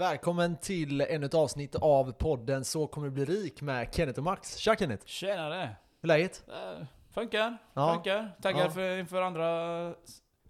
Välkommen 0.00 0.56
till 0.56 1.00
ännu 1.00 1.26
ett 1.26 1.34
avsnitt 1.34 1.74
av 1.74 2.12
podden 2.12 2.64
Så 2.64 2.86
kommer 2.86 3.08
du 3.08 3.10
bli 3.10 3.24
rik 3.24 3.62
med 3.62 3.94
Kenneth 3.94 4.18
och 4.18 4.24
Max. 4.24 4.56
Tja 4.56 4.76
Kenneth! 4.76 5.06
Tjenare! 5.06 5.76
Hur 6.00 6.10
är 6.10 6.18
läget? 6.18 6.44
Äh, 6.48 6.86
funkar, 7.14 7.58
Ja. 7.74 7.94
funkar. 7.94 8.36
Taggad 8.42 8.66
Ja. 8.66 8.70
för, 8.70 8.98
inför 8.98 9.22
andra 9.22 9.46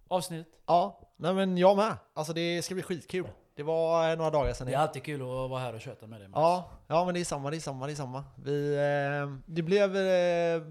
avsnitt. 0.09 0.47
Ja, 0.67 1.01
nej 1.17 1.35
men 1.35 1.59
jag 1.59 1.77
med. 1.77 1.97
Alltså 2.15 2.33
det 2.33 2.63
ska 2.63 2.75
bli 2.75 2.83
skitkul. 2.83 3.29
Det 3.57 3.63
var 3.63 4.11
eh, 4.11 4.17
några 4.17 4.31
dagar 4.31 4.53
sedan. 4.53 4.67
Det 4.67 4.73
är 4.73 4.79
alltid 4.79 5.03
kul 5.03 5.21
att 5.21 5.51
vara 5.51 5.61
här 5.61 5.75
och 5.75 5.81
köta 5.81 6.07
med 6.07 6.21
dig 6.21 6.29
Max. 6.29 6.39
Ja, 6.39 6.71
ja 6.87 7.05
men 7.05 7.15
det 7.15 7.21
är 7.21 7.25
samma, 7.25 7.51
det 7.51 7.57
är 7.57 7.61
samma, 7.61 7.87
det 7.87 7.93
är 7.93 7.95
samma. 7.95 8.25
Vi, 8.45 8.75
eh, 8.75 9.37
det 9.47 9.63
blev 9.63 9.97
eh, 9.97 10.63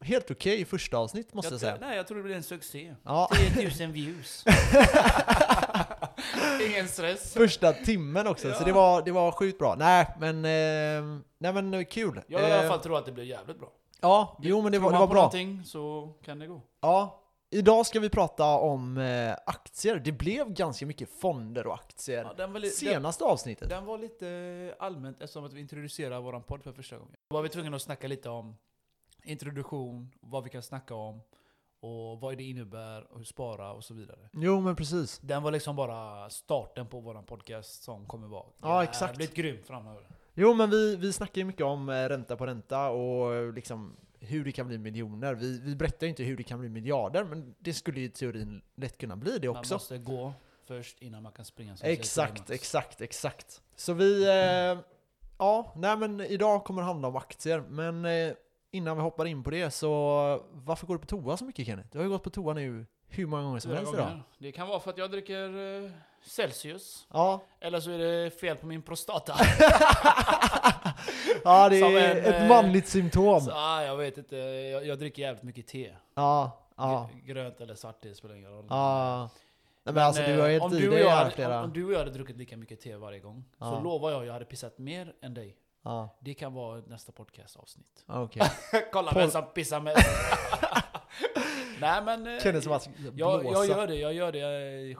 helt 0.00 0.30
okej 0.30 0.64
första 0.64 0.96
avsnitt 0.96 1.34
måste 1.34 1.54
jag, 1.54 1.60
säga. 1.60 1.76
Nej, 1.80 1.96
jag 1.96 2.06
tror 2.06 2.16
det 2.18 2.24
blir 2.24 2.36
en 2.36 2.42
succé. 2.42 2.94
Ja, 3.02 3.30
10 3.54 3.86
000 3.86 3.92
views. 3.92 4.44
Ingen 6.70 6.88
stress. 6.88 7.34
första 7.34 7.72
timmen 7.72 8.26
också, 8.26 8.52
så 8.52 8.60
Ja. 8.60 8.64
det 8.64 8.72
var, 8.72 9.02
det 9.02 9.12
var 9.12 9.32
sjukt 9.32 9.58
bra. 9.58 9.74
Nej 9.78 10.06
men, 10.20 10.36
eh, 10.36 11.20
nej 11.38 11.52
men 11.52 11.74
eh, 11.74 11.84
kul. 11.84 12.20
Jag 12.26 12.42
i 12.42 12.44
alla 12.44 12.62
Eh, 12.62 12.68
fall 12.68 12.80
tror 12.80 12.98
att 12.98 13.06
det 13.06 13.12
blir 13.12 13.24
jävligt 13.24 13.58
bra. 13.58 13.72
Ja, 14.00 14.36
jo 14.42 14.62
men 14.62 14.72
det 14.72 14.78
var, 14.78 14.92
det 14.92 14.98
var 14.98 15.06
bra. 15.06 15.14
någonting 15.16 15.62
så 15.64 16.12
kan 16.24 16.38
det 16.38 16.46
gå. 16.46 16.60
Ja, 16.80 17.20
idag 17.50 17.86
ska 17.86 18.00
vi 18.00 18.08
prata 18.10 18.44
om 18.44 18.98
eh, 18.98 19.34
aktier. 19.46 19.96
Det 20.04 20.12
blev 20.12 20.52
ganska 20.52 20.86
mycket 20.86 21.08
fonder 21.20 21.66
och 21.66 21.74
aktier. 21.74 22.24
Ja, 22.24 22.32
den, 22.36 22.52
li- 22.52 22.60
den, 22.60 22.70
Senaste 22.70 23.24
avsnittet. 23.24 23.68
den 23.68 23.84
var 23.84 23.98
lite 23.98 24.74
allmänt 24.78 25.20
eftersom 25.20 25.44
att 25.44 25.52
vi 25.52 25.60
introducerar 25.60 26.20
våran 26.20 26.42
podd 26.42 26.62
för 26.62 26.72
första 26.72 26.96
gången. 26.98 27.14
Då 27.30 27.36
var 27.36 27.42
vi 27.42 27.48
tvungna 27.48 27.76
att 27.76 27.82
snacka 27.82 28.08
lite 28.08 28.28
om 28.28 28.56
introduktion, 29.24 30.10
vad 30.20 30.44
vi 30.44 30.50
kan 30.50 30.62
snacka 30.62 30.94
om 30.94 31.20
och 31.80 32.20
vad 32.20 32.36
det 32.36 32.44
innebär 32.44 33.12
och 33.12 33.18
hur 33.18 33.24
spara 33.24 33.72
och 33.72 33.84
så 33.84 33.94
vidare. 33.94 34.18
Jo 34.32 34.60
men 34.60 34.76
precis. 34.76 35.18
Den 35.18 35.42
var 35.42 35.50
liksom 35.50 35.76
bara 35.76 36.30
starten 36.30 36.86
på 36.86 37.00
våran 37.00 37.24
podcast 37.24 37.82
som 37.82 38.06
kommer 38.06 38.26
vara 38.28 38.44
Ja, 38.62 38.84
exakt. 38.84 39.12
jävligt 39.12 39.34
grym 39.34 39.62
framöver. 39.64 40.02
Jo 40.34 40.54
men 40.54 40.70
vi, 40.70 40.96
vi 40.96 41.12
snackar 41.12 41.38
ju 41.40 41.44
mycket 41.44 41.66
om 41.66 41.88
eh, 41.88 41.92
ränta 42.08 42.36
på 42.36 42.46
ränta 42.46 42.90
och 42.90 43.34
eh, 43.34 43.52
liksom 43.52 43.96
hur 44.20 44.44
det 44.44 44.52
kan 44.52 44.66
bli 44.68 44.78
miljoner. 44.78 45.34
Vi, 45.34 45.60
vi 45.60 45.76
berättar 45.76 46.06
ju 46.06 46.10
inte 46.10 46.22
hur 46.22 46.36
det 46.36 46.42
kan 46.42 46.60
bli 46.60 46.68
miljarder, 46.68 47.24
men 47.24 47.54
det 47.58 47.74
skulle 47.74 48.00
ju 48.00 48.06
i 48.06 48.10
teorin 48.10 48.62
lätt 48.74 48.98
kunna 48.98 49.16
bli 49.16 49.38
det 49.38 49.48
Man 49.48 49.56
också. 49.56 49.74
måste 49.74 49.98
gå 49.98 50.32
först 50.66 51.02
innan 51.02 51.22
man 51.22 51.32
kan 51.32 51.44
springa. 51.44 51.76
Exakt, 51.82 52.50
exakt, 52.50 53.00
exakt. 53.00 53.62
Så 53.76 53.92
vi... 53.92 54.24
Eh, 54.28 54.78
ja, 55.38 55.72
nej 55.76 55.96
men 55.96 56.20
idag 56.20 56.64
kommer 56.64 56.82
det 56.82 56.86
handla 56.86 57.08
om 57.08 57.16
aktier, 57.16 57.60
men 57.68 58.04
eh, 58.04 58.32
innan 58.70 58.96
vi 58.96 59.02
hoppar 59.02 59.26
in 59.26 59.44
på 59.44 59.50
det 59.50 59.70
så 59.70 59.88
varför 60.52 60.86
går 60.86 60.94
du 60.94 61.00
på 61.00 61.06
toa 61.06 61.36
så 61.36 61.44
mycket 61.44 61.66
Kenneth? 61.66 61.88
Du 61.92 61.98
har 61.98 62.04
ju 62.04 62.10
gått 62.10 62.22
på 62.22 62.30
toa 62.30 62.54
nu 62.54 62.86
hur 63.08 63.26
många 63.26 63.42
gånger 63.42 63.60
som 63.60 63.72
helst 63.72 63.94
idag. 63.94 64.20
Det 64.38 64.52
kan 64.52 64.68
vara 64.68 64.80
för 64.80 64.90
att 64.90 64.98
jag 64.98 65.10
dricker 65.10 65.84
eh, 65.84 65.90
Celsius. 66.22 67.06
Ja, 67.12 67.42
Eller 67.60 67.80
så 67.80 67.90
är 67.90 67.98
det 67.98 68.30
fel 68.30 68.56
på 68.56 68.66
min 68.66 68.82
prostata. 68.82 69.32
ja 71.44 71.68
det 71.68 71.78
är 71.80 72.16
en, 72.16 72.24
ett 72.34 72.40
eh, 72.42 72.48
manligt 72.48 72.88
symptom. 72.88 73.40
så, 73.40 73.50
ah, 73.54 73.82
jag 73.84 73.96
vet 73.96 74.18
inte, 74.18 74.36
jag, 74.36 74.86
jag 74.86 74.98
dricker 74.98 75.22
jävligt 75.22 75.42
mycket 75.42 75.66
te. 75.66 75.94
Ja, 76.14 76.58
ja, 76.76 77.10
Grönt 77.24 77.60
eller 77.60 77.74
svart 77.74 78.00
te 78.00 78.14
spelar 78.14 78.34
ingen 78.34 78.50
roll. 78.50 78.66
ja. 78.68 79.30
Nej 79.84 79.94
men 79.94 80.04
alltså 80.04 80.22
du 80.22 80.38
har 80.40 80.46
eh, 80.46 80.52
helt 80.52 80.64
om, 80.64 80.70
du 80.70 80.88
och 80.88 80.98
jag 80.98 81.10
hade, 81.10 81.46
om, 81.58 81.64
om 81.64 81.72
du 81.72 81.84
och 81.84 81.92
jag 81.92 81.98
hade 81.98 82.10
druckit 82.10 82.36
lika 82.36 82.56
mycket 82.56 82.80
te 82.80 82.96
varje 82.96 83.20
gång, 83.20 83.44
Ja. 83.58 83.70
så 83.70 83.80
lovar 83.80 84.10
jag 84.10 84.26
jag 84.26 84.32
hade 84.32 84.44
pissat 84.44 84.78
mer 84.78 85.12
än 85.22 85.34
dig. 85.34 85.56
Ja, 85.88 86.08
Det 86.20 86.34
kan 86.34 86.54
vara 86.54 86.80
nästa 86.86 87.12
podcastavsnitt. 87.12 88.04
okej. 88.06 88.42
Kolla 88.92 89.10
Paul- 89.12 89.20
vem 89.20 89.30
som 89.30 89.44
pissar 89.54 89.80
mest. 89.80 89.98
Nej 91.80 92.02
men... 92.02 92.26
eh, 92.26 92.40
Kändes 92.42 92.64
som 92.64 92.72
att 92.72 92.88
jag, 93.16 93.44
jag 93.44 93.66
gör 93.66 93.86
det, 93.86 93.94
jag 93.96 94.12
gör 94.12 94.32
det 94.32 94.40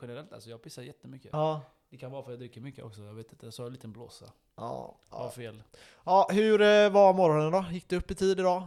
generellt 0.03 0.33
alltså. 0.33 0.50
Jag 0.50 0.62
pissar 0.62 0.83
jättemycket. 0.83 1.31
Ja, 1.33 1.61
Det 1.91 1.97
kan 1.97 2.11
vara 2.11 2.22
för 2.22 2.31
att 2.31 2.33
jag 2.33 2.39
dricker 2.41 2.61
mycket 2.61 2.84
också, 2.84 3.03
jag 3.03 3.14
vet 3.14 3.33
inte. 3.33 3.53
Så 3.53 3.62
har 3.62 3.64
jag 3.64 3.69
en 3.70 3.72
liten 3.75 3.92
blåsa. 3.92 4.25
ja, 4.56 4.98
Var 5.11 5.25
ja. 5.25 5.31
fel. 5.31 5.62
ja. 6.05 6.28
Hur 6.33 6.61
eh, 6.62 6.91
var 6.91 7.12
morgonen 7.12 7.53
då? 7.53 7.64
Gick 7.72 7.89
du 7.89 7.97
upp 7.97 8.11
i 8.11 8.14
tid 8.14 8.41
idag? 8.41 8.62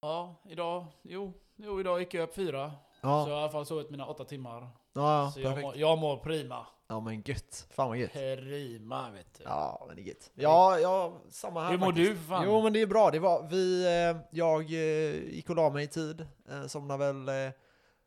Ja, 0.00 0.34
idag, 0.48 0.86
jo, 1.02 1.32
jo 1.56 1.80
idag 1.80 2.00
gick 2.00 2.14
jag 2.14 2.22
upp 2.22 2.34
fyra. 2.34 2.70
Så 2.70 3.06
Ja, 3.06 3.28
jag 3.28 3.34
har 3.34 3.40
i 3.40 3.42
alla 3.42 3.52
fall 3.52 3.66
sovit 3.66 3.90
mina 3.90 4.06
åtta 4.06 4.24
timmar. 4.24 4.68
ja, 4.92 5.30
så 5.34 5.40
jag 5.40 5.60
mår, 5.62 5.76
jag 5.76 5.98
mår 5.98 6.16
prima. 6.16 6.66
Ja 6.88 7.00
men 7.00 7.22
gött. 7.26 7.66
Fan 7.70 7.88
vad 7.88 7.98
gött. 7.98 8.12
Prima 8.12 9.10
vet 9.10 9.34
du. 9.38 9.44
Ja, 9.44 9.84
men 9.86 9.96
det 9.96 10.02
är 10.02 10.04
gött. 10.04 10.30
Ja, 10.34 10.78
ja, 10.78 11.20
samma 11.30 11.62
här 11.62 11.70
Hur 11.70 11.78
mår 11.78 11.86
faktiskt. 11.86 12.10
du 12.10 12.16
för 12.16 12.24
fan? 12.24 12.44
Jo 12.44 12.62
men 12.62 12.72
det 12.72 12.80
är 12.82 12.86
bra. 12.86 13.10
Det 13.10 13.18
var, 13.18 13.48
vi, 13.48 13.84
eh, 13.84 14.16
jag 14.30 14.60
eh, 14.62 15.34
gick 15.34 15.50
och 15.50 15.56
la 15.56 15.70
mig 15.70 15.84
i 15.84 15.88
tid. 15.88 16.26
Eh, 16.48 16.66
somnade 16.66 17.12
väl 17.12 17.28
eh, 17.28 17.52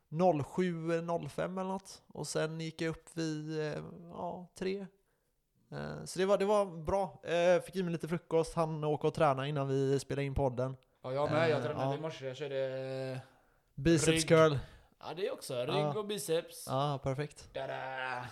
07.05 0.09 1.43
eller 1.43 1.63
något. 1.63 2.01
Och 2.13 2.27
sen 2.27 2.59
gick 2.59 2.81
jag 2.81 2.89
upp 2.89 3.09
vid 3.13 3.59
eh, 3.59 3.83
ja, 4.11 4.47
tre. 4.59 4.85
Eh, 5.71 6.05
så 6.05 6.19
det 6.19 6.25
var, 6.25 6.37
det 6.37 6.45
var 6.45 6.65
bra. 6.65 7.21
Eh, 7.23 7.61
fick 7.61 7.75
i 7.75 7.83
mig 7.83 7.91
lite 7.91 8.07
frukost, 8.07 8.53
han 8.55 8.83
åka 8.83 9.07
och 9.07 9.13
träna 9.13 9.47
innan 9.47 9.67
vi 9.67 9.99
spelade 9.99 10.23
in 10.25 10.35
podden. 10.35 10.77
Ja, 11.03 11.13
jag 11.13 11.31
med. 11.31 11.49
Jag 11.49 11.63
tränade 11.63 11.95
i 11.97 12.01
morse. 12.01 12.27
Jag 12.27 12.37
körde... 12.37 13.21
Biceps 13.75 14.07
Rygg. 14.07 14.27
curl. 14.27 14.55
Ja, 15.01 15.13
det 15.15 15.27
är 15.27 15.33
också. 15.33 15.55
Rygg 15.55 15.69
Ja. 15.75 15.97
och 15.99 16.05
biceps. 16.05 16.65
Ja, 16.67 16.99
perfekt. 17.03 17.53
Tada! 17.53 17.67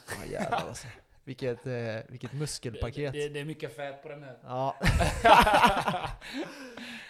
Ja, 0.07 0.31
jävlar 0.31 0.57
alltså. 0.67 0.87
Vilket, 1.23 1.67
eh, 1.67 1.73
vilket 2.07 2.31
Det, 2.31 2.37
muskelpaket. 2.37 3.13
det, 3.13 3.29
det 3.29 3.39
är 3.39 3.45
mycket 3.45 3.75
fett 3.75 4.03
på 4.03 4.09
den 4.09 4.23
här. 4.23 4.37
Ja. 4.43 4.75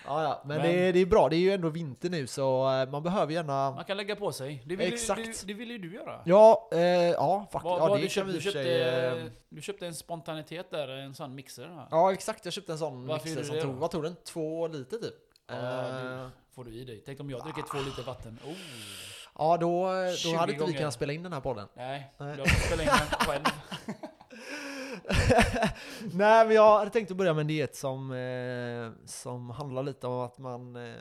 ja, 0.06 0.23
ja, 0.23 0.41
men, 0.45 0.57
Men- 0.57 0.68
Det, 0.72 0.91
det 0.91 1.00
är 1.00 1.06
bra. 1.06 1.29
Det 1.29 1.35
är 1.35 1.40
ju 1.40 1.51
ändå 1.51 1.69
vinter 1.69 2.09
nu 2.09 2.28
så 2.28 2.72
eh, 2.81 2.90
man 2.90 3.03
behöver 3.03 3.34
gärna... 3.34 3.72
Man 3.72 3.85
kan 3.85 3.97
lägga 3.97 4.16
på 4.16 4.31
sig. 4.31 4.63
Det 4.66 4.75
vill, 4.75 4.94
Exakt. 4.94 5.19
Ju, 5.19 5.25
det, 5.25 5.47
det 5.47 5.53
vill 5.53 5.72
ju 5.72 5.78
du 5.78 5.94
göra. 5.94 6.22
Ja, 6.25 6.69
eh, 6.72 6.79
ja, 7.12 7.47
fuck, 7.51 7.63
Vad- 7.63 7.81
ja 7.81 7.88
vad 7.88 7.97
det 7.97 8.01
du, 8.01 8.01
i 8.01 8.34
du, 8.34 8.41
köpte, 8.41 8.51
sig... 8.51 8.81
eh, 8.81 9.25
du 9.50 9.62
köpte 9.62 9.88
en 9.88 9.95
spontanitet 9.95 10.72
där, 10.72 10.88
en 10.88 11.16
sån 11.16 11.35
mixer. 11.35 11.68
Här. 11.68 11.88
Ja, 11.91 12.13
exakt. 12.13 12.45
Jag 12.45 12.53
köpte 12.53 12.72
en 12.72 12.78
sån 12.78 13.07
Varför 13.07 13.25
mixer 13.29 13.44
som 13.44 13.56
det 13.56 13.62
tog, 13.62 13.74
vad 13.75 13.91
tog 13.91 14.03
den? 14.03 14.16
Två 14.25 14.68
liter 14.68 14.97
typ? 14.97 15.13
Ja, 15.47 15.56
det 15.56 16.29
får 16.56 16.63
du 16.63 16.72
i 16.74 16.84
dig. 16.84 17.03
Tänk 17.06 17.19
om 17.19 17.29
jag 17.29 17.44
dricker 17.44 17.62
två 17.72 17.78
liter 17.78 18.03
vatten. 18.03 18.39
Oh. 18.45 18.53
Ja, 19.37 19.57
då, 19.57 19.91
då 19.91 20.11
20 20.15 20.35
hade 20.35 20.53
inte 20.53 20.65
vi 20.65 20.73
kunnat 20.73 20.93
spela 20.93 21.13
in 21.13 21.23
den 21.23 21.33
här 21.33 21.41
podden. 21.41 21.67
Nej, 21.73 22.13
Nej. 22.17 22.37
jag 22.37 22.49
spela 22.49 22.83
in 22.83 22.89
den 22.89 23.19
själv. 23.27 23.43
Nej, 26.13 26.45
men 26.47 26.55
jag 26.55 26.77
hade 26.79 26.91
tänkt 26.91 27.11
att 27.11 27.17
börja 27.17 27.33
med 27.33 27.41
en 27.41 27.47
diet 27.47 27.75
som, 27.75 28.11
eh, 28.11 29.05
som 29.05 29.49
handlar 29.49 29.83
lite 29.83 30.07
om 30.07 30.19
att 30.19 30.37
man 30.37 30.75
eh, 30.75 30.93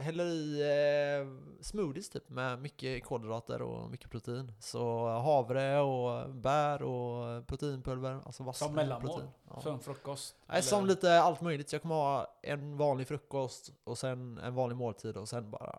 häller 0.00 0.26
i 0.26 0.60
eh, 0.60 1.26
smoothies 1.62 2.10
typ 2.10 2.28
med 2.28 2.58
mycket 2.58 3.04
kolhydrater 3.04 3.62
och 3.62 3.90
mycket 3.90 4.10
protein. 4.10 4.52
Så 4.60 5.08
havre 5.08 5.80
och 5.80 6.30
bär 6.30 6.82
och 6.82 7.46
proteinpulver, 7.46 8.20
alltså. 8.26 8.52
Som 8.52 8.74
mellanmål? 8.74 9.22
Ja. 9.48 9.70
En 9.70 9.80
frukost. 9.80 10.36
Nej, 10.46 10.62
som 10.62 10.78
Eller- 10.78 10.88
lite 10.88 11.20
allt 11.20 11.40
möjligt. 11.40 11.68
Så 11.68 11.74
jag 11.74 11.82
kommer 11.82 11.94
ha 11.94 12.38
en 12.42 12.76
vanlig 12.76 13.08
frukost 13.08 13.72
och 13.84 13.98
sen 13.98 14.38
en 14.38 14.54
vanlig 14.54 14.76
måltid 14.76 15.16
och 15.16 15.28
sen 15.28 15.50
bara... 15.50 15.78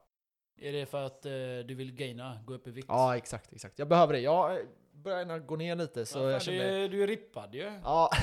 Är 0.64 0.72
det 0.74 0.86
för 0.86 1.04
att 1.06 1.26
eh, 1.26 1.32
du 1.66 1.74
vill 1.76 1.92
gaina, 1.96 2.40
gå 2.46 2.54
upp 2.54 2.68
i 2.68 2.72
vikt? 2.72 2.88
Ja, 2.90 3.18
exakt, 3.18 3.54
exakt. 3.54 3.80
Jag 3.80 3.88
behöver 3.88 4.14
det. 4.14 4.20
Jag 4.20 4.60
börjar 4.94 5.18
gärna 5.20 5.40
gå 5.40 5.56
ner 5.56 5.76
lite 5.76 6.06
så 6.06 6.20
fan, 6.20 6.30
jag 6.30 6.42
känner... 6.42 6.58
du, 6.72 6.84
är- 6.84 6.90
du 6.90 7.04
är 7.04 7.08
rippad 7.08 7.56
ju. 7.56 7.72
Ja. 7.84 8.10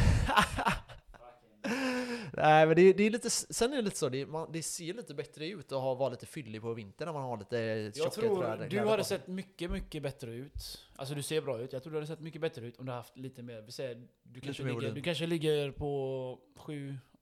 Nej 2.33 2.67
men 2.67 2.77
det, 2.77 2.93
det 2.93 3.03
är 3.07 3.11
lite, 3.11 3.31
sen 3.31 3.73
är 3.73 3.77
det 3.77 3.83
lite 3.83 3.97
så, 3.99 4.09
det, 4.09 4.27
man, 4.27 4.53
det 4.53 4.63
ser 4.63 4.95
lite 4.95 5.15
bättre 5.15 5.47
ut 5.49 5.73
att 5.73 5.81
ha, 5.81 5.95
vara 5.95 6.09
lite 6.09 6.27
fyllig 6.27 6.63
på 6.63 6.75
vintern 6.75 7.07
när 7.07 7.13
man 7.13 7.23
har 7.23 7.39
lite 7.39 7.57
Jag 7.57 7.95
tjockare 7.95 8.11
tror 8.27 8.43
kläder- 8.43 8.69
du 8.69 8.79
hade 8.89 9.05
sett 9.05 9.27
mycket, 9.27 9.71
mycket 9.71 10.03
bättre 10.03 10.31
ut. 10.35 10.79
Alltså 10.97 11.15
du 11.15 11.23
ser 11.23 11.41
bra 11.43 11.61
ut. 11.61 11.73
Jag 11.73 11.83
tror 11.83 11.93
du 11.93 11.97
hade 11.99 12.07
sett 12.07 12.21
mycket 12.21 12.41
bättre 12.41 12.67
ut 12.67 12.77
om 12.79 12.87
du 12.87 12.93
haft 12.93 13.17
lite 13.17 13.43
mer, 13.43 13.61
vi 13.63 13.73
säger, 13.73 14.07
du 14.23 14.41
kanske, 14.41 14.63
ligger, 14.63 14.93
du 14.93 15.03
kanske 15.03 15.27
ligger 15.27 15.71
på 15.71 16.39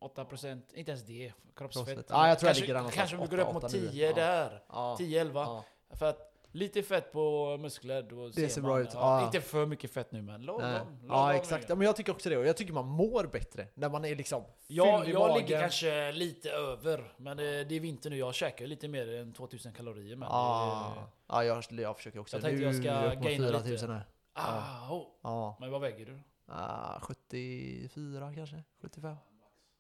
7-8%, 0.00 0.60
inte 0.75 0.91
ens 0.91 1.04
det, 1.06 1.32
kroppsfett. 1.56 2.06
Ja, 2.09 2.28
jag 2.28 2.38
tror 2.38 2.48
jag 2.48 2.56
kanske, 2.56 2.60
ligger 2.60 2.75
där 2.75 2.81
någonstans, 2.81 3.10
Kanske 3.10 3.16
om 3.16 3.28
du 3.31 3.36
går 3.36 3.44
upp 3.48 3.54
mot 3.54 3.64
8, 3.64 3.76
9, 3.76 3.91
10 3.91 4.09
ja. 4.09 4.14
där, 4.14 4.62
Ja, 4.69 4.97
10-11. 5.00 5.32
ja. 5.34 5.64
För 5.91 6.06
att 6.06 6.25
lite 6.53 6.82
fett 6.82 7.12
på 7.12 7.56
muskler, 7.60 8.03
då 8.03 8.28
Det 8.28 8.48
ser 8.48 8.60
bra 8.62 8.70
man, 8.72 8.82
ut, 8.82 8.88
Ja, 8.94 9.20
ja. 9.20 9.26
Inte 9.26 9.41
för 9.41 9.66
mycket 9.66 9.92
fett 9.92 10.12
nu 10.12 10.22
men 10.22 10.42
lagom. 10.42 10.98
Ja 11.09 11.34
exakt, 11.34 11.69
ja, 11.69 11.75
men 11.75 11.86
jag 11.86 11.97
tycker 11.97 12.12
också 12.12 12.28
det. 12.28 12.36
Och 12.36 12.47
jag 12.47 12.56
tycker 12.56 12.72
man 12.72 12.86
mår 12.86 13.25
bättre 13.26 13.66
när 13.74 13.89
man 13.89 14.04
är 14.04 14.16
liksom 14.16 14.45
Jag, 14.66 15.00
fyllig 15.00 15.10
i 15.10 15.15
jag 15.15 15.28
magen. 15.28 15.36
ligger 15.47 15.60
kanske 15.60 16.12
lite 16.12 16.51
över, 16.51 17.12
men 17.16 17.36
det, 17.36 17.65
det 17.65 17.77
är 17.77 17.80
vinter 17.80 18.10
nu. 18.10 18.16
Jag 18.16 18.34
käkar 18.34 18.66
lite 18.66 18.89
mer 18.89 19.15
än 19.15 19.33
2000 19.33 19.72
kalorier. 19.72 20.16
Men 20.16 20.28
Ja, 20.28 20.92
det, 20.97 21.03
ja 21.28 21.44
jag, 21.44 21.65
jag 21.71 21.97
försöker 21.97 22.18
också. 22.18 22.36
Jag 22.36 22.42
tänkte 22.42 22.60
nu 22.60 22.66
jag 22.66 22.74
ska 22.74 22.84
jag 22.84 23.22
gaina 23.22 23.48
4000 23.48 23.72
lite. 23.72 23.92
här. 23.92 24.03
ah, 24.33 24.94
oh. 24.94 25.06
Ja, 25.22 25.56
Men 25.60 25.71
vad 25.71 25.80
väger 25.80 26.06
du? 26.06 26.18
ah, 26.47 27.01
74 27.01 28.33
kanske? 28.34 28.62
75? 28.83 29.16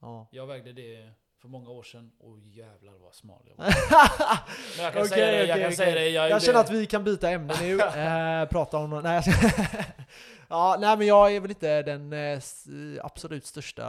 Ja. 0.00 0.28
Jag 0.30 0.46
vägde 0.46 0.72
det 0.72 1.10
för 1.40 1.48
många 1.48 1.70
år 1.70 1.82
sedan, 1.82 2.12
och 2.18 2.38
jävlar 2.38 2.92
vad 2.92 3.14
smal 3.14 3.42
jag 3.48 3.56
var. 3.56 3.64
Men 4.76 4.84
jag 4.84 4.92
kan 4.92 5.02
Okej, 5.02 5.08
säga 5.08 5.26
det, 5.32 5.38
jag 5.46 5.56
kan 5.56 5.64
okej. 5.66 5.76
säga 5.76 5.94
det. 5.94 6.08
Jag, 6.08 6.30
Jag 6.30 6.42
känner 6.42 6.60
att 6.60 6.70
vi 6.70 6.86
kan 6.86 7.04
byta 7.04 7.30
ämne 7.30 7.54
nu, 7.60 7.80
eh, 7.80 8.48
prata 8.48 8.78
om... 8.78 8.90
Nej, 9.02 9.22
ja, 10.48 10.76
nej 10.80 10.96
men 10.98 11.06
jag 11.06 11.36
är 11.36 11.40
väl 11.40 11.50
inte 11.50 11.82
den 11.82 12.12
eh, 12.12 12.40
absolut 13.02 13.46
största 13.46 13.84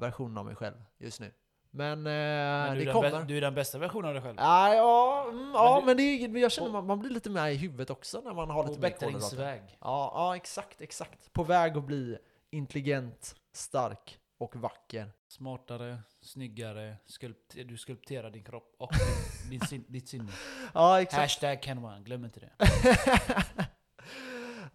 versionen 0.00 0.38
av 0.38 0.44
mig 0.44 0.54
själv 0.56 0.74
just 0.98 1.20
nu. 1.20 1.32
Men, 1.74 1.98
eh, 1.98 2.12
Men 2.12 2.74
du, 2.78 2.84
det 2.84 2.90
är 2.90 2.92
kommer. 2.92 3.22
du 3.24 3.36
är 3.36 3.40
den 3.40 3.54
bästa 3.54 3.78
versionen 3.78 4.08
av 4.08 4.14
dig 4.14 4.22
själv. 4.22 4.36
Ja, 4.38 4.74
ja, 4.74 5.26
mm, 5.28 5.50
ja 5.54 5.80
du- 5.80 5.86
men 5.86 5.96
det 6.32 6.40
jag 6.40 6.52
känner 6.52 6.68
och- 6.68 6.72
man, 6.72 6.86
man 6.86 6.98
blir 7.00 7.10
lite 7.10 7.30
med 7.30 7.52
i 7.52 7.56
huvudet 7.56 7.90
också 7.90 8.20
när 8.20 8.34
man 8.34 8.50
har 8.50 8.68
lite 8.68 8.80
mer 8.80 8.90
kolhydrater. 8.90 9.62
Ja, 9.80 10.12
ja, 10.14 10.36
exakt, 10.36 10.80
exakt. 10.80 11.32
På 11.32 11.42
väg 11.44 11.76
att 11.76 11.84
bli 11.84 12.18
intelligent, 12.50 13.34
stark 13.52 14.18
och 14.42 14.56
vacker. 14.56 15.12
Smartare, 15.28 15.98
snyggare, 16.20 16.96
skulpt, 17.06 17.54
du 17.66 17.76
skulpterar 17.76 18.30
din 18.30 18.44
kropp 18.44 18.74
och 18.78 18.90
din, 19.50 19.60
sin- 19.60 19.84
ditt 19.88 20.08
sinne. 20.08 20.32
Ja, 20.74 21.00
exakt. 21.00 21.20
Hashtag 21.42 21.84
One, 21.84 22.00
glöm 22.00 22.24
inte 22.24 22.40
det. 22.40 22.50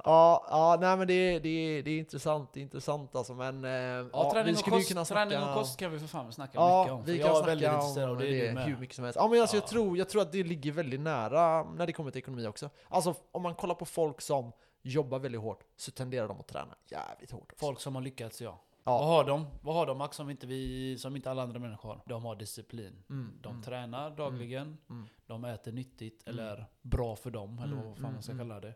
ja, 0.03 0.45
ja, 0.49 0.77
nej 0.81 0.97
men 0.97 1.07
det, 1.07 1.39
det, 1.39 1.81
det 1.81 1.91
är 1.91 1.99
intressant, 1.99 2.53
det 2.53 2.59
är 2.59 2.61
intressant 2.61 3.15
alltså 3.15 3.33
men... 3.33 3.63
eh, 3.65 3.71
Ja, 4.13 4.31
träning, 4.33 4.53
vi 4.55 4.61
och 4.61 4.65
kost, 4.65 4.87
kunna 4.87 5.05
träning 5.05 5.37
snacka- 5.37 5.49
och 5.49 5.55
kost 5.55 5.79
kan 5.79 5.91
vi 5.91 5.99
för 5.99 6.07
fan 6.07 6.33
snacka 6.33 6.51
Ja, 6.55 6.79
mycket 6.83 6.93
om. 6.93 7.05
för 7.05 7.11
vi 7.11 7.17
jag 7.19 7.27
kan 7.33 7.41
är 7.41 7.45
väldigt 7.45 7.67
snacka 7.69 7.81
intresserad 7.81 8.09
av 8.09 8.17
det, 8.17 8.47
det 8.47 8.53
med. 8.53 8.65
hur 8.65 8.77
mycket 8.77 8.95
som 8.95 9.03
helst. 9.05 9.17
Ja 9.21 9.27
men 9.27 9.41
alltså 9.41 9.55
jag, 9.57 9.63
Ja. 9.63 9.67
tror, 9.67 9.97
jag 9.97 10.09
tror 10.09 10.21
att 10.21 10.31
det 10.31 10.43
ligger 10.43 10.71
väldigt 10.71 10.99
nära 10.99 11.63
när 11.63 11.85
det 11.87 11.93
kommer 11.93 12.11
till 12.11 12.19
ekonomi 12.19 12.47
också. 12.47 12.69
Alltså 12.89 13.15
om 13.31 13.41
man 13.41 13.55
kollar 13.55 13.75
på 13.75 13.85
folk 13.85 14.21
som 14.21 14.51
jobbar 14.81 15.19
väldigt 15.19 15.41
hårt 15.41 15.63
så 15.75 15.91
tenderar 15.91 16.27
de 16.27 16.39
att 16.39 16.47
träna 16.47 16.75
jävligt 16.85 17.31
hårt. 17.31 17.51
Också. 17.51 17.65
Folk 17.65 17.79
som 17.79 17.95
har 17.95 18.01
lyckats, 18.01 18.41
ja. 18.41 18.61
Ja. 18.87 18.97
Vad 18.97 19.07
har 19.07 19.23
de? 19.23 19.45
Vad 19.61 19.75
har 19.75 19.85
de 19.85 19.97
Max 19.97 20.17
som 20.17 20.29
inte, 20.29 20.47
vi, 20.47 20.97
som 20.97 21.15
inte 21.15 21.31
alla 21.31 21.43
andra 21.43 21.59
människor 21.59 21.89
har? 21.89 22.01
De 22.05 22.25
har 22.25 22.35
disciplin. 22.35 23.03
Mm, 23.09 23.31
De 23.41 23.49
mm. 23.49 23.63
tränar 23.63 24.11
dagligen, 24.11 24.77
mm. 24.89 25.07
De 25.27 25.45
äter 25.45 25.71
nyttigt, 25.71 26.27
Mm. 26.27 26.39
eller 26.39 26.65
bra 26.81 27.15
för 27.15 27.31
dem, 27.31 27.59
eller 27.63 27.73
Mm, 27.73 27.85
vad 27.85 27.95
fan 27.95 28.03
mm, 28.03 28.13
man 28.13 28.23
ska 28.23 28.37
kalla 28.37 28.59
det. 28.59 28.73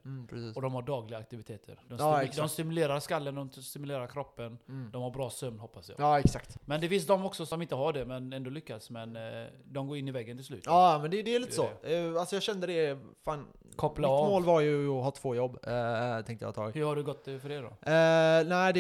Och 0.56 0.62
de 0.62 0.74
har 0.74 0.82
dagliga 0.82 1.20
aktiviteter. 1.20 1.80
De, 1.90 1.96
Ja, 2.00 2.24
de 2.36 2.50
stimulerar 2.50 3.00
skallen, 3.00 3.36
de 3.36 3.50
stimulerar 3.52 4.08
kroppen, 4.08 4.58
de 4.92 5.02
har 5.02 5.12
bra 5.12 5.30
sömn 5.30 5.60
hoppas 5.60 5.90
jag. 5.90 6.00
Ja 6.00 6.20
exakt. 6.20 6.58
Men 6.66 6.82
det 6.82 6.90
finns 6.90 7.08
de 7.08 7.26
också 7.26 7.46
som 7.46 7.62
inte 7.62 7.76
har 7.76 7.94
det, 7.94 8.06
men 8.06 8.34
ändå 8.34 8.50
lyckas. 8.50 8.90
Men 8.90 9.16
eh, 9.16 9.48
de 9.66 9.88
går 9.88 9.98
in 9.98 10.08
i 10.08 10.12
väggen 10.12 10.38
till 10.38 10.46
slut. 10.46 10.64
Ja 10.66 11.00
men 11.02 11.12
det, 11.12 11.22
det 11.22 11.36
är 11.36 11.40
lite 11.40 11.52
Det 11.52 11.56
så. 11.56 11.70
är 11.88 12.12
Eh, 12.14 12.20
Alltså 12.20 12.36
jag 12.36 12.44
kände 12.44 12.68
det, 12.68 13.00
fan. 13.26 13.48
Koppla 13.76 14.08
mitt 14.08 14.12
av. 14.12 14.30
mål 14.30 14.44
var 14.44 14.62
ju 14.62 14.90
att 14.90 15.04
ha 15.04 15.12
två 15.12 15.36
jobb, 15.36 15.58
eh, 15.68 16.22
tänkte 16.26 16.46
jag 16.46 16.56
tag. 16.56 16.72
Hur 16.76 16.86
har 16.86 16.96
det 16.96 17.04
gått 17.04 17.24
för 17.24 17.50
det 17.50 17.58
då? 17.62 17.68
Eh, 17.68 18.48
nej, 18.50 18.74
det 18.74 18.80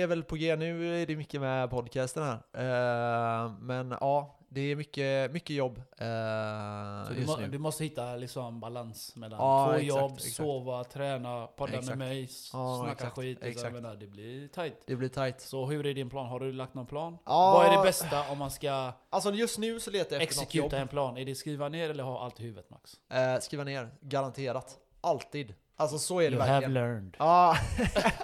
är 0.00 0.06
väl 0.06 0.22
på 0.22 0.36
G 0.36 0.56
nu, 0.56 1.02
är 1.02 1.06
det 1.06 1.16
mycket 1.16 1.40
med 1.40 1.70
podcasten 1.70 2.22
här. 2.22 3.44
Eh, 3.46 3.52
men 3.60 3.94
ja, 4.00 4.36
det 4.56 4.72
är 4.72 4.76
mycket, 4.76 5.32
mycket 5.32 5.56
jobb 5.56 5.78
eh, 5.78 7.14
du, 7.16 7.26
må, 7.26 7.36
du 7.50 7.58
måste 7.58 7.84
hitta 7.84 8.16
liksom 8.16 8.60
balans 8.60 9.16
mellan 9.16 9.40
Ja, 9.40 9.64
två 9.66 9.72
exakt, 9.72 9.88
jobb, 10.00 10.12
exakt. 10.12 10.34
sova, 10.36 10.84
träna, 10.84 11.46
podda 11.46 11.72
Exakt. 11.72 11.88
med 11.88 11.98
mig, 11.98 12.28
Ja, 12.52 12.76
snacka 12.78 12.92
exakt, 12.92 13.16
skit. 13.16 13.38
Exakt. 13.38 13.52
exakt. 13.56 13.74
Menar, 13.74 13.94
det 13.96 14.06
blir 14.06 14.48
tight. 14.48 14.76
Det 14.86 14.96
blir 14.96 15.08
tight. 15.08 15.40
Så 15.40 15.66
hur 15.66 15.86
är 15.86 15.94
din 15.94 16.10
plan? 16.10 16.26
Har 16.26 16.40
du 16.40 16.52
lagt 16.52 16.74
någon 16.74 16.86
plan? 16.86 17.18
Ja, 17.24 17.52
Vad 17.52 17.66
är 17.66 17.76
det 17.76 17.82
bästa 17.82 18.30
om 18.30 18.38
man 18.38 18.50
ska 18.50 18.92
Alltså 19.10 19.30
just 19.32 19.58
nu 19.58 19.80
så 19.80 19.90
letar 19.90 20.16
jag 20.16 20.22
efter 20.22 20.40
något 20.40 20.54
jobb. 20.54 20.72
en 20.72 20.88
plan? 20.88 21.16
Är 21.16 21.24
det 21.24 21.34
skriva 21.34 21.68
ner 21.68 21.90
eller 21.90 22.04
ha 22.04 22.24
allt 22.24 22.40
i 22.40 22.42
huvudet 22.42 22.70
Max? 22.70 22.92
Eh, 23.10 23.38
skriva 23.40 23.64
ner, 23.64 23.90
garanterat. 24.00 24.76
Alltid. 25.00 25.54
Alltså 25.76 25.98
så 25.98 26.20
är 26.20 26.30
det 26.30 26.36
You 26.36 26.40
have 26.40 26.52
verkligen. 26.52 26.74
learned. 26.74 27.16
Ja. 27.18 27.56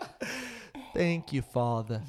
Thank 0.94 1.32
you 1.34 1.42
father. 1.52 2.02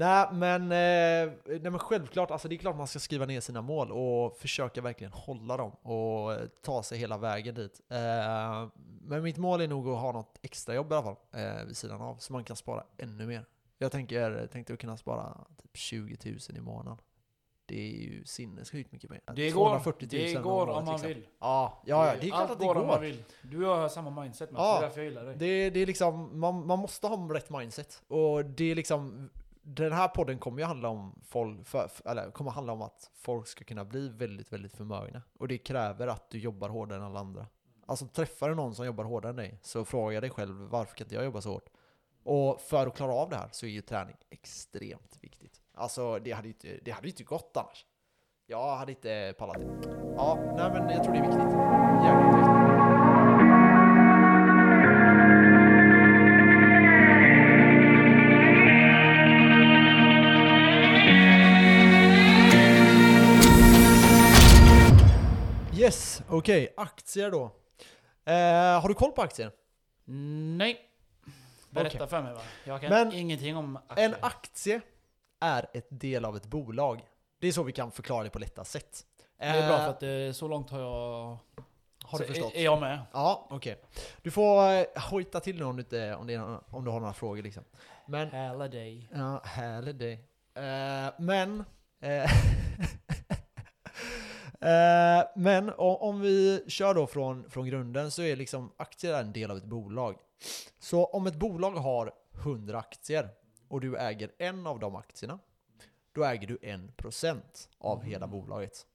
Nej 0.00 0.28
men, 0.32 0.62
eh, 0.62 1.32
nej 1.46 1.60
men 1.70 1.78
självklart, 1.78 2.30
alltså 2.30 2.48
det 2.48 2.54
är 2.54 2.56
klart 2.56 2.76
man 2.76 2.86
ska 2.86 2.98
skriva 2.98 3.26
ner 3.26 3.40
sina 3.40 3.62
mål 3.62 3.92
och 3.92 4.36
försöka 4.36 4.80
verkligen 4.80 5.12
hålla 5.12 5.56
dem 5.56 5.70
och 5.70 6.32
eh, 6.32 6.46
ta 6.62 6.82
sig 6.82 6.98
hela 6.98 7.18
vägen 7.18 7.54
dit. 7.54 7.80
Eh, 7.88 8.68
men 9.02 9.22
mitt 9.22 9.36
mål 9.36 9.60
är 9.60 9.68
nog 9.68 9.88
att 9.88 10.00
ha 10.00 10.12
något 10.12 10.38
extrajobb 10.42 10.92
i 10.92 10.94
alla 10.94 11.02
fall, 11.02 11.16
eh, 11.32 11.64
vid 11.66 11.76
sidan 11.76 12.00
av, 12.00 12.16
så 12.16 12.32
man 12.32 12.44
kan 12.44 12.56
spara 12.56 12.84
ännu 12.98 13.26
mer. 13.26 13.44
Jag 13.78 13.92
tänker, 13.92 14.46
tänkte 14.46 14.76
kunna 14.76 14.96
spara 14.96 15.36
typ 15.62 15.76
20 15.76 16.16
000 16.30 16.38
i 16.56 16.60
månaden. 16.60 16.98
Det 17.66 17.80
är 17.80 18.02
ju 18.02 18.24
sinnessjukt 18.24 18.92
mycket 18.92 19.10
mer. 19.10 19.20
Det 19.36 19.50
går, 19.50 19.68
240 19.68 20.08
000 20.12 20.22
det 20.22 20.42
går 20.42 20.68
om 20.68 20.84
man 20.84 20.94
liksom. 20.94 21.08
vill. 21.08 21.26
Ja, 21.40 21.82
ja, 21.86 22.06
ja, 22.06 22.14
det 22.20 22.26
är 22.26 22.30
klart 22.30 22.40
Allt 22.40 22.50
att 22.50 22.58
det 22.58 22.66
går 22.66 22.76
om 22.76 22.86
man 22.86 22.96
går. 22.96 23.02
vill. 23.02 23.24
Du 23.42 23.64
har 23.64 23.88
samma 23.88 24.22
mindset 24.22 24.50
Max, 24.50 24.60
Ja. 24.62 24.72
det 24.72 24.78
är 24.78 24.82
därför 24.82 25.00
jag 25.00 25.08
gillar 25.08 25.24
dig. 25.24 25.36
Det, 25.38 25.70
det 25.70 25.80
är 25.80 25.86
liksom, 25.86 26.40
man, 26.40 26.66
man 26.66 26.78
måste 26.78 27.06
ha 27.06 27.34
rätt 27.34 27.50
mindset. 27.50 28.02
Och 28.08 28.44
det 28.44 28.64
är 28.70 28.74
liksom, 28.74 29.30
den 29.62 29.92
här 29.92 30.08
podden 30.08 30.38
kommer 30.38 30.58
ju 30.58 30.64
handla 30.64 30.88
om 30.88 31.20
folk, 31.24 31.66
för, 31.68 31.88
för- 31.88 32.10
eller 32.10 32.30
kommer 32.30 32.50
handla 32.50 32.72
om 32.72 32.82
att 32.82 33.10
folk 33.14 33.46
ska 33.46 33.64
kunna 33.64 33.84
bli 33.84 34.08
väldigt, 34.08 34.52
väldigt 34.52 34.72
förmögna. 34.74 35.22
Och 35.38 35.48
det 35.48 35.58
kräver 35.58 36.06
att 36.06 36.30
du 36.30 36.38
jobbar 36.38 36.68
hårdare 36.68 36.98
än 36.98 37.04
alla 37.04 37.20
andra. 37.20 37.46
Alltså 37.86 38.06
träffar 38.06 38.48
du 38.48 38.54
någon 38.54 38.74
som 38.74 38.86
jobbar 38.86 39.04
hårdare 39.04 39.30
än 39.30 39.36
dig, 39.36 39.58
så 39.62 39.84
fråga 39.84 40.20
dig 40.20 40.30
själv 40.30 40.56
varför 40.56 40.96
kan 40.96 41.04
inte 41.04 41.14
jag 41.14 41.24
jobba 41.24 41.40
så 41.40 41.52
hårt? 41.52 41.68
Och 42.24 42.60
för 42.60 42.86
att 42.86 42.96
klara 42.96 43.12
av 43.12 43.30
det 43.30 43.36
här 43.36 43.48
så 43.52 43.66
är 43.66 43.70
ju 43.70 43.80
träning 43.80 44.16
extremt 44.30 45.18
viktigt. 45.20 45.60
Alltså 45.74 46.18
det 46.18 46.32
hade 46.32 46.48
ju 46.48 46.54
inte, 46.54 46.78
det 46.84 46.90
hade 46.90 47.06
ju 47.06 47.10
inte 47.10 47.24
gått 47.24 47.56
annars. 47.56 47.86
Jag 48.46 48.76
hade 48.76 48.92
inte 48.92 49.34
pallat 49.38 49.56
det. 49.58 49.66
Ja, 50.16 50.38
nej 50.56 50.70
men 50.72 50.90
jag 50.90 51.04
tror 51.04 51.12
det 51.14 51.18
är 51.18 51.22
viktigt. 51.22 51.52
Jävligt 52.04 52.38
viktigt. 52.38 52.69
Okej. 66.30 66.74
Aktier 66.76 67.30
då. 67.30 67.44
Eh, 68.24 68.80
har 68.80 68.88
du 68.88 68.94
koll 68.94 69.12
på 69.12 69.22
aktier? 69.22 69.52
Nej. 70.56 70.90
Berätta 71.70 71.96
Okej. 71.96 72.08
för 72.08 72.22
mig 72.22 72.34
va. 72.34 72.40
Jag 72.64 72.80
kan 72.80 72.90
Men 72.90 73.12
ingenting 73.12 73.56
om 73.56 73.76
aktier. 73.76 74.08
En 74.08 74.14
aktie 74.20 74.80
är 75.40 75.66
ett 75.72 75.86
del 75.90 76.24
av 76.24 76.36
ett 76.36 76.46
bolag. 76.46 77.00
Det 77.38 77.48
är 77.48 77.52
så 77.52 77.62
vi 77.62 77.72
kan 77.72 77.90
förklara 77.90 78.24
det 78.24 78.30
på 78.30 78.38
lätta 78.38 78.64
sätt. 78.64 79.04
det 79.38 79.44
är 79.44 79.68
bra 79.68 79.78
Eh, 79.78 79.84
för 79.84 79.90
att 79.90 80.02
eh, 80.02 80.32
så 80.32 80.48
långt 80.48 80.70
har 80.70 80.80
jag... 80.80 81.38
Har 82.04 82.18
du 82.18 82.24
så 82.24 82.32
förstått? 82.32 82.54
Är, 82.54 82.64
jag 82.64 82.80
med? 82.80 82.98
Ja, 83.12 83.46
okej. 83.50 83.82
Du 84.22 84.30
får 84.30 84.72
eh, 84.72 84.84
hojta 85.10 85.40
till 85.40 85.56
nu 85.58 85.64
om 85.64 85.76
du, 85.76 85.82
inte, 85.82 86.14
om, 86.14 86.26
det 86.26 86.34
är, 86.34 86.74
om 86.74 86.84
du 86.84 86.90
har 86.90 87.00
några 87.00 87.12
frågor 87.12 87.42
liksom. 87.42 87.64
Men, 88.06 88.30
Halliday. 88.30 89.08
ja, 89.14 89.42
härlig 89.44 89.96
det. 89.96 90.12
Eh, 90.54 91.12
men, 91.18 91.64
eh, 92.00 92.30
eh, 94.60 95.26
men 95.36 95.70
o- 95.70 95.98
om 96.00 96.20
vi 96.20 96.64
kör 96.68 96.94
då 96.94 97.06
från, 97.06 97.50
från 97.50 97.66
grunden 97.66 98.10
så 98.10 98.22
är 98.22 98.36
liksom 98.36 98.72
aktier 98.76 99.14
en 99.20 99.32
del 99.32 99.50
av 99.50 99.56
ett 99.56 99.64
bolag. 99.64 100.16
Så 100.78 101.04
om 101.04 101.26
ett 101.26 101.34
bolag 101.36 101.70
har 101.70 102.12
100 102.32 102.78
aktier 102.78 103.28
och 103.68 103.80
du 103.80 103.96
äger 103.96 104.30
en 104.38 104.66
av 104.66 104.78
de 104.78 104.96
aktierna, 104.96 105.38
då 106.12 106.24
äger 106.24 106.46
du 106.48 106.56
1% 106.62 107.68
av 107.78 108.02
hela 108.02 108.26
Mm. 108.26 108.40
bolaget. 108.40 108.86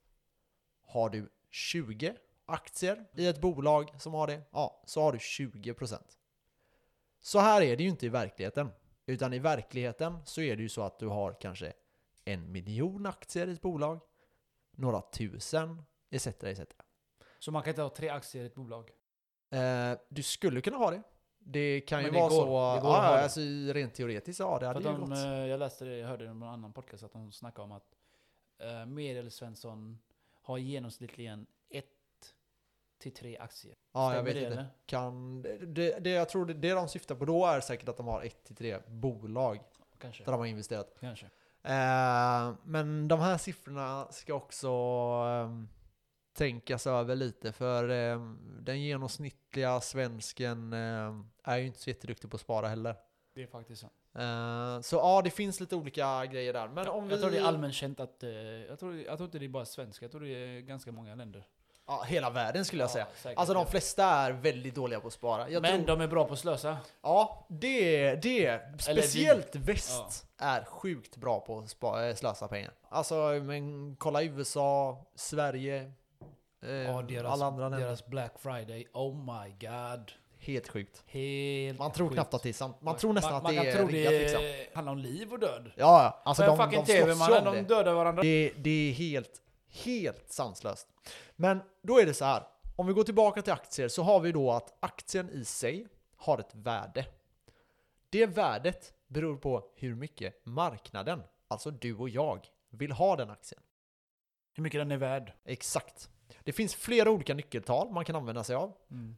Har 0.86 1.10
du 1.10 1.28
20 1.50 2.14
aktier 2.46 3.04
i 3.16 3.26
ett 3.26 3.40
bolag 3.40 3.90
som 4.00 4.14
har 4.14 4.26
det, 4.26 4.40
ja, 4.50 4.82
så 4.86 5.02
har 5.02 5.12
du 5.12 5.18
20%. 5.18 5.98
Så 7.20 7.38
här 7.38 7.62
är 7.62 7.76
det 7.76 7.82
ju 7.82 7.88
inte 7.88 8.06
i 8.06 8.08
verkligheten. 8.08 8.68
Utan 9.06 9.32
i 9.32 9.38
verkligheten 9.38 10.18
så 10.24 10.40
är 10.40 10.56
det 10.56 10.62
ju 10.62 10.68
så 10.68 10.82
att 10.82 10.98
du 10.98 11.06
har 11.06 11.32
kanske 11.40 11.72
en 12.24 12.52
miljon 12.52 13.06
aktier 13.06 13.46
i 13.46 13.52
ett 13.52 13.60
bolag, 13.60 14.00
några 14.76 15.00
tusen, 15.00 15.82
etc. 16.10 16.26
etc. 16.26 16.60
Så 17.38 17.52
man 17.52 17.62
kan 17.62 17.70
inte 17.70 17.82
ha 17.82 17.88
tre 17.88 18.08
aktier 18.08 18.42
i 18.42 18.46
ett 18.46 18.54
bolag? 18.54 18.90
Eh, 19.50 19.98
du 20.08 20.22
skulle 20.22 20.60
kunna 20.60 20.76
ha 20.76 20.90
det. 20.90 21.02
Det 21.38 21.80
kan 21.80 21.98
ju 21.98 22.04
Men 22.04 22.12
det 22.14 22.18
vara 22.20 22.28
går- 22.28 22.36
så, 22.36 22.44
det 22.76 22.82
går 22.88 22.96
att 22.96 23.02
ja, 23.12 23.22
alltså 23.22 23.40
rent 23.72 23.94
teoretiskt, 23.94 24.40
ja 24.40 24.58
det 24.58 24.66
hade 24.66 24.78
ju 24.80 24.84
de, 24.84 25.00
gått. 25.00 25.18
eh, 25.18 25.24
jag 25.46 25.58
läste 25.58 25.84
det, 25.84 25.96
jag 25.96 26.08
hörde 26.08 26.24
det 26.24 26.30
i 26.30 26.34
någon 26.34 26.48
annan 26.48 26.72
podcast 26.72 27.02
att 27.04 27.12
de 27.12 27.32
snackade 27.32 27.64
om 27.64 27.72
att 27.72 27.96
uh, 28.64 28.86
Medelsvensson 28.86 29.98
har 30.42 30.58
genomsnittligen 30.58 31.46
ett 31.70 31.86
till 32.98 33.14
tre 33.14 33.38
aktier. 33.38 33.74
Ja, 33.92 34.02
jag 34.02 34.12
Stämmer 34.12 34.24
vet 34.24 34.34
det, 34.34 34.40
inte. 34.40 34.52
eller? 34.60 34.66
Kan, 34.86 35.42
det, 35.74 35.98
det, 36.04 36.10
jag 36.10 36.28
tror 36.28 36.46
det, 36.46 36.54
det 36.54 36.72
de 36.72 36.88
syftar 36.88 37.14
på 37.14 37.24
då 37.24 37.46
är 37.46 37.60
säkert 37.60 37.88
att 37.88 37.96
de 37.96 38.06
har 38.06 38.22
ett 38.22 38.44
till 38.44 38.56
tre 38.56 38.78
bolag 38.86 39.60
Kanske. 39.98 40.24
där 40.24 40.32
de 40.32 40.38
har 40.38 40.46
investerat. 40.46 40.96
Kanske. 41.00 41.30
Eh, 41.66 42.54
men 42.64 43.08
de 43.08 43.20
här 43.20 43.38
siffrorna 43.38 44.06
ska 44.10 44.34
också 44.34 44.68
ehm, 45.28 45.68
tänkas 46.32 46.86
över 46.86 47.16
lite 47.16 47.52
för 47.52 47.88
ehm, 47.88 48.38
den 48.60 48.80
genomsnittliga 48.80 49.80
svensken 49.80 50.72
är 51.42 51.56
ju 51.56 51.66
inte 51.66 51.78
så 51.78 51.90
jätteduktig 51.90 52.30
på 52.30 52.34
att 52.34 52.40
spara 52.40 52.68
heller. 52.68 52.96
Det 53.34 53.42
är 53.42 53.46
faktiskt 53.46 53.80
så. 53.80 53.90
Eh, 54.18 54.80
så 54.80 54.96
ja, 54.96 55.22
det 55.24 55.30
finns 55.30 55.60
lite 55.60 55.76
olika 55.76 56.26
grejer 56.26 56.52
där. 56.52 56.68
Men 56.68 56.88
om 56.88 57.10
jag 57.10 57.16
vi... 57.16 57.22
tror 57.22 57.30
det 57.30 57.38
är 57.38 57.44
allmänt 57.44 57.74
känt 57.74 58.00
att, 58.00 58.22
eh, 58.22 58.30
jag, 58.30 58.78
tror, 58.78 58.96
jag 58.96 59.16
tror 59.16 59.24
inte 59.24 59.38
det 59.38 59.44
är 59.44 59.48
bara 59.48 59.64
svenska, 59.64 60.04
jag 60.04 60.12
tror 60.12 60.20
det 60.20 60.28
är 60.28 60.60
ganska 60.60 60.92
många 60.92 61.14
länder. 61.14 61.46
Ja, 61.88 62.02
hela 62.06 62.30
världen 62.30 62.64
skulle 62.64 62.82
jag 62.82 62.90
säga. 62.90 63.06
säkert. 63.16 63.38
Alltså 63.38 63.54
de 63.54 63.66
flesta 63.66 64.04
är 64.04 64.32
väldigt 64.32 64.74
dåliga 64.74 65.00
på 65.00 65.06
att 65.06 65.12
spara. 65.12 65.48
Jag 65.50 65.62
Men 65.62 65.84
tror, 65.84 65.96
de 65.96 66.00
är 66.04 66.08
bra 66.08 66.24
på 66.24 66.32
att 66.32 66.38
slösa. 66.38 66.76
Ja, 67.02 67.46
det, 67.48 68.14
det. 68.14 68.60
Speciellt 68.82 69.54
väst 69.56 70.26
är 70.38 70.64
sjukt 70.64 71.16
bra 71.16 71.40
på 71.40 71.58
att 71.58 71.68
spa, 71.70 72.04
eh, 72.08 72.14
slösa 72.14 72.48
pengar. 72.48 72.72
Alltså, 72.88 73.14
men 73.42 73.96
kolla 73.98 74.22
USA, 74.22 74.98
Sverige, 75.14 75.92
eh, 76.62 76.70
Ja, 76.70 77.02
deras, 77.02 77.32
alla 77.32 77.46
andra 77.46 77.68
länder. 77.68 77.86
deras 77.86 78.06
Black 78.06 78.32
Friday, 78.38 78.86
oh 78.92 79.14
my 79.14 79.50
god. 79.50 80.12
Helt 80.38 80.68
sjukt. 80.68 81.02
Helt 81.06 81.78
Man 81.78 81.92
tror 81.92 82.06
sjukt. 82.08 82.14
knappt 82.14 82.34
att 82.34 82.42
det 82.42 82.48
är 82.48 82.52
sant. 82.52 82.76
Man 82.80 82.96
tror 82.96 83.12
nästan 83.12 83.32
man, 83.32 83.36
att 83.38 83.42
man 83.42 83.54
det 83.54 83.58
kan 83.60 83.66
är 83.68 83.76
tro 83.76 83.86
riggat 83.88 84.12
det 84.12 84.18
liksom. 84.18 84.42
handlar 84.74 84.92
om 84.92 84.98
liv 84.98 85.32
och 85.32 85.38
död. 85.38 85.70
Ja, 85.76 86.02
ja. 86.02 86.22
Alltså 86.24 86.42
För 86.42 86.50
de, 86.50 86.58
de 86.58 86.72
slåss 86.72 86.88
ju 86.88 86.92
TV-mannen, 86.92 87.46
om 87.46 87.54
de 87.54 87.62
det. 87.62 87.74
dödar 87.74 87.94
varandra. 87.94 88.22
det. 88.22 88.52
Det 88.56 88.70
är 88.90 88.92
helt, 88.92 89.30
helt 89.68 90.32
sanslöst. 90.32 90.88
Men 91.36 91.60
då 91.82 92.00
är 92.00 92.06
det 92.06 92.14
så 92.14 92.24
här. 92.24 92.42
Om 92.76 92.86
vi 92.86 92.92
går 92.92 93.04
tillbaka 93.04 93.42
till 93.42 93.52
aktier 93.52 93.88
så 93.88 94.02
har 94.02 94.20
vi 94.20 94.32
då 94.32 94.52
att 94.52 94.76
aktien 94.80 95.30
i 95.30 95.44
sig 95.44 95.86
har 96.16 96.38
ett 96.38 96.54
värde. 96.54 97.06
Det 98.10 98.26
värdet 98.26 98.94
beror 99.08 99.36
på 99.36 99.64
hur 99.74 99.94
mycket 99.94 100.46
marknaden, 100.46 101.22
alltså 101.48 101.70
du 101.70 101.96
och 101.96 102.08
jag, 102.08 102.46
vill 102.70 102.92
ha 102.92 103.16
den 103.16 103.30
aktien. 103.30 103.62
Hur 104.54 104.62
mycket 104.62 104.80
den 104.80 104.90
är 104.90 104.96
värd. 104.96 105.32
Exakt. 105.44 106.10
Det 106.44 106.52
finns 106.52 106.74
flera 106.74 107.10
olika 107.10 107.34
nyckeltal 107.34 107.90
man 107.90 108.04
kan 108.04 108.16
använda 108.16 108.44
sig 108.44 108.56
av. 108.56 108.68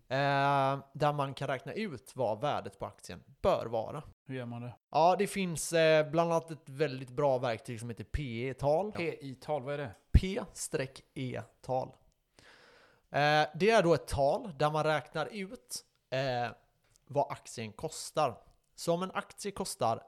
Eh, 0.09 0.78
där 0.93 1.12
man 1.12 1.35
kan 1.35 1.49
räkna 1.49 1.73
ut 1.73 2.12
vad 2.14 2.40
värdet 2.40 2.78
på 2.78 2.87
aktien 2.87 3.25
bör 3.43 3.67
vara. 3.67 4.02
Hur 4.26 4.35
gör 4.35 4.47
man 4.47 4.62
det? 4.62 4.75
Ja, 4.90 5.17
det 5.19 5.26
finns 5.26 5.73
eh, 5.73 6.11
bland 6.11 6.33
annat 6.33 6.50
ett 6.50 6.69
väldigt 6.69 7.11
bra 7.11 7.38
verktyg 7.38 7.81
som 7.81 7.88
heter 7.88 8.05
PE-tal. 8.05 8.93
PI-tal, 8.93 9.62
vad 9.62 9.75
är 9.75 9.78
det? 9.78 9.90
P-E-tal. 10.21 11.89
Eh, 13.11 13.47
det 13.55 13.71
är 13.71 13.83
då 13.83 13.95
ett 13.95 14.07
tal 14.07 14.59
där 14.59 14.71
man 14.71 14.85
räknar 14.85 15.27
ut 15.27 15.85
eh, 16.11 16.51
vad 17.07 17.33
aktien 17.33 17.73
kostar. 17.73 18.41
Så 18.75 18.95
om 18.95 19.03
en 19.03 19.11
aktie 19.11 19.51
kostar 19.53 20.03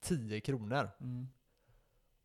10 0.00 0.40
kronor 0.40 0.90
Mm. 1.00 1.28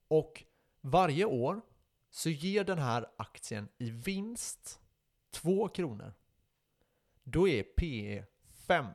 och 0.07 0.43
varje 0.81 1.25
år 1.25 1.61
så 2.09 2.29
ger 2.29 2.63
den 2.63 2.79
här 2.79 3.07
aktien 3.17 3.69
i 3.77 3.89
vinst 3.91 4.79
2 5.31 5.67
kronor. 5.67 6.13
Då 7.23 7.47
är 7.47 7.63
PE 7.63 8.25
5. 8.67 8.85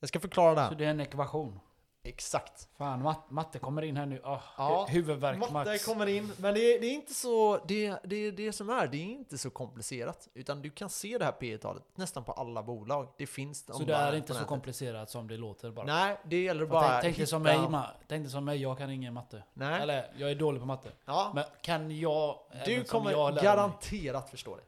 Jag 0.00 0.08
ska 0.08 0.20
förklara 0.20 0.50
det 0.54 0.56
Så 0.56 0.62
här. 0.62 0.74
det 0.74 0.84
är 0.84 0.90
en 0.90 1.00
ekvation. 1.00 1.60
Exakt. 2.02 2.68
Fan, 2.78 3.02
mat 3.02 3.30
matte 3.30 3.58
kommer 3.58 3.82
in 3.82 3.96
här 3.96 4.06
nu. 4.06 4.18
Oh, 4.18 4.40
Ja, 4.58 4.86
huvudvärk 4.90 5.38
Matte 5.38 5.52
max. 5.52 5.84
kommer 5.84 6.06
in, 6.06 6.32
men 6.38 6.54
det 6.54 6.60
är, 6.60 6.80
det 6.80 6.86
är 6.86 6.92
inte 6.94 7.14
så, 7.14 7.58
det, 7.68 7.98
det, 8.04 8.30
det 8.30 8.52
som 8.52 8.70
är, 8.70 8.86
det 8.86 8.96
är 8.96 9.04
inte 9.04 9.38
så 9.38 9.50
komplicerat. 9.50 10.28
Utan 10.34 10.62
du 10.62 10.70
kan 10.70 10.90
se 10.90 11.18
det 11.18 11.24
här 11.24 11.32
P 11.32 11.58
talet 11.58 11.82
nästan 11.94 12.24
på 12.24 12.32
alla 12.32 12.62
bolag. 12.62 13.08
Det 13.18 13.26
finns 13.26 13.66
Så 13.66 13.72
de 13.72 13.84
det 13.84 13.94
är 13.94 14.14
inte 14.14 14.34
så 14.34 14.44
komplicerat 14.44 15.10
som 15.10 15.28
det 15.28 15.36
låter 15.36 15.70
bara. 15.70 15.86
Nej, 15.86 16.20
det 16.24 16.42
gäller 16.42 16.60
För 16.66 16.72
bara 16.72 17.00
tänk, 17.00 17.16
tänk 17.16 17.28
som 17.28 17.42
mig, 17.42 17.58
ma. 17.68 17.86
Tänk 18.08 18.22
dig 18.24 18.30
som 18.30 18.44
mig, 18.44 18.62
jag 18.62 18.78
kan 18.78 18.90
ingen 18.90 19.14
matte. 19.14 19.44
Nej, 19.52 19.82
Eller, 19.82 20.12
jag 20.16 20.30
är 20.30 20.34
dålig 20.34 20.60
på 20.60 20.66
matte. 20.66 20.88
ja. 21.04 21.32
Men 21.34 21.44
kan 21.62 21.98
jag, 21.98 22.38
du 22.64 22.84
kommer 22.84 23.10
jag, 23.10 23.34
garanterat 23.36 24.30
förstå 24.30 24.56
det. 24.56 24.62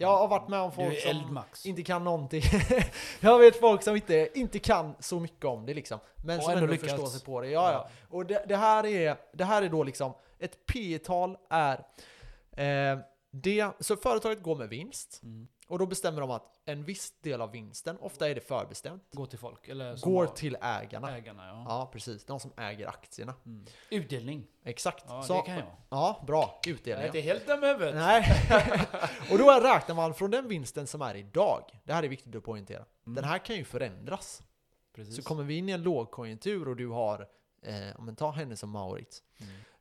Jag 0.00 0.18
har 0.18 0.28
varit 0.28 0.48
med 0.48 0.60
om 0.60 0.72
folk 0.72 1.00
som 1.00 1.10
eldmax. 1.10 1.66
inte 1.66 1.82
kan 1.82 2.04
någonting. 2.04 2.42
jag 3.20 3.38
vet 3.38 3.60
folk 3.60 3.82
som 3.82 3.96
inte, 3.96 4.28
inte 4.34 4.58
kan 4.58 4.94
så 4.98 5.20
mycket 5.20 5.44
om 5.44 5.66
det 5.66 5.74
liksom. 5.74 5.98
Men 6.24 6.38
Och 6.38 6.44
som 6.44 6.52
ändå 6.52 6.62
ändå 6.62 6.72
lyckats. 6.72 6.92
förstår 6.92 7.06
sig 7.06 7.20
på 7.20 7.40
det. 7.40 7.48
Ja, 7.48 7.72
ja. 7.72 7.88
Och 8.08 8.26
det, 8.26 8.44
det, 8.48 8.56
här 8.56 8.86
är, 8.86 9.16
det 9.32 9.44
här 9.44 9.62
är 9.62 9.68
då 9.68 9.82
liksom, 9.82 10.12
ett 10.38 10.66
P-tal 10.66 11.36
är, 11.50 11.74
eh, 12.52 12.98
det, 13.30 13.70
så 13.80 13.96
företaget 13.96 14.42
går 14.42 14.56
med 14.56 14.68
vinst. 14.68 15.20
Mm. 15.22 15.48
Och 15.68 15.78
då 15.78 15.86
bestämmer 15.86 16.20
de 16.20 16.30
att 16.30 16.58
en 16.64 16.84
viss 16.84 17.20
del 17.20 17.40
av 17.40 17.50
vinsten, 17.50 17.98
ofta 17.98 18.28
är 18.28 18.34
det 18.34 18.40
förbestämt, 18.40 19.02
Gå 19.12 19.26
till 19.26 19.38
folk. 19.38 19.68
Eller 19.68 19.96
går 20.04 20.26
till 20.26 20.56
ägarna. 20.62 21.16
ägarna. 21.16 21.46
Ja. 21.46 21.64
Ja, 21.68 21.90
precis. 21.92 22.24
De 22.24 22.40
som 22.40 22.52
äger 22.56 22.86
aktierna. 22.88 23.34
Mm. 23.46 23.66
Utdelning. 23.90 24.46
Exakt. 24.64 25.04
Ja, 25.08 25.22
så, 25.22 25.34
det 25.34 25.42
kan 25.42 25.54
jag. 25.56 25.66
Ja, 25.88 26.24
bra. 26.26 26.60
Jag 26.64 26.70
är 26.70 26.74
Utdelning. 26.74 27.06
inte 27.06 27.20
helt 27.20 27.46
dum 27.46 27.62
huvudet. 27.62 27.94
Nej. 27.94 28.24
och 29.32 29.38
då 29.38 29.60
räknar 29.60 29.94
man 29.94 30.14
från 30.14 30.30
den 30.30 30.48
vinsten 30.48 30.86
som 30.86 31.02
är 31.02 31.14
idag. 31.14 31.80
Det 31.84 31.92
här 31.92 32.02
är 32.02 32.08
viktigt 32.08 32.34
att 32.36 32.44
poängtera. 32.44 32.84
Mm. 33.06 33.14
Den 33.14 33.24
här 33.24 33.38
kan 33.38 33.56
ju 33.56 33.64
förändras. 33.64 34.42
Precis. 34.94 35.16
Så 35.16 35.22
kommer 35.22 35.44
vi 35.44 35.56
in 35.56 35.68
i 35.68 35.72
en 35.72 35.82
lågkonjunktur 35.82 36.68
och 36.68 36.76
du 36.76 36.88
har, 36.88 37.28
eh, 37.62 37.96
om 37.98 38.04
man 38.04 38.16
tar 38.16 38.32
henne 38.32 38.56
som 38.56 38.70
Maurits, 38.70 39.22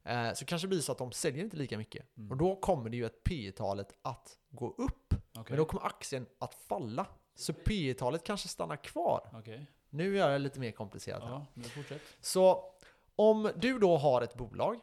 Mm. 0.03 0.27
eh, 0.27 0.34
så 0.34 0.46
kanske 0.46 0.65
det 0.67 0.70
blir 0.70 0.79
så 0.79 0.91
att 0.91 0.98
de 0.98 1.12
säljer 1.12 1.44
inte 1.44 1.58
lika 1.58 1.77
mycket. 1.77 2.17
Mm. 2.17 2.32
Och 2.32 2.38
då 2.38 2.56
kommer 2.56 2.89
det 2.89 2.98
ju 2.98 3.06
ett 3.06 3.24
P 3.24 3.51
talet 3.56 3.88
att 4.01 4.38
gå 4.50 4.75
upp. 4.77 5.13
Okej. 5.39 5.51
Men 5.51 5.58
då 5.58 5.65
kommer 5.65 5.86
aktien 5.86 6.25
att 6.39 6.53
falla. 6.53 7.06
Så 7.36 7.53
P 7.53 7.94
talet 7.94 8.24
kanske 8.24 8.48
stannar 8.48 8.75
kvar. 8.75 9.29
Okej. 9.34 9.67
Nu 9.89 10.15
gör 10.15 10.29
jag 10.29 10.36
det 10.36 10.44
lite 10.44 10.60
mer 10.60 10.72
komplicerat. 10.72 11.24
här. 11.24 11.46
Ja, 11.53 11.63
fortsätt. 11.63 12.01
Så 12.22 12.74
om 13.15 13.51
du 13.56 13.79
då 13.79 13.98
har 13.98 14.22
ett 14.22 14.36
bolag, 14.36 14.75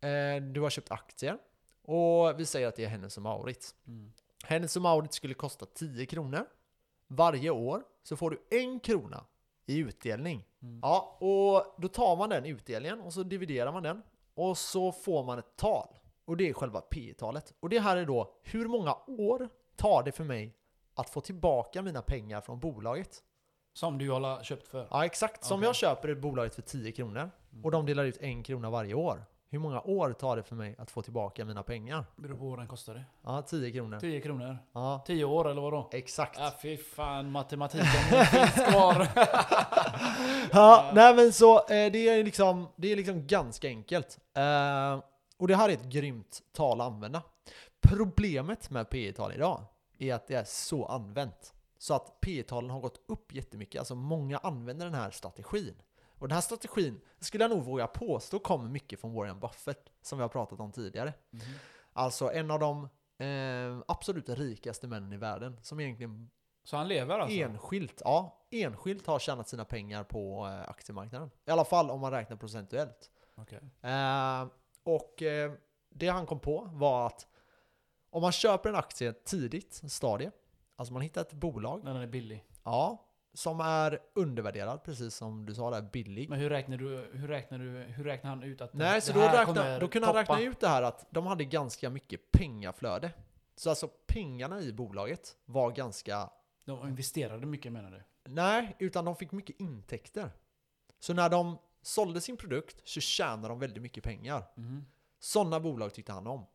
eh, 0.00 0.42
du 0.42 0.60
har 0.60 0.70
köpt 0.70 0.90
aktier 0.90 1.38
och 1.82 2.40
vi 2.40 2.46
säger 2.46 2.68
att 2.68 2.76
det 2.76 2.84
är 2.84 2.88
Hennes 2.88 3.16
och 3.16 3.22
Maurits. 3.22 3.74
Mm. 3.86 4.12
Hennes 4.44 4.76
och 4.76 4.82
Maurits 4.82 5.16
skulle 5.16 5.34
kosta 5.34 5.66
10 5.66 6.06
kronor. 6.06 6.46
Varje 7.06 7.50
år 7.50 7.82
så 8.02 8.16
får 8.16 8.30
du 8.30 8.58
en 8.58 8.80
krona 8.80 9.24
i 9.66 9.78
utdelning. 9.78 10.44
Mm. 10.62 10.80
Ja, 10.82 11.16
och 11.20 11.80
då 11.82 11.88
tar 11.88 12.16
man 12.16 12.28
den 12.28 12.44
utdelningen 12.46 13.00
och 13.00 13.12
så 13.12 13.22
dividerar 13.22 13.72
man 13.72 13.82
den 13.82 14.02
och 14.34 14.58
så 14.58 14.92
får 14.92 15.24
man 15.24 15.38
ett 15.38 15.56
tal. 15.56 15.88
Och 16.24 16.36
det 16.36 16.48
är 16.48 16.52
själva 16.52 16.80
P-talet. 16.80 17.54
Och 17.60 17.68
det 17.68 17.78
här 17.80 17.96
är 17.96 18.06
då 18.06 18.34
hur 18.42 18.68
många 18.68 18.96
år 19.06 19.48
tar 19.76 20.02
det 20.02 20.12
för 20.12 20.24
mig 20.24 20.54
att 20.94 21.10
få 21.10 21.20
tillbaka 21.20 21.82
mina 21.82 22.02
pengar 22.02 22.40
från 22.40 22.60
bolaget? 22.60 23.22
Som 23.72 23.98
du 23.98 24.10
har 24.10 24.42
köpt 24.42 24.68
för. 24.68 24.86
Ja, 24.90 25.04
exakt. 25.04 25.44
Som 25.44 25.58
Okej. 25.58 25.66
jag 25.66 25.76
köper 25.76 26.08
ett 26.08 26.18
bolaget 26.20 26.54
för 26.54 26.62
10 26.62 26.92
kronor 26.92 27.30
och 27.62 27.70
de 27.70 27.86
delar 27.86 28.04
ut 28.04 28.16
en 28.20 28.42
krona 28.42 28.70
varje 28.70 28.94
år. 28.94 29.24
Hur 29.52 29.58
många 29.58 29.80
år 29.80 30.12
tar 30.12 30.36
det 30.36 30.42
för 30.42 30.56
mig 30.56 30.74
att 30.78 30.90
få 30.90 31.02
tillbaka 31.02 31.44
mina 31.44 31.62
pengar? 31.62 32.04
Beror 32.16 32.36
på 32.36 32.48
vad 32.50 32.58
den 32.58 32.68
kostade. 32.68 33.04
Ja, 33.24 33.42
10 33.42 33.72
kronor. 33.72 34.00
10 34.00 34.20
kronor. 34.20 34.58
Ja, 34.72 35.04
10 35.06 35.24
år 35.24 35.50
eller 35.50 35.62
vadå? 35.62 35.88
exakt. 35.92 36.38
Ja, 36.38 36.52
fy 36.62 36.76
fan, 36.76 37.30
matematiken 37.30 37.86
finns 38.24 38.68
kvar. 38.68 39.08
Ja, 40.52 40.90
nej 40.94 41.14
men 41.14 41.32
så 41.32 41.58
eh, 41.58 41.92
det 41.92 42.08
är 42.08 42.24
liksom, 42.24 42.68
det 42.76 42.92
är 42.92 42.96
liksom 42.96 43.26
ganska 43.26 43.68
enkelt. 43.68 44.18
Eh, 44.36 45.00
och 45.38 45.48
det 45.48 45.56
här 45.56 45.68
är 45.68 45.72
ett 45.72 45.84
grymt 45.84 46.42
tal 46.52 46.80
att 46.80 46.86
använda. 46.86 47.22
Problemet 47.90 48.70
med 48.70 48.90
P 48.90 49.12
tal 49.12 49.32
idag 49.32 49.64
är 49.98 50.14
att 50.14 50.26
det 50.26 50.34
är 50.34 50.44
så 50.44 50.86
använt. 50.86 51.54
Så 51.78 51.94
att 51.94 52.20
P 52.20 52.42
talen 52.42 52.70
har 52.70 52.80
gått 52.80 53.04
upp 53.08 53.34
jättemycket. 53.34 53.78
Alltså 53.78 53.94
många 53.94 54.38
använder 54.38 54.86
den 54.86 54.94
här 54.94 55.10
strategin. 55.10 55.82
Och 56.18 56.28
den 56.28 56.34
här 56.34 56.40
strategin 56.40 57.00
skulle 57.18 57.44
jag 57.44 57.50
nog 57.50 57.64
våga 57.64 57.86
påstå 57.86 58.38
kommer 58.38 58.68
mycket 58.68 59.00
från 59.00 59.14
Warren 59.14 59.40
Buffett, 59.40 59.92
som 60.02 60.18
vi 60.18 60.22
har 60.22 60.28
pratat 60.28 60.60
om 60.60 60.72
tidigare. 60.72 61.12
Mhm. 61.30 61.42
Alltså 61.92 62.32
en 62.32 62.50
av 62.50 62.58
de 62.58 62.88
eh, 63.26 63.82
absolut 63.88 64.28
rikaste 64.28 64.86
männen 64.88 65.12
i 65.12 65.16
världen, 65.16 65.58
som 65.62 65.80
egentligen 65.80 66.30
Så 66.64 66.76
han 66.76 66.88
lever 66.88 67.18
alltså? 67.18 67.38
enskilt, 67.38 68.02
ja, 68.04 68.46
enskilt 68.50 69.06
har 69.06 69.18
tjänat 69.18 69.48
sina 69.48 69.64
pengar 69.64 70.04
på 70.04 70.46
eh, 70.46 70.70
aktiemarknaden. 70.70 71.30
I 71.46 71.50
alla 71.50 71.64
fall 71.64 71.90
om 71.90 72.00
man 72.00 72.10
räknar 72.10 72.36
procentuellt. 72.36 73.10
Okej. 73.34 73.60
Eh, 73.80 74.46
och 74.82 75.22
eh, 75.22 75.52
det 75.90 76.08
han 76.08 76.26
kom 76.26 76.40
på 76.40 76.70
var 76.72 77.06
att 77.06 77.26
om 78.10 78.22
man 78.22 78.32
köper 78.32 78.68
en 78.68 78.74
aktie 78.74 79.12
tidigt 79.12 79.82
stadie, 79.88 80.30
alltså 80.76 80.92
man 80.92 81.02
hittar 81.02 81.20
ett 81.20 81.32
bolag, 81.32 81.84
När 81.84 81.94
den 81.94 82.02
är 82.02 82.06
billig. 82.06 82.44
ja, 82.64 83.06
som 83.34 83.60
är 83.60 83.98
undervärderad, 84.14 84.84
precis 84.84 85.14
som 85.14 85.46
du 85.46 85.54
sa 85.54 85.70
där, 85.70 85.82
billig. 85.82 86.28
Men 86.28 86.38
hur 86.38 86.50
räknar 86.50 86.76
du, 86.76 87.10
hur 87.12 87.28
räknar 87.28 87.58
du, 87.58 87.64
hur 87.70 88.04
räknar 88.04 88.30
han 88.30 88.42
ut 88.42 88.60
att 88.60 88.74
Nej, 88.74 88.94
det 88.94 89.00
så 89.00 89.12
då, 89.12 89.20
här 89.20 89.46
räkna, 89.46 89.78
då 89.78 89.88
kunde 89.88 90.06
han 90.06 90.16
räkna 90.16 90.40
ut 90.40 90.60
det 90.60 90.68
här 90.68 90.82
att 90.82 91.06
de 91.10 91.26
hade 91.26 91.44
ganska 91.44 91.90
mycket 91.90 92.32
pengaflöde. 92.32 93.12
Så 93.56 93.70
alltså 93.70 93.88
pengarna 94.06 94.60
i 94.60 94.72
bolaget 94.72 95.36
var 95.44 95.70
ganska 95.70 96.30
De 96.64 96.88
investerade 96.88 97.46
mycket 97.46 97.72
menar 97.72 97.90
du? 97.90 98.02
Nej, 98.32 98.76
utan 98.78 99.04
de 99.04 99.16
fick 99.16 99.32
mycket 99.32 99.60
intäkter. 99.60 100.30
Så 100.98 101.14
när 101.14 101.28
de 101.28 101.58
sålde 101.82 102.20
sin 102.20 102.36
produkt 102.36 102.88
så 102.88 103.00
tjänade 103.00 103.48
de 103.48 103.58
väldigt 103.58 103.82
mycket 103.82 104.04
pengar. 104.04 104.44
Mhm. 104.56 104.86
Sådana 105.18 105.60
bolag 105.60 105.94
tyckte 105.94 106.12
han 106.12 106.26
om. 106.26 106.46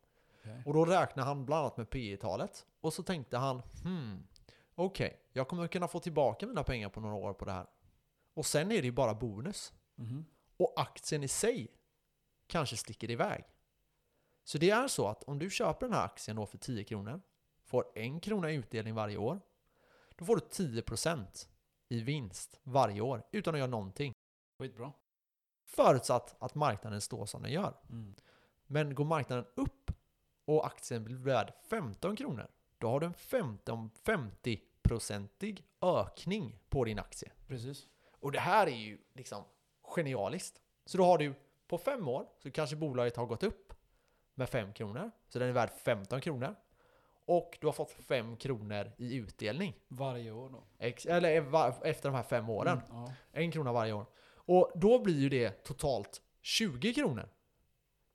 Okej. 0.45 0.63
Och 0.65 0.73
då 0.73 0.85
räknade 0.85 1.27
han 1.27 1.45
bland 1.45 1.61
annat 1.61 1.77
med 1.77 1.89
P 1.89 2.17
talet 2.17 2.65
Och 2.81 2.93
så 2.93 3.03
tänkte 3.03 3.37
han, 3.37 3.61
hmm, 3.83 4.27
okej, 4.75 5.21
jag 5.33 5.47
kommer 5.47 5.67
kunna 5.67 5.87
få 5.87 5.99
tillbaka 5.99 6.47
mina 6.47 6.63
pengar 6.63 6.89
på 6.89 6.99
några 6.99 7.15
år 7.15 7.33
på 7.33 7.45
det 7.45 7.51
här. 7.51 7.67
Och 8.33 8.45
sen 8.45 8.71
är 8.71 8.81
det 8.81 8.85
ju 8.85 8.91
bara 8.91 9.13
bonus. 9.13 9.73
Mhm. 9.95 10.25
Och 10.57 10.73
aktien 10.75 11.23
i 11.23 11.27
sig 11.27 11.67
kanske 12.47 12.77
sticker 12.77 13.11
iväg. 13.11 13.43
Så 14.43 14.57
det 14.57 14.69
är 14.69 14.87
så 14.87 15.07
att 15.07 15.23
om 15.23 15.39
du 15.39 15.49
köper 15.49 15.85
den 15.85 15.95
här 15.95 16.05
aktien 16.05 16.37
då 16.37 16.45
för 16.45 16.57
10 16.57 16.83
kronor, 16.83 17.21
får 17.63 17.85
en 17.95 18.19
krona 18.19 18.51
i 18.51 18.55
utdelning 18.55 18.95
varje 18.95 19.17
år, 19.17 19.41
då 20.15 20.25
får 20.25 20.35
du 20.35 20.41
10% 20.41 21.47
i 21.89 22.01
vinst 22.01 22.59
varje 22.63 23.01
år 23.01 23.23
utan 23.31 23.55
att 23.55 23.59
göra 23.59 23.69
någonting. 23.69 24.13
Skitbra. 24.59 24.93
Förutsatt 25.65 26.35
att 26.39 26.55
marknaden 26.55 27.01
står 27.01 27.25
som 27.25 27.41
den 27.41 27.51
gör. 27.51 27.77
Mm. 27.89 28.15
Men 28.67 28.95
går 28.95 29.05
marknaden 29.05 29.45
upp 29.55 29.84
och 30.45 30.65
aktien 30.65 31.03
blir 31.03 31.15
värd 31.15 31.53
15 31.69 32.15
kronor, 32.15 32.47
då 32.77 32.89
har 32.89 32.99
du 32.99 33.05
en 33.05 33.13
15 33.13 33.89
50-procentig 34.05 35.63
ökning 35.81 36.59
på 36.69 36.83
din 36.85 36.99
aktie. 36.99 37.31
Precis. 37.47 37.87
Och 38.19 38.31
det 38.31 38.39
här 38.39 38.67
är 38.67 38.75
ju 38.75 38.97
liksom 39.13 39.43
genialiskt. 39.83 40.61
Så 40.85 40.97
då 40.97 41.05
har 41.05 41.17
du 41.17 41.33
på 41.67 41.77
fem 41.77 42.07
år 42.07 42.27
så 42.43 42.51
kanske 42.51 42.75
bolaget 42.75 43.15
har 43.15 43.25
gått 43.25 43.43
upp 43.43 43.73
med 44.35 44.49
5 44.49 44.73
kronor. 44.73 45.11
Så 45.29 45.39
den 45.39 45.47
är 45.49 45.53
värd 45.53 45.69
15 45.69 46.21
kronor. 46.21 46.55
Och 47.25 47.57
du 47.61 47.67
har 47.67 47.71
fått 47.73 47.91
5 47.91 48.37
kronor 48.37 48.91
i 48.97 49.15
utdelning. 49.15 49.73
Varje 49.87 50.31
år 50.31 50.49
då. 50.49 50.63
Ex- 50.79 51.05
eller 51.05 51.41
va- 51.41 51.75
efter 51.83 52.09
de 52.09 52.15
här 52.15 52.23
fem 52.23 52.49
åren. 52.49 52.81
Mm, 52.91 53.01
ja. 53.03 53.13
En 53.31 53.51
krona 53.51 53.73
varje 53.73 53.93
år. 53.93 54.05
Och 54.35 54.71
då 54.75 54.99
blir 54.99 55.19
ju 55.19 55.29
det 55.29 55.63
totalt 55.63 56.21
20 56.41 56.93
kronor 56.93 57.29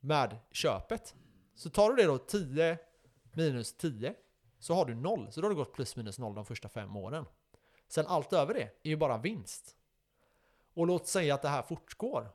med 0.01 0.37
köpet. 0.51 1.15
Så 1.55 1.71
tar 1.71 1.91
du 1.91 1.97
det 1.97 2.07
då 2.07 2.19
10 2.19 2.79
minus 3.33 3.77
10 3.77 4.15
så 4.59 4.75
har 4.75 4.85
du 4.85 4.95
noll. 4.95 5.33
Så 5.33 5.41
då 5.41 5.45
har 5.45 5.51
du 5.51 5.57
gått 5.57 5.73
plus 5.73 5.97
minus 5.97 6.19
noll 6.19 6.35
de 6.35 6.45
första 6.45 6.69
fem 6.69 6.97
åren. 6.97 7.25
Sen 7.89 8.07
allt 8.07 8.33
över 8.33 8.55
det 8.55 8.63
är 8.83 8.89
ju 8.91 8.97
bara 8.97 9.19
vinst. 9.19 9.77
Och 10.75 10.87
låt 10.87 11.07
säga 11.07 11.35
att 11.35 11.43
det 11.43 11.49
här 11.49 11.63
fortgår. 11.63 12.31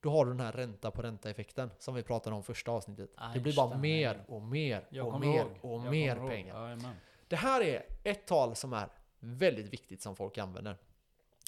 Då 0.00 0.10
har 0.10 0.24
du 0.24 0.30
den 0.30 0.40
här 0.40 0.52
ränta 0.52 0.90
på 0.90 1.02
ränta-effekten 1.02 1.70
som 1.78 1.94
vi 1.94 2.02
pratade 2.02 2.36
om 2.36 2.42
första 2.42 2.70
avsnittet. 2.70 3.10
Ah, 3.16 3.32
det 3.34 3.40
blir 3.40 3.56
bara 3.56 3.68
det. 3.68 3.78
mer 3.78 4.24
och 4.28 4.42
mer 4.42 5.02
och 5.02 5.20
mer 5.20 5.38
ihåg. 5.38 5.50
och 5.62 5.84
Jag 5.84 5.90
mer 5.90 6.16
ihåg. 6.16 6.28
pengar. 6.30 6.80
Det 7.28 7.36
här 7.36 7.60
är 7.60 7.86
ett 8.04 8.26
tal 8.26 8.56
som 8.56 8.72
är 8.72 8.88
väldigt 9.20 9.72
viktigt 9.72 10.02
som 10.02 10.16
folk 10.16 10.38
använder. 10.38 10.76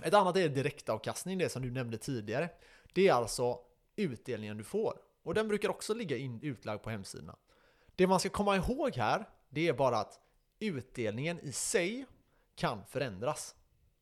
Ett 0.05 0.15
annat 0.15 0.37
är 0.37 0.49
direktavkastning, 0.49 1.39
det 1.39 1.49
som 1.49 1.63
du 1.63 1.71
nämnde 1.71 1.99
tidigare. 1.99 2.49
Det 2.93 3.09
är 3.09 3.13
alltså 3.13 3.59
utdelningen 3.97 4.57
du 4.57 4.65
får. 4.65 4.99
Och 5.23 5.35
den 5.35 5.49
brukar 5.49 5.69
också 5.69 5.95
ligga 5.95 6.17
in, 6.17 6.41
utlagd 6.43 6.83
på 6.83 6.91
hemsidorna. 6.91 7.37
Det 7.97 8.07
man 8.07 8.21
ska 8.21 8.29
komma 8.29 8.57
ihåg 8.57 8.97
här, 8.97 9.29
det 9.49 9.69
är 9.69 9.73
bara 9.73 9.99
att 9.99 10.21
utdelningen 10.59 11.41
i 11.41 11.53
sig 11.53 12.07
kan 12.55 12.85
förändras. 12.85 13.55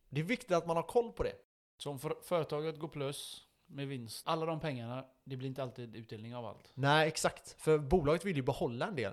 Det 0.09 0.21
är 0.21 0.25
viktigt 0.25 0.53
att 0.53 0.67
man 0.67 0.77
har 0.77 0.83
koll 0.83 1.13
på 1.13 1.23
det. 1.23 1.35
Så 1.77 1.91
om 1.91 1.99
för, 1.99 2.17
företaget 2.23 2.79
går 2.79 2.89
plus 2.89 3.45
med 3.67 3.89
vinst, 3.89 4.23
alla 4.29 4.47
de 4.47 4.61
pengarna, 4.61 5.05
det 5.25 5.37
blir 5.37 5.49
inte 5.49 5.63
alltid 5.63 5.97
utdelning 5.97 6.37
av 6.37 6.47
allt. 6.47 6.71
Nej, 6.75 7.09
exakt. 7.09 7.57
För 7.59 7.79
bolaget 7.79 8.25
vill 8.25 8.37
ju 8.37 8.43
behålla 8.43 8.87
en 8.87 8.97
del 8.97 9.13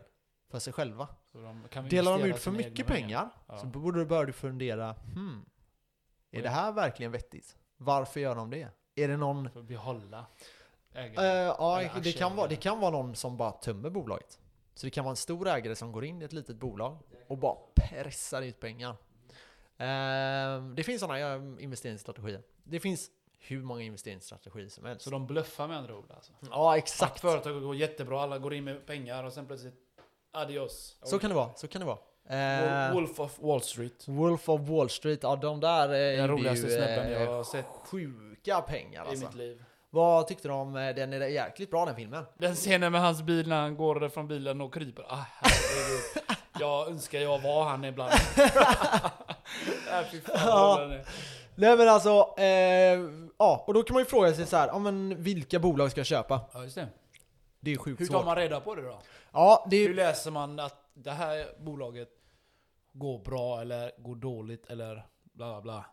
för 0.50 0.60
sig 0.60 0.74
själva. 0.74 1.08
De 1.32 1.90
Delar 1.90 2.20
de 2.20 2.24
ut 2.30 2.40
för 2.40 2.52
mycket 2.52 2.88
pengar 2.88 3.30
Ja. 3.48 3.58
så 3.58 3.66
borde 3.66 4.00
du 4.00 4.06
börja 4.06 4.34
fundera, 4.34 4.94
hmm, 4.94 5.46
är 6.32 6.42
det 6.42 6.50
här 6.50 6.72
verkligen 6.72 7.12
vettigt? 7.12 7.58
Varför 7.78 8.20
gör 8.20 8.36
de 8.36 8.50
det? 8.50 8.70
Är 8.96 9.08
det 9.08 9.18
någon... 9.18 9.50
För 9.50 9.60
att 9.60 9.66
behålla 9.66 10.26
Eh, 10.96 11.04
ägare. 11.04 11.26
ja, 11.60 11.82
Eller 11.82 12.02
det 12.02 12.12
kan, 12.12 12.36
vara, 12.36 12.48
det 12.48 12.56
kan 12.56 12.80
vara 12.80 12.92
någon 12.92 13.16
som 13.16 13.38
bara 13.38 13.52
tömmer 13.52 13.90
bolaget. 13.90 14.40
Så 14.76 14.86
det 14.88 14.92
kan 14.92 15.04
vara 15.06 15.12
en 15.12 15.16
stor 15.16 15.48
ägare 15.48 15.76
som 15.76 15.92
går 15.92 16.06
in 16.06 16.22
i 16.22 16.26
ett 16.26 16.34
litet 16.34 16.56
bolag 16.56 16.98
och 17.28 17.38
bara 17.38 17.56
pressar 17.76 18.42
ut 18.42 18.60
pengar. 18.60 18.96
Eh, 19.78 20.64
det 20.76 20.84
finns 20.84 21.00
sådana 21.02 21.36
investeringsstrategier. 21.60 22.42
Det 22.64 22.80
finns 22.80 23.10
hur 23.40 23.64
många 23.64 23.82
investeringsstrategier 23.82 24.70
som 24.70 24.86
helst. 24.86 25.02
Så 25.02 25.10
de 25.10 25.28
bluffar 25.28 25.68
med 25.68 25.78
andra 25.78 25.98
ord 25.98 26.12
alltså. 26.16 26.32
Ja, 26.52 26.72
Att 26.72 26.78
exakt. 26.78 27.20
företaget 27.20 27.64
går 27.64 27.76
jättebra, 27.76 28.22
alla 28.22 28.38
går 28.38 28.54
in 28.54 28.64
med 28.64 28.86
pengar 28.86 29.24
och 29.24 29.34
sen 29.34 29.46
plötsligt 29.48 29.74
adios. 30.32 30.98
Så 31.04 31.20
kan 31.20 31.30
det 31.30 31.36
vara. 31.36 31.54
Så 31.56 31.68
kan 31.68 31.82
det 31.82 31.86
vara. 31.86 31.98
Eh, 32.28 32.94
Wolf 32.94 33.20
of 33.20 33.40
Wall 33.40 33.62
Street. 33.62 34.08
Wolf 34.08 34.50
of 34.50 34.62
Wall 34.62 34.90
Street, 34.90 35.24
ja 35.24 35.36
de 35.36 35.60
där 35.60 35.90
är 35.90 36.18
Den 36.18 36.28
roligaste 36.28 36.68
snubben 36.68 37.12
jag 37.12 37.28
har 37.32 37.44
sett 37.44 37.66
sjuka 37.66 38.62
pengar 38.62 39.06
i 39.06 39.08
alltså. 39.10 39.26
mitt 39.26 39.36
liv. 39.36 39.64
Vad 39.96 40.28
tyckte 40.28 40.48
du 40.48 40.54
om 40.54 40.76
eh, 40.76 40.96
den? 40.96 41.14
Är 41.14 41.28
jäkligt 41.28 41.72
bra 41.72 41.86
den 41.86 41.96
filmen? 41.96 42.26
Den 42.38 42.56
scenen 42.56 42.92
med 42.92 43.02
hans 43.02 43.22
bil 43.22 43.48
när 43.48 43.62
han 43.62 43.78
går 43.78 44.10
från 44.10 44.28
bilen 44.28 44.62
och 44.62 44.74
kryper. 44.74 45.06
Ah, 45.10 45.26
herregud. 45.42 46.38
jag 46.60 46.88
önskar 46.88 47.20
jag 47.20 47.42
var 47.42 47.64
han 47.64 47.86
ibland. 47.86 48.12
äh, 49.92 50.08
fy 50.12 50.22
fan, 50.22 50.36
Ja. 50.36 50.90
Nej 51.56 51.78
men 51.78 51.90
alltså, 51.90 52.34
eh, 52.38 53.00
ja 53.38 53.64
och 53.68 53.74
då 53.74 53.84
kan 53.84 53.94
man 53.94 54.02
ju 54.04 54.10
fråga 54.10 54.34
sig 54.34 54.46
så 54.46 54.58
här, 54.58 54.68
ja 54.68 54.80
men 54.80 55.24
vilka 55.24 55.60
bolag 55.60 55.92
ska 55.92 56.00
jag 56.00 56.08
köpa? 56.08 56.42
Ja, 56.54 56.64
just 56.64 56.76
det. 56.76 56.88
Det 57.60 57.74
är 57.74 57.78
sjukt 57.78 58.02
Hur 58.02 58.08
tar 58.08 58.14
svårt. 58.14 58.26
man 58.26 58.36
reda 58.36 58.60
på 58.60 58.76
det 58.76 58.82
då? 58.82 59.00
Ja, 59.32 59.68
det 59.70 59.78
är 59.78 59.88
Hur 59.88 59.96
läser 59.96 60.32
man 60.32 60.60
att 60.60 60.90
det 60.94 61.12
här 61.12 61.48
bolaget 61.60 62.10
går 62.94 63.20
bra 63.20 63.62
eller 63.62 63.92
går 63.98 64.16
dåligt 64.16 64.66
eller 64.66 65.06
bla 65.34 65.48
bla 65.48 65.62
bla. 65.62 65.86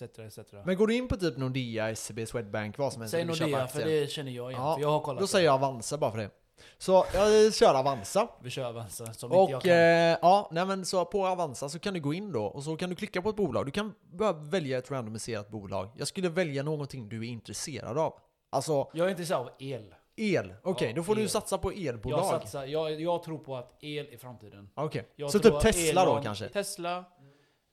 Etc, 0.00 0.18
etc. 0.18 0.38
Men 0.64 0.76
går 0.76 0.86
du 0.86 0.94
in 0.94 1.08
på 1.08 1.16
typ 1.16 1.36
Nordea, 1.36 1.96
SEB, 1.96 2.28
Swedbank, 2.28 2.78
vad 2.78 2.92
som 2.92 3.02
helst 3.02 3.10
Säg 3.12 3.20
och 3.22 3.26
Nordea, 3.40 3.66
för 3.66 3.84
det 3.84 4.10
känner 4.10 4.32
jag 4.32 4.50
igen. 4.50 4.62
Ja, 4.62 4.74
för 4.74 4.82
jag 4.82 4.90
har 4.90 5.00
kollat. 5.00 5.20
Då 5.20 5.26
säger 5.26 5.46
jag 5.46 5.54
Avanza 5.54 5.98
bara 5.98 6.10
för 6.10 6.18
det. 6.18 6.30
Så 6.78 7.04
jag 7.14 7.54
kör 7.54 7.74
Avanza. 7.74 8.28
Vi 8.42 8.50
kör 8.50 8.64
Avanza, 8.64 9.12
som 9.12 9.32
inte 9.32 9.50
jag 9.52 9.56
Och 9.56 9.62
kan. 9.62 9.70
eh, 9.72 9.78
ja, 10.22 10.48
nej 10.52 10.66
men 10.66 10.84
så 10.84 11.04
på 11.04 11.26
Avanza 11.26 11.68
så 11.68 11.78
kan 11.78 11.94
du 11.94 12.00
gå 12.00 12.14
in 12.14 12.32
då 12.32 12.44
och 12.44 12.64
så 12.64 12.76
kan 12.76 12.90
du 12.90 12.96
klicka 12.96 13.22
på 13.22 13.28
ett 13.28 13.36
bolag. 13.36 13.66
Du 13.66 13.70
kan 13.70 13.94
bara 14.12 14.32
välja 14.32 14.78
ett 14.78 14.90
randomiserat 14.90 15.48
bolag. 15.50 15.88
Jag 15.96 16.08
skulle 16.08 16.28
välja 16.28 16.62
någonting 16.62 17.08
du 17.08 17.18
är 17.26 17.30
intresserad 17.30 17.98
av. 17.98 18.14
Alltså 18.50 18.90
Jag 18.92 19.06
är 19.06 19.10
intresserad 19.10 19.40
av 19.40 19.50
el. 19.58 19.94
el. 20.16 20.54
Okej, 20.62 20.88
Ja, 20.88 20.94
då 20.96 21.02
får 21.02 21.14
du 21.14 21.22
el. 21.22 21.28
satsa 21.28 21.58
på 21.58 21.72
Jag, 21.72 21.86
elbolag. 21.86 22.24
satsar, 22.26 22.64
jag, 22.64 23.00
jag 23.00 23.22
tror 23.22 23.38
på 23.38 23.56
att 23.56 23.76
el 23.80 24.06
är 24.12 24.16
framtiden. 24.16 24.68
Okej, 24.74 25.08
Jag 25.16 25.30
så 25.30 25.38
typ 25.38 25.60
Tesla 25.60 26.04
då 26.04 26.20
kanske? 26.22 26.48
Tesla, 26.48 27.04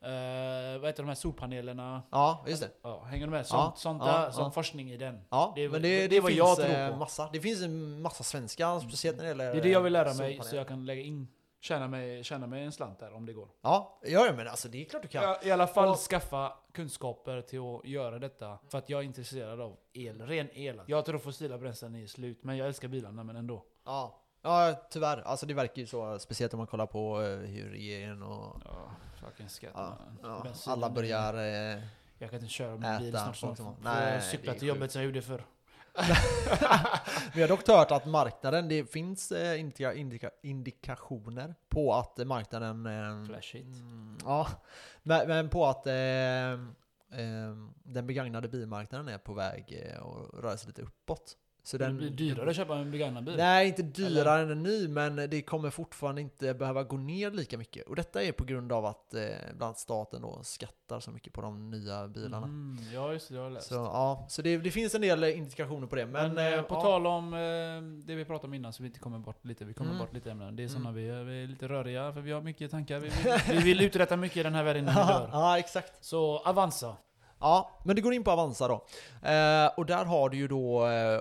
eh, 0.02 0.80
vad 0.80 0.90
heter 0.90 1.04
de 1.04 1.08
här 1.08 1.16
solpanelerna? 1.16 2.04
Ja, 2.12 2.44
just 2.48 2.62
det. 2.62 2.70
Ja, 2.82 3.04
hänger 3.04 3.26
du 3.26 3.32
med? 3.32 3.46
Sånt, 3.46 3.60
Ja, 3.62 3.74
sånt 3.76 4.04
ja, 4.06 4.12
där, 4.12 4.32
som 4.32 4.44
ja. 4.44 4.52
forskning 4.52 4.92
i 4.92 4.98
den. 4.98 5.22
Ja, 5.30 5.52
Det 5.56 5.64
är- 5.64 5.70
men 5.70 5.82
det 5.82 5.88
det, 5.88 6.04
är 6.04 6.10
det, 6.10 6.20
vad 6.20 6.28
finns 6.32 6.38
jag 6.38 6.56
tror 6.58 6.70
eh, 6.70 6.90
på. 6.92 6.96
massa. 6.98 7.30
Det 7.34 7.40
finns 7.40 7.62
en 7.64 8.02
massa 8.02 8.24
svenska, 8.24 8.80
speciellt 8.80 9.18
när 9.18 9.24
det 9.24 9.30
gäller 9.30 9.52
Det 9.54 9.60
är 9.60 9.64
det 9.64 9.70
jag 9.70 9.82
vill 9.82 9.94
lära 9.94 10.04
mig, 10.06 10.16
solpaneler. 10.16 10.44
så 10.44 10.56
jag 10.56 10.68
kan 10.68 10.86
lägga 10.86 11.02
in, 11.02 11.28
tjäna 11.62 11.88
mig, 11.88 12.24
tjäna 12.24 12.48
mig 12.48 12.64
en 12.64 12.72
slant 12.72 13.00
där 13.00 13.14
om 13.14 13.26
det 13.26 13.34
går. 13.34 13.48
Ja, 13.62 14.00
ja, 14.04 14.26
ja, 14.26 14.34
men 14.34 14.48
alltså 14.48 14.68
det 14.68 14.82
är 14.82 14.86
klart 14.86 15.02
du 15.02 15.08
kan. 15.08 15.24
Ja, 15.24 15.40
I 15.44 15.52
alla 15.52 15.68
fall 15.68 15.90
Och- 15.90 15.98
skaffa 15.98 16.54
kunskaper 16.74 17.42
till 17.42 17.60
att 17.60 17.86
göra 17.86 18.20
detta. 18.20 18.58
För 18.72 18.78
att 18.78 18.90
jag 18.90 19.00
är 19.00 19.04
intresserad 19.04 19.62
av 19.62 19.78
el, 19.94 20.22
ren 20.22 20.50
el. 20.54 20.82
Jag 20.86 21.06
tror 21.06 21.20
fossila 21.20 21.58
bränslen 21.58 21.96
är 21.96 22.08
slut, 22.08 22.44
men 22.44 22.58
jag 22.58 22.68
älskar 22.68 22.88
bilarna 22.88 23.24
men 23.24 23.36
ändå. 23.36 23.66
Ja. 23.86 24.22
ja, 24.42 24.74
tyvärr. 24.90 25.22
Alltså 25.26 25.46
det 25.46 25.54
verkar 25.54 25.80
ju 25.82 25.86
så, 25.88 26.20
speciellt 26.20 26.54
om 26.54 26.58
man 26.58 26.68
kollar 26.68 26.86
på 26.86 27.22
eh, 27.22 27.28
hur 27.38 27.70
regeringen 27.70 28.24
och 28.24 28.62
Ja, 28.66 28.92
fucking 29.20 29.50
skatt 29.50 29.72
ja, 29.76 29.98
ja, 30.24 30.46
alla 30.66 30.90
börjar... 30.90 31.34
Eh, 31.34 31.84
Jag 32.18 32.30
kan 32.30 32.40
inte 32.40 32.54
köra 32.54 32.74
Äta 32.76 33.00
bil 33.00 33.12
snart 33.12 33.58
får 33.58 33.76
Nej, 33.82 34.22
cykla 34.22 34.54
till 34.54 34.68
jobbet 34.68 34.92
som 34.92 35.02
jag 35.02 35.06
gjorde 35.06 35.22
förr. 35.22 35.46
Vi 37.34 37.42
har 37.42 37.48
dock 37.48 37.68
hört 37.68 37.92
att 37.92 38.06
marknaden, 38.06 38.68
det 38.70 38.92
finns 38.92 39.32
eh, 39.32 39.60
indika, 39.60 39.94
indika, 39.94 40.30
indikationer 40.44 41.56
på 41.70 41.94
att 41.94 42.28
marknaden... 42.28 42.86
Eh, 42.86 43.26
Flashigt. 43.26 43.66
mm, 43.66 44.18
ja, 44.26 44.48
men, 45.04 45.28
men 45.28 45.50
på 45.50 45.66
att 45.66 45.88
eh, 45.88 45.94
eh, 45.94 46.58
den 47.84 48.08
begagnade 48.08 48.48
bilmarknaden 48.48 49.08
är 49.08 49.18
på 49.18 49.34
väg 49.34 49.84
eh, 49.86 50.02
att 50.06 50.44
röra 50.44 50.58
sig 50.58 50.68
lite 50.68 50.82
uppåt. 50.82 51.38
Så 51.70 51.78
Det 51.78 51.86
den, 51.86 51.98
blir 51.98 52.10
dyrare 52.10 52.50
att 52.50 52.56
köpa 52.56 52.76
en 52.76 52.92
begagnad 52.92 53.24
bil. 53.24 53.38
Nej, 53.38 53.68
inte 53.68 53.82
dyrare 53.82 54.42
än 54.42 54.52
en 54.52 54.64
ny, 54.64 54.88
men 54.88 55.16
det 55.16 55.42
kommer 55.42 55.70
fortfarande 55.70 56.22
inte 56.22 56.54
behöva 56.54 56.84
gå 56.84 56.98
ner 56.98 57.32
lika 57.32 57.58
mycket. 57.58 57.88
Och 57.88 57.96
detta 57.96 58.24
är 58.24 58.32
på 58.32 58.44
grund 58.46 58.72
av 58.72 58.86
att 58.86 59.14
eh, 59.14 59.22
bland 59.48 59.64
annat 59.64 59.80
staten 59.80 60.22
då 60.22 60.40
skattar 60.44 61.00
så 61.00 61.12
mycket 61.12 61.34
på 61.34 61.42
de 61.42 61.70
nya 61.72 62.08
bilarna. 62.08 62.38
Mm, 62.48 62.78
ja, 62.94 63.14
just 63.14 63.28
det. 63.30 63.34
Det 63.34 63.40
har 63.40 63.46
jag 63.46 63.54
läst. 63.54 63.68
Så 63.68 63.76
ja, 63.76 64.26
så 64.30 64.42
det, 64.42 64.58
det 64.58 64.72
finns 64.72 64.96
en 64.96 65.02
del 65.02 65.24
indikationer 65.24 65.88
på 65.88 65.96
det. 65.96 66.06
Men, 66.06 66.34
Men, 66.34 66.54
eh, 66.54 66.60
eh, 66.60 66.62
på 66.62 66.76
ja. 66.76 66.82
tal 66.82 67.08
om 67.08 67.34
eh, 67.34 68.06
det 68.08 68.16
vi 68.16 68.26
pratade 68.26 68.48
om 68.48 68.54
innan 68.54 68.74
så 68.74 68.84
vi 68.84 68.88
inte 68.88 69.00
kommer 69.00 69.20
bort 69.20 69.46
lite. 69.46 69.66
Vi 69.66 69.74
kommer 69.74 69.92
Mm. 69.92 70.00
bort 70.06 70.14
lite 70.14 70.32
ämnen. 70.32 70.56
Det 70.56 70.64
är 70.64 70.68
Mm. 70.68 70.74
sådana 70.82 70.92
vi, 70.92 71.10
är, 71.10 71.24
vi 71.24 71.44
är 71.44 71.48
lite 71.48 71.68
röriga 71.68 72.14
för 72.14 72.22
vi 72.22 72.32
har 72.32 72.42
mycket 72.42 72.72
tankar. 72.72 73.00
Vi 73.00 73.10
vill, 73.10 73.58
vi 73.58 73.64
vill 73.64 73.82
uträtta 73.82 74.18
mycket 74.18 74.38
i 74.38 74.44
den 74.44 74.56
här 74.56 74.64
världen 74.64 74.84
innan 74.84 74.96
vi 75.08 75.14
dör. 75.14 75.30
ja, 75.32 75.60
exakt. 75.60 76.06
Så 76.06 76.38
Avanza. 76.40 76.96
Ja, 77.42 77.72
men 77.86 77.96
det 77.96 78.02
går 78.02 78.14
in 78.14 78.24
på 78.24 78.32
Avanza 78.32 78.68
då. 78.68 78.74
Eh, 79.30 79.68
och 79.78 79.86
där 79.86 80.06
har 80.06 80.30
du 80.30 80.38
ju 80.38 80.48
då, 80.48 80.88
eh, 80.88 81.20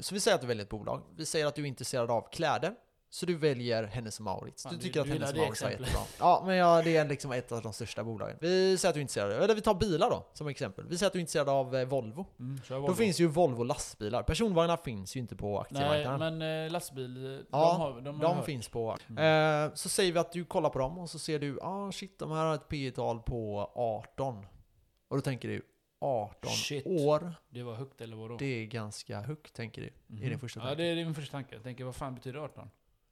så 0.00 0.14
vi 0.14 0.20
säger 0.20 0.34
att 0.34 0.40
du 0.40 0.46
väljer 0.46 0.64
ett 0.64 0.70
bolag. 0.70 1.02
Vi 1.16 1.26
säger 1.26 1.46
att 1.46 1.54
du 1.54 1.62
är 1.62 1.66
intresserad 1.66 2.10
av 2.10 2.28
kläder. 2.32 2.74
Så 3.10 3.26
du 3.26 3.36
väljer 3.36 3.84
Hennes 3.84 4.20
Mauritz. 4.20 4.62
Du 4.62 4.76
du- 4.76 4.82
tycker 4.82 5.00
att 5.00 5.06
du 5.06 5.12
gillar 5.12 5.26
Hennes 5.26 5.38
Mauritz 5.40 5.62
exemplet. 5.62 5.80
jättebra. 5.88 6.02
Ja, 6.18 6.42
men 6.46 6.56
ja, 6.56 6.82
det 6.82 6.96
är 6.96 7.08
liksom 7.08 7.32
ett 7.32 7.52
av 7.52 7.62
de 7.62 7.72
största 7.72 8.04
bolagen. 8.04 8.36
Vi 8.40 8.78
säger 8.78 8.90
att 8.90 8.94
du 8.94 9.00
är 9.00 9.02
intresserad, 9.02 9.32
eller 9.32 9.54
vi 9.54 9.60
tar 9.60 9.74
bilar 9.74 10.10
då 10.10 10.26
som 10.32 10.48
exempel. 10.48 10.84
Vi 10.88 10.98
säger 10.98 11.06
att 11.06 11.12
du 11.12 11.18
är 11.18 11.20
intresserad 11.20 11.48
av 11.48 11.76
eh, 11.76 11.84
Volvo. 11.88 12.26
Mm, 12.40 12.60
kör 12.64 12.74
Då 12.74 12.80
Volvo. 12.80 12.94
finns 12.94 13.20
ju 13.20 13.26
Volvo 13.26 13.62
lastbilar. 13.62 14.22
Personvagnar 14.22 14.76
finns 14.76 15.16
ju 15.16 15.20
inte 15.20 15.36
på 15.36 15.66
Nej, 15.70 15.82
aktiemarknaden. 15.84 16.38
men 16.38 16.64
eh, 16.66 16.70
lastbil, 16.72 17.24
eh, 17.26 17.30
Ja, 17.32 17.72
de 17.72 17.80
har, 17.80 18.00
de 18.00 18.20
har 18.20 18.34
De 18.36 18.44
finns 18.44 18.68
på. 18.68 18.96
Mm. 19.08 19.64
Eh, 19.68 19.74
så 19.74 19.88
säger 19.88 20.12
vi 20.12 20.18
att 20.18 20.32
du 20.32 20.44
kollar 20.44 20.70
på 20.70 20.78
dem 20.78 20.98
och 20.98 21.10
så 21.10 21.18
ser 21.18 21.38
du, 21.38 21.58
ah 21.62 21.92
shit, 21.92 22.18
de 22.18 22.30
här 22.30 22.44
har 22.44 22.54
ett 22.54 22.68
P 22.68 22.90
tal 22.94 23.20
på 23.22 23.70
18. 23.74 24.46
Och 25.08 25.16
då 25.16 25.20
tänker 25.20 25.48
du, 25.48 25.62
18 25.98 26.50
Shit. 26.50 26.86
år, 26.86 27.34
Det 27.48 27.62
var 27.62 27.74
högt 27.74 28.00
eller 28.00 28.16
vadå? 28.16 28.36
det 28.36 28.46
är 28.46 28.66
ganska 28.66 29.20
högt 29.20 29.54
tänker 29.54 29.82
du. 29.82 29.90
Mhm. 30.06 30.24
är 30.24 30.30
din 30.30 30.38
första 30.38 30.60
Ja, 30.60 30.66
tanke. 30.66 30.82
det 30.82 30.88
är 30.88 30.96
din 30.96 31.14
första 31.14 31.32
tanke. 31.32 31.54
Jag 31.54 31.62
tänker, 31.62 31.84
vad 31.84 31.96
fan 31.96 32.14
betyder 32.14 32.38
18? 32.38 32.70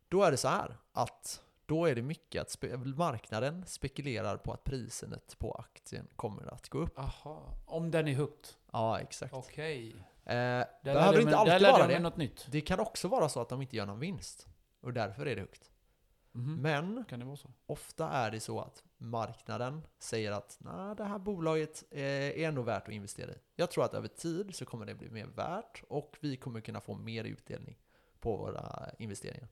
Då 0.08 0.22
är 0.22 0.30
det 0.30 0.36
så 0.36 0.48
här 0.48 0.76
att 0.92 1.42
då 1.66 1.86
är 1.86 1.94
det 1.94 2.02
mycket 2.02 2.42
att 2.42 2.48
spe- 2.48 2.96
marknaden 2.96 3.64
spekulerar 3.66 4.36
på 4.36 4.52
att 4.52 4.64
priset 4.64 5.38
på 5.38 5.52
aktien 5.52 6.06
kommer 6.16 6.54
att 6.54 6.68
gå 6.68 6.78
upp. 6.78 6.98
Aha. 6.98 7.42
Om 7.66 7.90
den 7.90 8.08
är 8.08 8.12
högt? 8.14 8.56
Ja, 8.72 9.00
exakt. 9.00 9.34
Okej. 9.34 9.88
Eh, 10.24 10.34
Där 10.34 10.66
behöver 10.82 11.20
inte 11.20 11.36
alltid 11.36 11.62
vara 11.68 11.86
det. 11.86 11.98
något 11.98 12.16
nytt. 12.16 12.46
Det 12.50 12.60
kan 12.60 12.80
också 12.80 13.08
vara 13.08 13.28
så 13.28 13.40
att 13.40 13.48
de 13.48 13.62
inte 13.62 13.76
gör 13.76 13.86
någon 13.86 13.98
vinst. 14.00 14.46
Och 14.80 14.92
därför 14.92 15.26
är 15.26 15.34
det 15.34 15.40
högt. 15.40 15.70
Mhm. 16.36 16.54
Men 16.54 17.04
ofta 17.66 18.08
är 18.08 18.30
det 18.30 18.40
så 18.40 18.60
att 18.60 18.82
marknaden 18.98 19.82
säger 19.98 20.32
att 20.32 20.56
Nej, 20.60 20.96
det 20.96 21.04
här 21.04 21.18
bolaget 21.18 21.84
eh, 21.90 22.02
är 22.02 22.48
ändå 22.48 22.62
värt 22.62 22.88
att 22.88 22.94
investera 22.94 23.30
i. 23.30 23.36
Jag 23.56 23.70
tror 23.70 23.84
att 23.84 23.94
över 23.94 24.08
tid 24.08 24.54
så 24.54 24.64
kommer 24.64 24.86
det 24.86 24.94
bli 24.94 25.10
mer 25.10 25.26
värt 25.26 25.82
och 25.88 26.16
vi 26.20 26.36
kommer 26.36 26.60
kunna 26.60 26.80
få 26.80 26.94
mer 26.94 27.24
utdelning 27.24 27.78
på 28.20 28.36
våra 28.36 28.90
investeringar. 28.98 29.48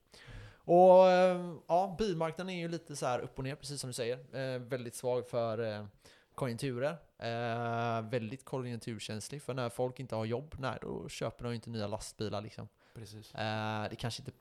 Och 0.57 1.11
eh, 1.11 1.55
ja, 1.66 1.97
bilmarknaden 1.99 2.55
är 2.55 2.59
ju 2.59 2.68
lite 2.68 2.97
så 2.97 3.07
här 3.07 3.18
upp 3.18 3.38
och 3.38 3.44
ner, 3.44 3.55
precis 3.55 3.81
som 3.81 3.88
du 3.90 3.94
säger. 3.94 4.37
Eh, 4.37 4.61
väldigt 4.61 4.94
svag 4.94 5.29
för 5.29 5.59
eh, 5.59 5.87
konjunkturer. 6.35 6.97
Eh, 7.18 8.11
väldigt 8.11 8.44
konjunkturkänslig, 8.44 9.42
för 9.42 9.55
när 9.55 9.68
folk 9.68 10.01
inte 10.01 10.14
har 10.14 10.25
jobb, 10.25 10.55
nej, 10.59 10.79
då 10.83 11.09
köper 11.09 11.44
de 11.44 11.55
inte 11.55 11.70
nya 11.70 11.87
lastbilar 11.87 12.40
liksom. 12.40 12.68
Precis. 12.94 13.35
Eh, 13.35 13.88
det 13.90 13.97
kanske 13.97 14.23
inte 14.23 14.33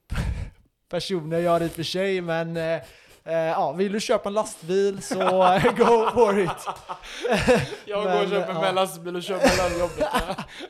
personer 0.93 1.39
gör 1.39 1.59
det 1.59 1.65
i 1.65 1.67
och 1.67 1.71
för 1.71 1.83
sig, 1.83 2.21
men 2.21 2.57
eh, 2.57 2.81
Eh, 3.25 3.33
ja, 3.35 3.71
vill 3.71 3.91
du 3.91 3.99
köpa 3.99 4.29
en 4.29 4.33
lastbil 4.33 5.01
så 5.01 5.15
go 5.77 6.09
for 6.13 6.39
it. 6.39 6.49
Jag 7.85 8.03
Men, 8.05 8.17
går 8.17 8.23
och 8.23 8.29
köper 8.29 8.53
ja. 8.53 8.61
med 8.61 8.75
lastbil 8.75 9.15
och 9.15 9.23
kör 9.23 9.35
mellan 9.37 9.79
jobbet. 9.79 10.07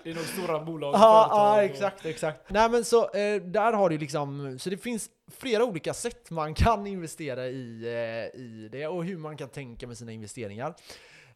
Det 0.03 0.09
är 0.11 0.15
nog 0.15 0.23
stora 0.23 0.59
bolag 0.59 0.93
Ja, 0.95 1.27
ja 1.31 1.53
och- 1.53 1.63
exakt, 1.63 2.05
exakt. 2.05 2.49
Nej 2.49 2.69
men 2.69 2.85
så, 2.85 3.01
eh, 3.03 3.41
där 3.41 3.73
har 3.73 3.89
du 3.89 3.97
liksom, 3.97 4.57
så 4.59 4.69
det 4.69 4.77
finns 4.77 5.09
flera 5.37 5.63
olika 5.63 5.93
sätt 5.93 6.29
man 6.29 6.53
kan 6.53 6.87
investera 6.87 7.45
i, 7.47 7.83
eh, 8.33 8.39
i 8.41 8.69
det 8.71 8.87
och 8.87 9.05
hur 9.05 9.17
man 9.17 9.37
kan 9.37 9.49
tänka 9.49 9.87
med 9.87 9.97
sina 9.97 10.11
investeringar. 10.11 10.73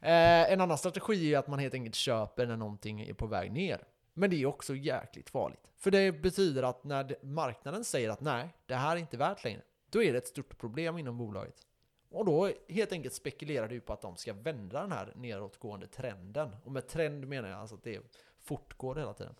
Eh, 0.01 0.51
en 0.51 0.61
annan 0.61 0.77
strategi 0.77 1.33
är 1.33 1.39
att 1.39 1.47
man 1.47 1.59
helt 1.59 1.73
enkelt 1.73 1.95
köper 1.95 2.45
när 2.45 2.57
någonting 2.57 3.01
är 3.01 3.13
på 3.13 3.27
väg 3.27 3.51
ner. 3.51 3.79
Men 4.17 4.29
det 4.29 4.41
är 4.41 4.45
också 4.45 4.75
jäkligt 4.75 5.29
farligt. 5.29 5.71
För 5.75 5.91
det 5.91 6.11
betyder 6.11 6.63
att 6.63 6.83
när 6.83 7.25
marknaden 7.25 7.83
säger 7.83 8.09
att 8.09 8.21
nej, 8.21 8.55
det 8.65 8.75
här 8.75 8.95
är 8.95 8.99
inte 8.99 9.17
värt 9.17 9.43
längre, 9.43 9.61
då 9.89 10.03
är 10.03 10.11
det 10.11 10.17
ett 10.17 10.27
stort 10.27 10.57
problem 10.57 10.97
inom 10.97 11.17
bolaget. 11.17 11.67
Och 12.09 12.25
då 12.25 12.51
helt 12.69 12.91
enkelt 12.91 13.13
spekulerar 13.13 13.67
du 13.67 13.79
på 13.79 13.93
att 13.93 14.01
de 14.01 14.15
ska 14.15 14.33
vända 14.33 14.81
den 14.81 14.91
här 14.91 15.13
nedåtgående 15.15 15.87
trenden. 15.87 16.55
Och 16.63 16.71
med 16.71 16.87
trend 16.87 17.27
menar 17.27 17.49
jag 17.49 17.59
alltså 17.59 17.75
att 17.75 17.83
det 17.83 17.99
fortgår 18.39 18.95
hela 18.95 19.13
tiden. 19.13 19.35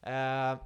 Eh, 0.00 0.58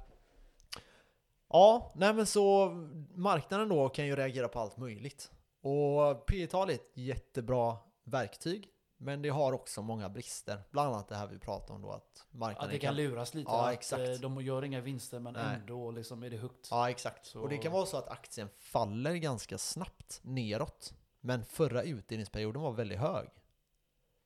ja, 1.49 1.93
nej 1.95 2.13
men 2.13 2.25
så 2.25 2.69
marknaden 3.13 3.69
då 3.69 3.89
kan 3.89 4.07
ju 4.07 4.15
reagera 4.15 4.47
på 4.47 4.59
allt 4.59 4.77
möjligt. 4.77 5.31
Och 5.61 6.25
P 6.25 6.47
tal 6.47 6.69
är 6.69 6.73
ett 6.73 6.91
jättebra 6.93 7.77
verktyg. 8.03 8.69
Men 9.05 9.21
det 9.21 9.29
har 9.29 9.53
också 9.53 9.81
många 9.81 10.09
brister. 10.09 10.63
Bland 10.71 10.93
annat 10.93 11.07
det 11.07 11.15
här 11.15 11.27
vi 11.27 11.39
pratade 11.39 11.73
om 11.73 11.81
då 11.81 11.91
att 11.91 12.01
Att 12.19 12.33
marknaden 12.33 12.71
det 12.71 12.79
kan 12.79 12.95
luras 12.95 13.33
lite. 13.33 13.51
Ja, 13.51 13.67
att 13.67 13.73
exakt. 13.73 14.01
eh, 14.09 14.13
de 14.13 14.41
gör 14.41 14.63
inga 14.63 14.81
vinster 14.81 15.19
men 15.19 15.33
Nej. 15.33 15.55
ändå 15.55 15.91
liksom 15.91 16.23
är 16.23 16.29
det 16.29 16.37
högt. 16.37 16.67
Ja, 16.71 16.89
exakt. 16.89 17.25
Så- 17.25 17.41
Och 17.41 17.49
det 17.49 17.57
kan 17.57 17.71
vara 17.71 17.85
så 17.85 17.97
att 17.97 18.07
aktien 18.09 18.49
faller 18.55 19.15
ganska 19.15 19.57
snabbt 19.57 20.19
neråt. 20.23 20.93
Men 21.21 21.45
förra 21.45 21.83
utdelningsperioden 21.83 22.61
var 22.61 22.71
väldigt 22.71 22.99
hög. 22.99 23.29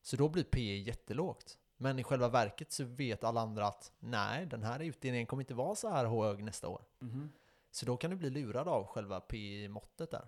Så 0.02 0.16
då 0.16 0.30
blir 0.30 0.44
P 0.44 0.78
jättelågt. 0.78 1.58
Men 1.78 2.00
i 2.00 2.04
själva 2.04 2.30
verket 2.30 2.72
så 2.72 2.84
vet 2.84 3.24
alla 3.24 3.42
andra 3.42 3.68
att 3.68 3.92
nej, 4.00 4.46
den 4.46 4.64
här 4.64 4.80
utdelningen 4.80 5.28
kommer 5.28 5.44
inte 5.44 5.54
vara 5.54 5.76
så 5.76 5.90
här 5.90 6.06
hög 6.06 6.44
nästa 6.44 6.68
år. 6.68 6.82
Mhm. 7.00 7.32
Så 7.72 7.86
då 7.86 7.98
kan 7.98 8.12
du 8.12 8.18
bli 8.18 8.30
lurad 8.30 8.68
av 8.68 8.86
själva 8.88 9.20
P-måttet 9.20 10.12
där. 10.12 10.28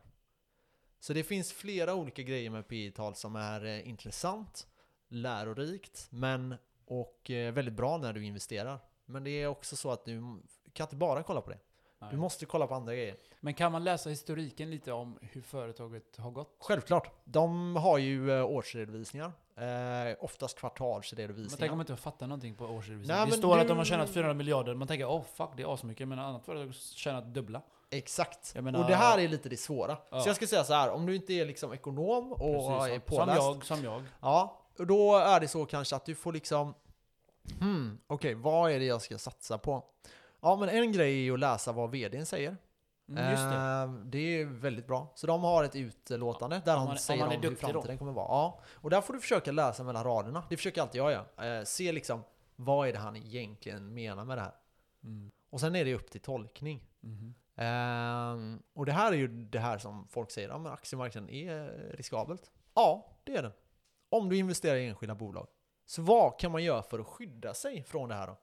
Så 1.01 1.13
det 1.13 1.23
finns 1.23 1.53
flera 1.53 1.95
olika 1.95 2.21
grejer 2.21 2.49
med 2.49 2.67
P-tal 2.67 3.15
som 3.15 3.35
är 3.35 3.65
eh, 3.65 3.89
intressant, 3.89 4.67
lärorikt, 5.07 6.07
men 6.09 6.55
och 6.85 7.31
eh, 7.31 7.53
väldigt 7.53 7.73
bra 7.73 7.97
när 7.97 8.13
du 8.13 8.25
investerar. 8.25 8.79
Men 9.05 9.23
det 9.23 9.29
är 9.29 9.47
också 9.47 9.75
så 9.75 9.91
att 9.91 10.05
du 10.05 10.41
kan 10.73 10.85
inte 10.85 10.95
bara 10.95 11.23
kolla 11.23 11.41
på 11.41 11.49
det. 11.49 11.59
Nej. 11.99 12.09
Du 12.11 12.17
måste 12.17 12.45
kolla 12.45 12.67
på 12.67 12.75
andra 12.75 12.95
grejer. 12.95 13.15
Men 13.39 13.53
kan 13.53 13.71
man 13.71 13.83
läsa 13.83 14.09
historiken 14.09 14.71
lite 14.71 14.91
om 14.91 15.19
hur 15.21 15.41
företaget 15.41 16.17
har 16.17 16.31
gått? 16.31 16.55
Självklart. 16.59 17.11
De 17.23 17.75
har 17.75 17.97
ju 17.97 18.31
eh, 18.31 18.45
årsredovisningar. 18.45 19.31
Eh, 19.55 20.15
oftast 20.19 20.55
Men 20.55 20.59
kvartalsredovisningar. 20.59 21.57
tänk 21.59 21.71
om 21.71 21.77
man 21.77 21.83
inte 21.89 22.01
fattar 22.01 22.27
någonting 22.27 22.55
på 22.55 22.65
årsredovisningen. 22.65 23.29
Det 23.29 23.37
står 23.37 23.55
du- 23.55 23.61
att 23.61 23.67
de 23.67 23.77
har 23.77 23.85
tjänat 23.85 24.09
400 24.09 24.33
miljarder. 24.33 24.75
Man 24.75 24.87
tänker 24.87 25.05
oh 25.05 25.23
fuck 25.35 25.49
det 25.57 25.63
är 25.63 25.73
asmycket. 25.73 26.07
Men 26.07 26.19
annat 26.19 26.45
företag 26.45 26.65
har 26.65 26.73
tjänat 26.73 27.33
dubbla. 27.33 27.61
Exakt. 27.89 28.55
Menar- 28.55 28.79
och 28.79 28.87
det 28.87 28.95
här 28.95 29.17
är 29.19 29.27
lite 29.27 29.49
det 29.49 29.57
svåra. 29.57 29.97
Ja. 30.11 30.21
Så 30.21 30.29
jag 30.29 30.35
ska 30.35 30.47
säga 30.47 30.63
så 30.63 30.73
här, 30.73 30.89
om 30.91 31.05
du 31.05 31.15
inte 31.15 31.33
är 31.33 31.45
liksom 31.45 31.73
ekonom 31.73 32.31
och 32.31 32.39
är 32.49 32.53
Precis, 32.53 32.65
som, 32.65 32.87
som 32.89 33.17
påläst. 33.17 33.41
jag, 33.41 33.65
som 33.65 33.83
jag. 33.83 34.03
Ja, 34.21 34.61
då 34.77 35.17
är 35.17 35.39
det 35.39 35.47
så 35.47 35.65
kanske 35.65 35.95
att 35.95 36.05
du 36.05 36.15
får 36.15 36.33
liksom 36.33 36.73
Hmm, 37.59 37.99
okej, 38.07 38.33
vad 38.35 38.71
är 38.71 38.79
det 38.79 38.85
jag 38.85 39.01
ska 39.01 39.17
satsa 39.17 39.57
på? 39.57 39.83
Ja, 40.41 40.55
men 40.55 40.69
en 40.69 40.91
grej 40.91 41.11
är 41.13 41.21
ju 41.23 41.33
att 41.33 41.39
läsa 41.39 41.71
vad 41.71 41.91
vdn 41.91 42.25
säger. 42.25 42.57
Mm, 43.17 43.31
just 43.31 43.43
det. 43.43 43.55
Eh, 43.55 43.91
det 44.05 44.41
är 44.41 44.45
väldigt 44.45 44.87
bra. 44.87 45.11
Så 45.15 45.27
de 45.27 45.41
har 45.43 45.63
ett 45.63 45.75
utlåtande 45.75 46.61
där 46.65 46.77
han 46.77 46.87
man- 46.87 46.97
säger 46.97 47.23
om, 47.23 47.31
hur 47.31 47.37
duktig 47.37 47.67
då. 47.69 47.71
framtiden 47.71 47.97
kommer 47.97 48.11
vara. 48.11 48.27
Ja, 48.27 48.59
och 48.73 48.89
där 48.89 49.01
får 49.01 49.13
du 49.13 49.19
försöka 49.19 49.51
läsa 49.51 49.83
mellan 49.83 50.03
raderna. 50.03 50.43
Det 50.49 50.57
försöker 50.57 50.81
alltid 50.81 51.01
jag 51.01 51.11
göra. 51.11 51.57
Eh, 51.59 51.63
se 51.63 51.91
liksom, 51.91 52.23
vad 52.55 52.87
är 52.87 52.93
det 52.93 52.99
han 52.99 53.15
egentligen 53.15 53.93
menar 53.93 54.25
med 54.25 54.37
det 54.37 54.41
här? 54.41 54.55
Mm. 55.03 55.31
Och 55.49 55.59
sen 55.59 55.75
är 55.75 55.85
det 55.85 55.95
upp 55.95 56.11
till 56.11 56.21
tolkning. 56.21 56.83
Ehm, 57.55 58.61
och 58.73 58.85
det 58.85 58.91
här 58.91 59.11
är 59.11 59.15
ju 59.17 59.27
det 59.27 59.59
här 59.59 59.77
som 59.77 60.07
folk 60.07 60.31
säger, 60.31 60.49
ja 60.49 60.57
men 60.57 60.71
aktiemarknaden 60.71 61.29
är 61.29 61.67
riskabelt. 61.97 62.51
Ja, 62.73 63.05
det 63.23 63.35
är 63.35 63.41
den. 63.43 63.51
Om 64.09 64.29
du 64.29 64.37
investerar 64.37 64.75
i 64.75 64.87
enskilda 64.87 65.15
bolag. 65.15 65.47
Så 65.85 66.01
vad 66.01 66.39
kan 66.39 66.51
man 66.51 66.63
göra 66.63 66.83
för 66.83 66.99
att 66.99 67.07
skydda 67.07 67.53
sig 67.53 67.83
från 67.83 68.09
det 68.09 68.15
här 68.15 68.27
då? 68.27 68.37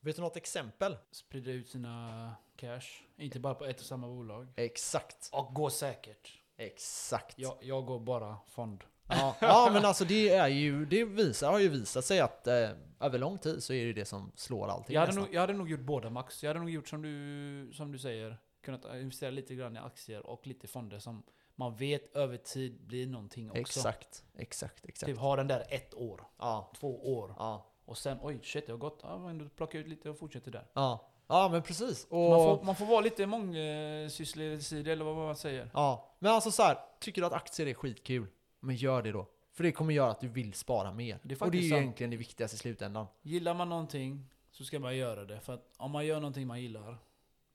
Vet 0.00 0.16
du 0.16 0.22
något 0.22 0.36
exempel? 0.36 0.96
Sprida 1.10 1.50
ut 1.50 1.68
sina 1.68 2.34
cash. 2.56 3.02
Inte 3.16 3.40
bara 3.40 3.54
på 3.54 3.64
ett 3.64 3.80
och 3.80 3.86
samma 3.86 4.06
bolag. 4.06 4.52
Exakt. 4.56 5.28
Och 5.32 5.54
gå 5.54 5.70
säkert. 5.70 6.32
Exakt. 6.56 7.38
Jag, 7.38 7.56
jag 7.60 7.86
går 7.86 8.00
bara 8.00 8.36
fond. 8.46 8.84
Ja, 9.08 9.36
ja 9.40 9.70
men 9.72 9.84
alltså 9.84 10.04
det 10.04 10.28
är 10.28 10.48
ju, 10.48 10.86
det 10.86 11.04
visar, 11.04 11.50
har 11.52 11.58
ju 11.58 11.68
visat 11.68 12.04
sig 12.04 12.20
att 12.20 12.46
eh, 12.46 12.70
över 13.00 13.18
lång 13.18 13.38
tid 13.38 13.62
så 13.62 13.72
är 13.72 13.86
det 13.86 13.92
det 13.92 14.04
som 14.04 14.32
slår 14.34 14.68
allting 14.68 14.94
Jag 14.94 15.00
hade, 15.00 15.10
nästan. 15.10 15.24
nog, 15.24 15.34
jag 15.34 15.40
hade 15.40 15.52
nog 15.52 15.70
gjort 15.70 15.80
båda 15.80 16.10
Max. 16.10 16.42
Jag 16.42 16.50
hade 16.50 16.60
nog 16.60 16.70
gjort 16.70 16.88
som 16.88 17.02
du, 17.02 17.72
som 17.74 17.92
du 17.92 17.98
säger. 17.98 18.38
Kunnat 18.62 18.84
investera 18.84 19.30
lite 19.30 19.54
grann 19.54 19.76
i 19.76 19.78
aktier 19.78 20.26
och 20.26 20.46
lite 20.46 20.66
fonder 20.68 20.98
som 20.98 21.22
man 21.54 21.76
vet 21.76 22.16
över 22.16 22.36
tid 22.36 22.80
blir 22.86 23.06
någonting 23.06 23.50
också. 23.50 23.60
Exakt, 23.60 24.24
exakt, 24.38 24.84
exakt. 24.86 25.10
Typ 25.10 25.18
ha 25.18 25.36
den 25.36 25.48
där 25.48 25.64
ett 25.68 25.94
år, 25.94 26.26
Ja, 26.38 26.72
två 26.80 27.16
år. 27.18 27.34
ja, 27.38 27.66
Och 27.86 27.98
sen 27.98 28.18
oj 28.22 28.40
shit 28.42 28.66
det 28.66 28.72
har 28.72 28.78
gått. 28.78 29.00
Ja 29.02 29.18
men 29.18 29.38
då 29.38 29.44
plockar 29.48 29.78
jag 29.78 29.84
ut 29.84 29.90
lite 29.90 30.10
och 30.10 30.18
fortsätter 30.18 30.50
där. 30.50 30.66
ja. 30.74 31.08
Ja 31.28 31.48
men 31.52 31.62
precis. 31.62 32.06
Och, 32.10 32.30
Man 32.30 32.38
får, 32.58 32.64
man 32.64 32.76
får 32.76 32.86
vara 32.86 33.00
lite 33.00 33.26
mångsyssleriga 33.26 34.92
eller 34.92 35.04
vad 35.04 35.16
man 35.16 35.36
säger. 35.36 35.70
Ja, 35.74 36.14
men 36.18 36.32
alltså 36.32 36.50
så 36.50 36.62
här, 36.62 36.78
tycker 37.00 37.20
du 37.20 37.26
att 37.26 37.32
aktier 37.32 37.66
är 37.66 37.74
skitkul? 37.74 38.26
Men 38.60 38.76
gör 38.76 39.02
det 39.02 39.12
då. 39.12 39.26
För 39.52 39.64
det 39.64 39.72
kommer 39.72 39.94
göra 39.94 40.10
att 40.10 40.20
du 40.20 40.28
vill 40.28 40.54
spara 40.54 40.92
mer. 40.92 41.18
Det 41.22 41.34
är 41.34 41.42
och 41.42 41.50
det 41.50 41.58
är 41.58 41.62
ju 41.62 41.70
sant. 41.70 41.80
egentligen 41.82 42.10
det 42.10 42.16
viktigaste 42.16 42.54
i 42.54 42.58
slutändan. 42.58 43.06
Gillar 43.22 43.54
man 43.54 43.68
någonting 43.68 44.26
så 44.50 44.64
ska 44.64 44.78
man 44.78 44.96
göra 44.96 45.24
det. 45.24 45.40
För 45.40 45.54
att 45.54 45.72
om 45.76 45.90
man 45.90 46.06
gör 46.06 46.16
någonting 46.20 46.46
man 46.46 46.60
gillar, 46.62 46.98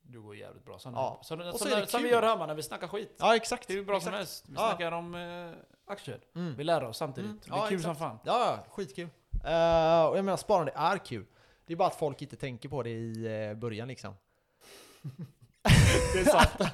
det 0.02 0.18
går 0.18 0.36
jävligt 0.36 0.66
bra. 0.66 0.80
Som, 0.80 0.94
Ja. 0.94 1.20
som, 1.24 1.40
Och 1.40 1.46
så 1.52 1.58
som, 1.58 1.68
är 1.78 1.82
det 1.82 1.88
som 1.88 2.04
vi 2.04 2.10
gör 2.10 2.22
hemma 2.24 2.46
när 2.46 2.56
vi 2.56 2.64
snackar 2.64 2.88
skit. 2.88 3.16
Ja, 3.20 3.36
exakt. 3.36 3.68
Det 3.68 3.74
är 3.74 3.78
hur 3.78 3.86
bra 3.86 4.00
som 4.00 4.08
exakt. 4.08 4.18
helst. 4.18 4.46
Vi 4.50 4.54
Ja. 4.56 4.70
snackar 4.70 4.92
om 4.92 5.16
eh, 5.16 5.52
aktier. 5.92 6.20
Mm. 6.36 6.56
Vi 6.56 6.64
lär 6.64 6.84
oss 6.84 6.98
samtidigt. 6.98 7.30
Mm. 7.30 7.42
Det 7.46 7.52
är 7.52 7.56
Ja, 7.58 7.66
kul 7.68 7.78
exakt. 7.78 7.98
som 8.00 8.10
fan. 8.10 8.20
Ja, 8.26 8.40
ja, 8.40 8.66
skitkul. 8.72 9.08
Uh, 9.46 10.06
och 10.10 10.18
jag 10.18 10.26
menar, 10.26 10.38
sparande 10.38 10.72
är 10.76 10.98
kul. 10.98 11.26
Det 11.66 11.74
är 11.74 11.78
bara 11.78 11.88
att 11.88 11.96
folk 11.96 12.22
inte 12.22 12.36
tänker 12.36 12.70
på 12.70 12.84
det 12.84 12.90
i 12.90 13.48
eh, 13.50 13.54
början 13.58 13.88
liksom. 13.88 14.14
Det 16.14 16.20
är 16.20 16.26
sant. 16.26 16.74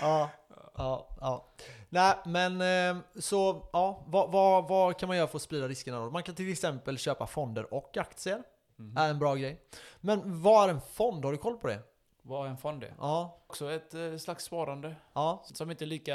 ja, 0.00 0.30
ja, 0.76 1.08
ja. 1.20 1.46
Nej, 1.88 2.14
men 2.24 2.60
eh, 2.60 3.02
så, 3.20 3.68
ja, 3.72 4.04
vad, 4.06 4.32
vad, 4.32 4.68
vad 4.68 4.98
kan 4.98 5.06
man 5.08 5.16
göra 5.16 5.26
för 5.28 5.36
att 5.36 5.42
sprida 5.42 5.68
riskerna 5.68 5.98
då? 5.98 6.10
Man 6.10 6.22
kan 6.22 6.34
till 6.34 6.52
exempel 6.52 6.98
köpa 6.98 7.26
fonder 7.26 7.74
och 7.74 7.96
aktier. 7.96 8.42
Mhm. 8.76 8.96
Är 8.96 9.10
en 9.10 9.18
bra 9.18 9.34
grej. 9.34 9.60
Men 10.00 10.42
vad 10.42 10.68
är 10.68 10.74
en 10.74 10.80
fond? 10.80 11.24
Har 11.24 11.32
du 11.32 11.38
koll 11.38 11.56
på 11.56 11.66
det? 11.68 11.80
Vad 12.22 12.46
är 12.46 12.50
en 12.50 12.56
fond 12.58 12.84
är? 12.84 12.94
Ja, 12.98 13.42
Också 13.46 13.70
ett 13.72 14.20
slags 14.22 14.44
sparande. 14.44 14.96
ja. 15.12 15.42
Som 15.44 15.70
inte 15.70 15.84
är 15.84 15.86
lika 15.86 16.14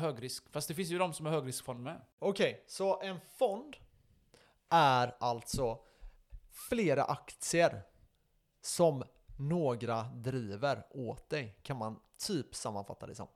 högrisk. 0.00 0.44
Fast 0.52 0.68
det 0.68 0.74
finns 0.74 0.88
ju 0.90 0.98
de 0.98 1.12
som 1.12 1.26
är 1.26 1.30
högriskfond 1.30 1.80
med. 1.80 2.00
Okej, 2.18 2.64
så 2.66 3.00
en 3.00 3.20
fond 3.38 3.76
är 4.70 5.16
alltså 5.20 5.78
flera 6.50 7.04
aktier 7.04 7.82
som 8.60 9.04
några 9.36 10.02
driver 10.02 10.86
åt 10.90 11.28
dig, 11.28 11.58
kan 11.62 11.76
man 11.76 12.00
typ 12.26 12.54
sammanfatta 12.54 13.06
det 13.06 13.14
som. 13.14 13.28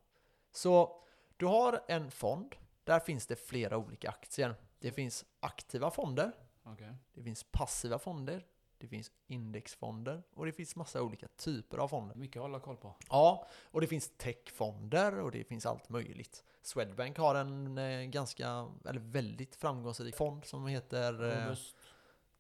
Så 0.52 1.02
du 1.36 1.46
har 1.46 1.84
en 1.88 2.10
fond, 2.10 2.54
där 2.84 3.00
finns 3.00 3.26
det 3.26 3.36
flera 3.36 3.76
olika 3.76 4.08
aktier. 4.08 4.54
Det 4.78 4.92
finns 4.92 5.24
aktiva 5.40 5.90
fonder, 5.90 6.32
Okej. 6.62 6.94
det 7.14 7.22
finns 7.22 7.44
passiva 7.50 7.98
fonder, 7.98 8.46
det 8.82 8.88
finns 8.88 9.10
indexfonder 9.26 10.22
och 10.34 10.46
det 10.46 10.52
finns 10.52 10.76
massa 10.76 11.02
olika 11.02 11.28
typer 11.28 11.78
av 11.78 11.88
fonder. 11.88 12.16
Mycket 12.16 12.36
att 12.36 12.42
hålla 12.42 12.60
koll 12.60 12.76
på. 12.76 12.94
Ja, 13.08 13.46
och 13.64 13.80
det 13.80 13.86
finns 13.86 14.10
techfonder 14.16 15.20
och 15.20 15.30
det 15.30 15.44
finns 15.44 15.66
allt 15.66 15.88
möjligt. 15.88 16.44
Swedbank 16.62 17.18
har 17.18 17.34
en 17.34 17.78
eh, 17.78 18.02
ganska, 18.02 18.68
eller 18.88 19.00
väldigt 19.00 19.56
framgångsrik 19.56 20.16
fond 20.16 20.44
som 20.44 20.66
heter 20.66 21.24
eh, 21.30 21.44
Robust. 21.44 21.76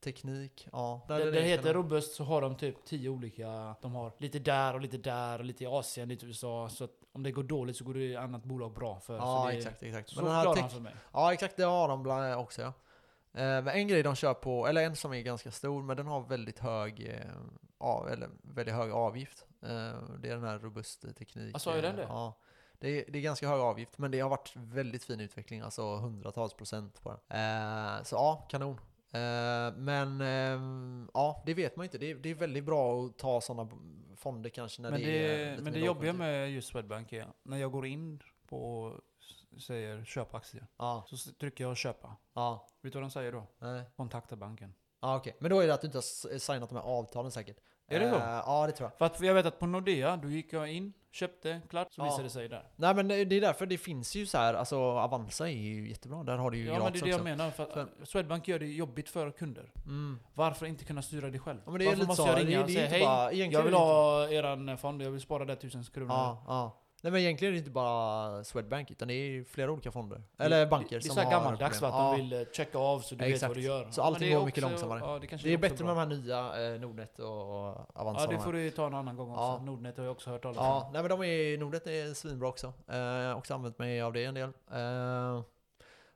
Teknik. 0.04 0.68
Ja, 0.72 1.04
Det, 1.08 1.30
det 1.30 1.42
heter 1.42 1.74
Robust 1.74 2.14
så 2.14 2.24
har 2.24 2.40
de 2.40 2.56
typ 2.56 2.84
tio 2.84 3.08
olika. 3.08 3.76
De 3.80 3.94
har 3.94 4.12
lite 4.18 4.38
där 4.38 4.74
och 4.74 4.80
lite 4.80 4.98
där 4.98 5.38
och 5.38 5.44
lite 5.44 5.64
i 5.64 5.66
Asien, 5.66 6.08
lite 6.08 6.26
i 6.26 6.28
USA. 6.28 6.68
Så 6.68 6.84
att 6.84 6.90
om 7.12 7.22
det 7.22 7.32
går 7.32 7.42
dåligt 7.42 7.76
så 7.76 7.84
går 7.84 7.94
det 7.94 8.16
annat 8.16 8.44
bolag 8.44 8.72
bra 8.72 9.00
för. 9.00 9.18
så 9.18 9.24
Ja, 9.24 9.46
det, 9.46 9.56
exakt, 9.56 9.82
exakt. 9.82 10.08
Så 10.10 10.16
Men 10.16 10.24
den 10.24 10.34
här 10.34 10.54
tech, 10.54 10.60
han 10.60 10.70
för 10.70 10.80
mig. 10.80 10.94
ja, 11.12 11.32
exakt, 11.32 11.56
det 11.56 11.62
har 11.62 11.88
de 11.88 12.02
bland 12.02 12.34
också 12.34 12.62
ja. 12.62 12.72
Eh, 13.34 13.40
Men 13.64 13.68
en 13.68 13.88
grej 13.88 14.02
de 14.02 14.14
kör 14.14 14.34
på, 14.34 14.66
eller 14.66 14.82
en 14.84 14.96
som 14.96 15.12
är 15.12 15.20
ganska 15.22 15.50
stor, 15.50 15.82
men 15.82 15.96
den 15.96 16.06
har 16.06 16.20
väldigt 16.20 16.58
hög, 16.58 17.00
eh, 17.06 17.32
ja, 17.78 18.08
eller 18.10 18.28
väldigt 18.42 18.74
hög 18.74 18.90
avgift. 18.92 19.46
Eh, 19.62 19.68
Det 20.18 20.28
är 20.28 20.34
den 20.34 20.44
här 20.44 20.58
robust 20.58 21.16
teknik. 21.18 21.54
Alltså, 21.54 21.70
är 21.70 21.82
den 21.82 21.96
det? 21.96 22.02
Ja. 22.08 22.38
Det 22.78 22.88
är, 22.88 23.12
det 23.12 23.18
är 23.18 23.22
ganska 23.22 23.48
hög 23.48 23.60
avgift, 23.60 23.98
men 23.98 24.10
det 24.10 24.20
har 24.20 24.30
varit 24.30 24.52
väldigt 24.56 25.04
fin 25.04 25.20
utveckling, 25.20 25.60
alltså 25.60 25.96
hundratals 25.96 26.54
procent 26.54 27.02
på 27.02 27.08
den. 27.28 28.04
Så 28.04 28.14
ja, 28.16 28.46
kanon. 28.50 28.80
Men 29.76 30.20
ja, 31.14 31.42
det 31.46 31.54
vet 31.54 31.76
man 31.76 31.84
inte. 31.84 31.98
Det 31.98 32.10
är, 32.10 32.14
det 32.14 32.30
är 32.30 32.34
väldigt 32.34 32.64
bra 32.64 33.04
att 33.04 33.18
ta 33.18 33.40
sådana 33.40 33.70
fonder 34.16 34.50
kanske 34.50 34.82
när 34.82 34.90
Men 34.90 35.00
det, 35.00 35.06
det, 35.06 35.34
är 35.34 35.50
lite 35.50 35.62
men 35.62 35.72
det 35.72 35.78
jobbiga 35.78 36.12
med 36.12 36.50
just 36.52 36.68
Swedbank 36.68 37.12
är 37.12 37.26
när 37.42 37.56
jag 37.56 37.72
går 37.72 37.86
in 37.86 38.20
s- 38.24 39.00
säger 39.60 40.04
köp 40.04 40.34
aktier. 40.34 40.66
Ja, 40.78 41.04
Så 41.08 41.32
trycker 41.32 41.64
jag 41.64 41.76
köpa. 41.76 42.16
ja, 42.34 42.66
Vet 42.82 42.92
du 42.92 42.98
vad 42.98 43.04
de 43.08 43.10
säger 43.10 43.32
då? 43.32 43.46
nej. 43.58 43.82
Kontakta 43.96 44.36
banken. 44.36 44.74
Ja, 45.00 45.16
okej. 45.16 45.36
Men 45.40 45.50
då 45.50 45.60
är 45.60 45.66
det 45.66 45.74
att 45.74 45.80
du 45.80 45.86
inte 45.86 45.98
har 45.98 46.38
signat 46.38 46.68
de 46.68 46.74
här 46.76 46.84
avtalen 46.84 47.30
säkert. 47.30 47.56
Är 47.88 48.00
det 48.00 48.10
så? 48.10 48.16
Eh, 48.16 48.22
ja, 48.46 48.66
det 48.66 48.72
tror 48.72 48.90
jag. 48.90 48.98
För 48.98 49.04
att 49.06 49.20
jag 49.20 49.34
vet 49.34 49.46
att 49.46 49.58
på 49.58 49.66
Nordea, 49.66 50.16
då 50.16 50.28
gick 50.30 50.52
jag 50.52 50.68
in, 50.72 50.92
köpte, 51.10 51.60
klart, 51.70 51.86
så 51.92 52.00
Ja. 52.00 52.04
visade 52.04 52.22
det 52.22 52.30
sig 52.30 52.48
där. 52.48 52.70
Nej 52.76 52.94
men 52.94 53.08
det 53.08 53.14
är 53.16 53.40
därför 53.40 53.66
det 53.66 53.78
finns 53.78 54.14
ju 54.14 54.26
så 54.26 54.38
här, 54.38 54.54
alltså 54.54 54.76
Avanza 54.80 55.48
är 55.48 55.52
ju 55.52 55.88
jättebra. 55.88 56.22
Där 56.22 56.36
har 56.36 56.50
du 56.50 56.58
ju 56.58 56.66
Ja 56.66 56.72
men 56.78 56.92
det 56.92 56.98
är 56.98 57.02
det 57.02 57.08
jag 57.08 57.14
också. 57.16 57.24
menar, 57.24 57.50
för 57.50 57.62
att 57.62 57.72
För- 57.72 58.04
Swedbank 58.04 58.48
gör 58.48 58.58
det 58.58 58.66
jobbigt 58.66 59.08
för 59.08 59.30
kunder. 59.30 59.72
Mm. 59.84 60.18
Varför 60.34 60.66
inte 60.66 60.84
kunna 60.84 61.02
styra 61.02 61.30
det 61.30 61.38
själv? 61.38 61.58
Ja, 61.64 61.70
men 61.70 61.78
det 61.78 61.84
är 61.84 61.88
Varför 61.90 62.06
måste 62.06 62.22
så. 62.22 62.28
jag 62.28 62.38
ringa 62.38 62.58
det 62.58 62.64
och 62.64 62.70
säga 62.70 62.88
hej, 62.88 63.00
bara- 63.00 63.32
jag 63.32 63.62
vill 63.62 63.74
ha 63.74 64.28
eran 64.28 64.78
fond, 64.78 65.02
jag 65.02 65.10
vill 65.10 65.20
spara 65.20 65.44
där 65.44 65.56
tusen 65.56 65.84
kronor. 65.84 66.08
Ja, 66.14 66.44
ja. 66.46 66.81
Nej 67.04 67.12
men 67.12 67.20
egentligen 67.20 67.50
är 67.50 67.52
det 67.52 67.58
inte 67.58 67.70
bara 67.70 68.44
Swedbank 68.44 68.90
utan 68.90 69.08
det 69.08 69.14
är 69.14 69.44
flera 69.44 69.72
olika 69.72 69.90
fonder. 69.92 70.22
Eller 70.38 70.66
banker 70.66 70.88
det, 70.88 70.94
det 70.96 71.06
är 71.06 71.08
som 71.08 71.14
så 71.16 71.22
har 71.22 71.30
gammaldags 71.30 71.82
att 71.82 71.94
Ja. 71.94 72.10
de 72.10 72.16
vill 72.16 72.32
eh, 72.32 72.40
checka 72.52 72.78
av 72.78 73.00
så 73.00 73.14
du 73.14 73.24
vet 73.24 73.34
Exakt. 73.34 73.48
vad 73.48 73.56
du 73.56 73.60
gör. 73.62 73.90
Så 73.90 74.02
allting 74.02 74.32
är 74.32 74.38
går 74.38 74.44
mycket 74.46 74.64
också- 74.64 74.70
långsammare. 74.70 74.98
Ja, 75.00 75.18
det, 75.18 75.26
Det 75.26 75.32
är 75.32 75.54
också 75.54 75.60
bättre 75.60 75.84
bra. 75.84 75.94
med 75.94 76.08
de 76.08 76.14
här 76.16 76.22
nya 76.22 76.72
eh, 76.74 76.80
Nordnet 76.80 77.18
och 77.18 77.28
Avanza. 78.00 78.20
Ja 78.22 78.26
de 78.26 78.34
det 78.34 78.40
får 78.40 78.52
du 78.52 78.70
ta 78.70 78.86
en 78.86 78.94
annan 78.94 79.16
gång 79.16 79.30
också. 79.30 79.42
Ja. 79.42 79.62
Nordnet 79.64 79.96
har 79.96 80.04
jag 80.04 80.12
också 80.12 80.30
hört 80.30 80.42
talas 80.42 80.56
Ja, 80.56 80.84
om. 80.86 80.92
nej 80.92 81.02
men 81.02 81.08
de 81.10 81.22
är, 81.24 81.58
Nordnet 81.58 81.86
är 81.86 82.14
svinbra 82.14 82.48
också. 82.48 82.72
Eh, 82.88 82.96
Jag 82.96 83.28
har 83.28 83.34
också 83.34 83.54
använt 83.54 83.78
mig 83.78 84.02
av 84.02 84.12
det 84.12 84.24
en 84.24 84.34
del. 84.34 84.48
Eh, 84.72 85.42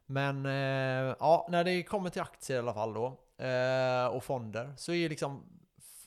men 0.07 0.46
eh, 0.46 1.16
ja, 1.20 1.46
när 1.51 1.64
det 1.64 1.83
kommer 1.83 2.11
till 2.11 2.22
aktier 2.22 2.57
i 2.57 2.61
alla 2.61 2.75
fall 2.75 2.94
då, 2.94 3.07
eh, 3.44 4.07
och 4.07 4.25
fonder, 4.25 4.75
så 4.77 4.92
är 4.92 5.09
liksom 5.09 5.42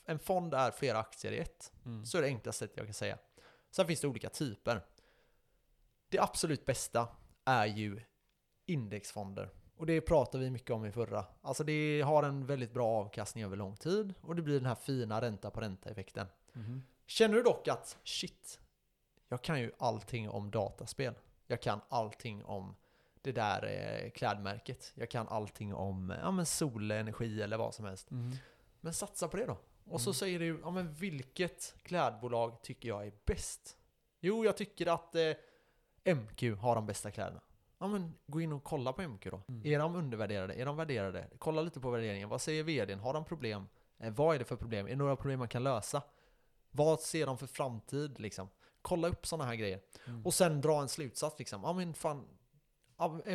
en 0.05 0.19
fond 0.19 0.53
är 0.53 0.71
flera 0.71 0.99
aktier 0.99 1.31
i 1.31 1.37
ett. 1.39 1.71
Mm. 1.85 2.05
Så 2.05 2.17
är 2.17 2.21
det 2.21 2.27
enklaste 2.27 2.59
sättet 2.59 2.77
jag 2.77 2.85
kan 2.87 2.93
säga. 2.93 3.17
Sen 3.71 3.87
finns 3.87 4.01
det 4.01 4.07
olika 4.07 4.29
typer. 4.29 4.81
Det 6.09 6.19
absolut 6.19 6.65
bästa 6.65 7.07
är 7.45 7.65
ju 7.65 8.01
indexfonder. 8.65 9.49
Och 9.75 9.85
det 9.85 10.01
pratade 10.01 10.43
vi 10.43 10.49
mycket 10.49 10.71
om 10.71 10.85
i 10.85 10.91
förra. 10.91 11.25
Alltså 11.41 11.63
det 11.63 12.01
har 12.01 12.23
en 12.23 12.45
väldigt 12.45 12.73
bra 12.73 12.87
avkastning 12.87 13.43
över 13.43 13.57
lång 13.57 13.75
tid 13.75 14.13
och 14.21 14.35
det 14.35 14.41
blir 14.41 14.55
den 14.55 14.65
här 14.65 14.75
fina 14.75 15.21
ränta 15.21 15.51
på 15.51 15.61
ränta-effekten. 15.61 16.27
Mhm. 16.53 16.83
Känner 17.05 17.35
du 17.35 17.43
dock 17.43 17.67
att 17.67 17.97
shit, 18.03 18.59
jag 19.27 19.41
kan 19.41 19.59
ju 19.59 19.71
allting 19.77 20.29
om 20.29 20.51
dataspel. 20.51 21.13
Jag 21.47 21.61
kan 21.61 21.81
allting 21.89 22.45
om 22.45 22.75
det 23.21 23.31
där 23.31 23.65
eh, 23.65 24.09
klädmärket. 24.11 24.91
Jag 24.95 25.09
kan 25.09 25.27
allting 25.27 25.73
om 25.73 26.13
ja, 26.21 26.31
men 26.31 26.45
solenergi 26.45 27.41
eller 27.41 27.57
vad 27.57 27.73
som 27.73 27.85
helst. 27.85 28.11
Mhm. 28.11 28.35
Men 28.81 28.93
satsa 28.93 29.27
på 29.27 29.37
det 29.37 29.45
då. 29.45 29.57
Och 29.91 30.01
så 30.01 30.09
Mm. 30.09 30.13
säger 30.13 30.39
du, 30.39 30.59
ja 30.63 30.71
men 30.71 30.93
vilket 30.93 31.75
klädbolag 31.83 32.61
tycker 32.63 32.89
jag 32.89 33.07
är 33.07 33.13
bäst? 33.25 33.77
Jo, 34.19 34.45
jag 34.45 34.57
tycker 34.57 34.87
att 34.87 35.15
eh, 35.15 36.15
MQ 36.15 36.41
har 36.59 36.75
de 36.75 36.85
bästa 36.85 37.11
kläderna. 37.11 37.41
Ja 37.79 37.87
men 37.87 38.13
gå 38.27 38.41
in 38.41 38.53
och 38.53 38.63
kolla 38.63 38.93
på 38.93 39.01
MQ 39.01 39.23
då. 39.31 39.41
Mm. 39.47 39.61
Är 39.65 39.79
de 39.79 39.95
undervärderade? 39.95 40.53
Är 40.53 40.65
de 40.65 40.75
värderade? 40.77 41.27
Kolla 41.37 41.61
lite 41.61 41.79
på 41.79 41.89
värderingen. 41.89 42.29
Vad 42.29 42.41
säger 42.41 42.63
vdn? 42.63 42.99
Har 42.99 43.13
de 43.13 43.25
problem? 43.25 43.67
Eh, 43.99 44.11
vad 44.13 44.35
är 44.35 44.39
det 44.39 44.45
för 44.45 44.55
problem? 44.55 44.85
Är 44.85 44.89
det 44.89 44.95
några 44.95 45.15
problem 45.15 45.39
man 45.39 45.47
kan 45.47 45.63
lösa? 45.63 46.01
Vad 46.71 46.99
ser 46.99 47.25
de 47.25 47.37
för 47.37 47.47
framtid 47.47 48.19
liksom? 48.19 48.49
Kolla 48.81 49.07
upp 49.07 49.27
sådana 49.27 49.45
här 49.45 49.55
grejer. 49.55 49.79
Mm. 50.07 50.25
Och 50.25 50.33
sen 50.33 50.61
dra 50.61 50.81
en 50.81 50.89
slutsats 50.89 51.39
liksom. 51.39 51.61
Ja 51.63 51.73
men 51.73 51.93
fan, 51.93 52.25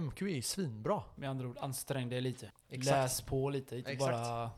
MQ 0.03 0.23
är 0.23 0.27
ju 0.27 0.43
svinbra. 0.43 1.03
Med 1.15 1.31
andra 1.31 1.49
ord, 1.49 1.59
ansträng 1.59 2.09
dig 2.09 2.21
lite. 2.21 2.51
Exakt. 2.69 2.95
Läs 2.97 3.23
på 3.23 3.51
lite. 3.51 3.77
Inte 3.77 3.91
Exakt. 3.93 4.13
bara, 4.13 4.51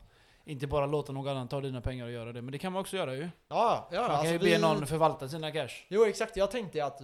inte 0.49 0.67
bara 0.67 0.87
låta 0.87 1.13
någon 1.13 1.29
annan 1.29 1.49
ta 1.49 1.61
dina 1.61 1.81
pengar 1.81 2.05
och 2.05 2.11
göra 2.11 2.33
det. 2.33 2.43
Men 2.43 2.53
det 2.53 2.59
kan 2.59 2.73
man 2.73 2.81
också 2.81 2.97
göra 2.97 3.15
ju. 3.15 3.29
Ja, 3.49 3.89
ja. 3.93 4.01
Man 4.01 4.07
kan 4.09 4.17
alltså 4.17 4.33
ju 4.33 4.39
vi- 4.39 4.51
be 4.55 4.59
någon 4.59 4.87
förvalta 4.87 5.29
sina 5.29 5.51
cash. 5.53 5.69
Jo 5.89 6.05
exakt, 6.05 6.37
jag 6.37 6.51
tänkte 6.51 6.85
att 6.85 7.01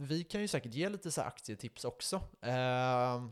vi 0.00 0.24
kan 0.24 0.40
ju 0.40 0.48
säkert 0.48 0.74
ge 0.74 0.88
lite 0.88 1.10
så 1.10 1.20
här 1.20 1.28
aktietips 1.28 1.84
också. 1.84 2.20
Eh, 2.42 2.52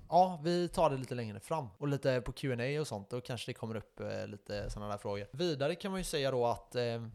ja, 0.09 0.41
vi 0.45 0.69
tar 0.69 0.91
det 0.91 0.97
lite 0.97 1.15
längre 1.15 1.41
fram. 1.41 1.67
Och 1.79 1.89
lite 1.89 2.21
på 2.21 2.33
Q&A 2.33 2.81
och 2.81 2.87
sånt, 2.87 3.11
då 3.11 3.21
kanske 3.21 3.49
det 3.51 3.55
kommer 3.55 3.77
upp 3.77 4.01
eh, 4.01 4.27
lite 4.27 4.71
sådana 4.71 4.91
där 4.91 4.99
frågor. 4.99 5.27
Vidare 5.33 5.75
kan 5.75 5.91
man 5.91 6.01
ju 6.01 6.05
säga 6.05 6.31
då 6.31 6.47
att 6.47 6.75
eh, 6.75 7.07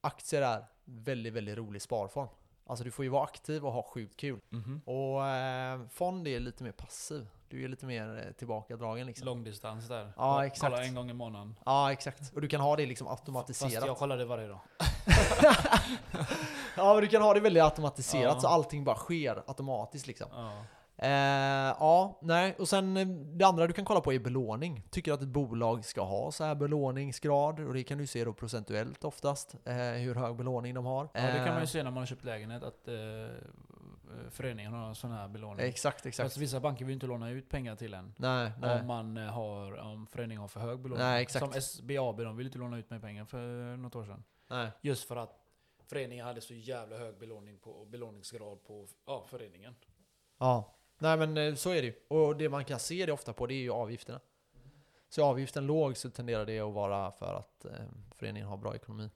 aktier 0.00 0.42
är 0.42 0.64
väldigt, 0.84 1.32
väldigt 1.32 1.56
rolig 1.56 1.82
sparform. 1.82 2.28
Alltså 2.66 2.84
du 2.84 2.90
får 2.90 3.04
ju 3.04 3.08
vara 3.08 3.24
aktiv 3.24 3.66
och 3.66 3.72
ha 3.72 3.82
sjukt 3.82 4.16
kul. 4.16 4.40
Mhm. 4.48 4.80
Och 4.84 5.26
eh, 5.26 5.80
fond 5.88 6.28
är 6.28 6.40
lite 6.40 6.64
mer 6.64 6.72
passiv. 6.72 7.26
Du 7.48 7.64
är 7.64 7.68
lite 7.68 7.86
mer 7.86 8.24
eh, 8.26 8.32
tillbakadragen 8.32 9.06
liksom. 9.06 9.26
Långdistans 9.26 9.88
där. 9.88 10.12
Ja, 10.16 10.36
Jag 10.38 10.46
exakt. 10.46 10.72
Kolla 10.72 10.84
en 10.84 10.94
gång 10.94 11.10
i 11.10 11.12
månaden. 11.12 11.58
Ja, 11.64 11.92
exakt. 11.92 12.32
Och 12.34 12.40
du 12.40 12.48
kan 12.48 12.60
ha 12.60 12.76
det 12.76 12.86
liksom 12.86 13.06
Fast 13.06 13.20
automatiserat. 13.20 13.86
jag 13.86 13.96
kollar 13.96 14.16
det 14.16 14.24
varje 14.24 14.48
dag. 14.48 14.60
ja, 16.76 16.94
men 16.94 17.00
du 17.02 17.06
kan 17.08 17.22
ha 17.22 17.34
det 17.34 17.40
väldigt 17.40 17.62
automatiserat 17.62 18.34
Ja. 18.34 18.40
så 18.40 18.48
allting 18.48 18.84
bara 18.84 18.96
sker 18.96 19.42
automatiskt 19.46 20.06
liksom. 20.06 20.28
Ja. 20.32 20.52
Eh, 20.98 21.08
ja, 21.80 22.18
nej. 22.22 22.56
Och 22.58 22.68
sen 22.68 22.96
eh, 22.96 23.06
det 23.08 23.44
andra 23.46 23.66
du 23.66 23.72
kan 23.72 23.84
kolla 23.84 24.00
på 24.00 24.12
är 24.12 24.18
belåning. 24.18 24.82
Tycker 24.90 25.12
att 25.12 25.22
ett 25.22 25.28
bolag 25.28 25.84
ska 25.84 26.00
ha 26.04 26.32
så 26.32 26.44
här 26.44 26.54
belåningsgrad? 26.54 27.60
Och 27.60 27.74
det 27.74 27.82
kan 27.82 27.98
du 27.98 28.06
se 28.06 28.24
då 28.24 28.32
procentuellt 28.32 29.04
oftast. 29.04 29.54
Eh, 29.64 29.74
hur 29.76 30.14
hög 30.14 30.36
belåning 30.36 30.74
de 30.74 30.84
har. 30.86 31.08
ja, 31.14 31.20
det 31.22 31.32
kan 31.32 31.44
man 31.46 31.54
Eh, 31.56 31.60
ju 31.60 31.66
se 31.66 31.82
när 31.82 31.90
man 31.90 31.98
har 31.98 32.06
köpt 32.06 32.24
lägenhet 32.24 32.62
att 32.62 32.88
eh, 32.88 32.94
föreningen 34.30 34.72
har 34.72 34.94
sån 34.94 35.10
här 35.10 35.28
belåning. 35.28 35.66
Exakt, 35.66 36.06
exakt. 36.06 36.26
Fast 36.26 36.36
vissa 36.36 36.60
banker 36.60 36.84
vill 36.84 36.94
inte 36.94 37.06
låna 37.06 37.30
ut 37.30 37.48
pengar 37.48 37.76
till 37.76 37.94
en. 37.94 38.14
Nej, 38.16 38.52
nej. 38.60 38.80
Om 38.80 38.86
man 38.86 39.16
eh, 39.16 39.24
har, 39.24 39.76
om 39.76 40.06
föreningen 40.06 40.40
har 40.40 40.48
för 40.48 40.60
hög 40.60 40.78
belåning. 40.78 41.04
Nej, 41.04 41.22
exakt. 41.22 41.52
Som 41.52 41.62
SBAB, 41.62 42.16
de 42.20 42.36
ville 42.36 42.48
inte 42.48 42.58
låna 42.58 42.78
ut 42.78 42.90
mig 42.90 43.00
pengar 43.00 43.24
för 43.24 43.76
något 43.76 43.96
år 43.96 44.04
sedan. 44.04 44.24
nej. 44.48 44.70
Just 44.80 45.08
för 45.08 45.16
att 45.16 45.46
föreningen 45.86 46.26
hade 46.26 46.40
så 46.40 46.54
jävla 46.54 46.98
hög 46.98 47.18
belåning 47.18 47.58
på, 47.58 47.84
belåningsgrad 47.84 48.64
på 48.64 48.86
ja, 49.06 49.24
föreningen. 49.28 49.74
Ja. 50.38 50.74
Nej 50.98 51.16
men 51.16 51.36
eh, 51.36 51.54
så 51.54 51.70
är 51.70 51.82
det 51.82 51.86
ju. 51.86 51.94
Och 52.08 52.36
det 52.36 52.48
man 52.48 52.64
kan 52.64 52.78
se 52.78 53.06
det 53.06 53.12
ofta 53.12 53.32
på 53.32 53.46
det 53.46 53.54
är 53.54 53.62
ju 53.62 53.72
avgifterna. 53.72 54.20
Så 55.08 55.24
avgiften 55.24 55.66
låg 55.66 55.96
så 55.96 56.10
tenderar 56.10 56.46
det 56.46 56.60
att 56.60 56.72
vara 56.72 57.12
för 57.12 57.34
att 57.34 57.64
eh, 57.64 57.70
föreningen 58.16 58.48
har 58.48 58.56
bra 58.56 58.74
ekonomi. 58.74 59.10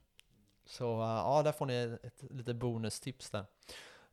Så 0.65 1.01
eh, 1.01 1.07
ja, 1.07 1.41
där 1.43 1.51
får 1.51 1.65
ni 1.65 1.97
ett 2.03 2.23
lite 2.31 2.53
bonustips 2.53 3.29
där. 3.29 3.45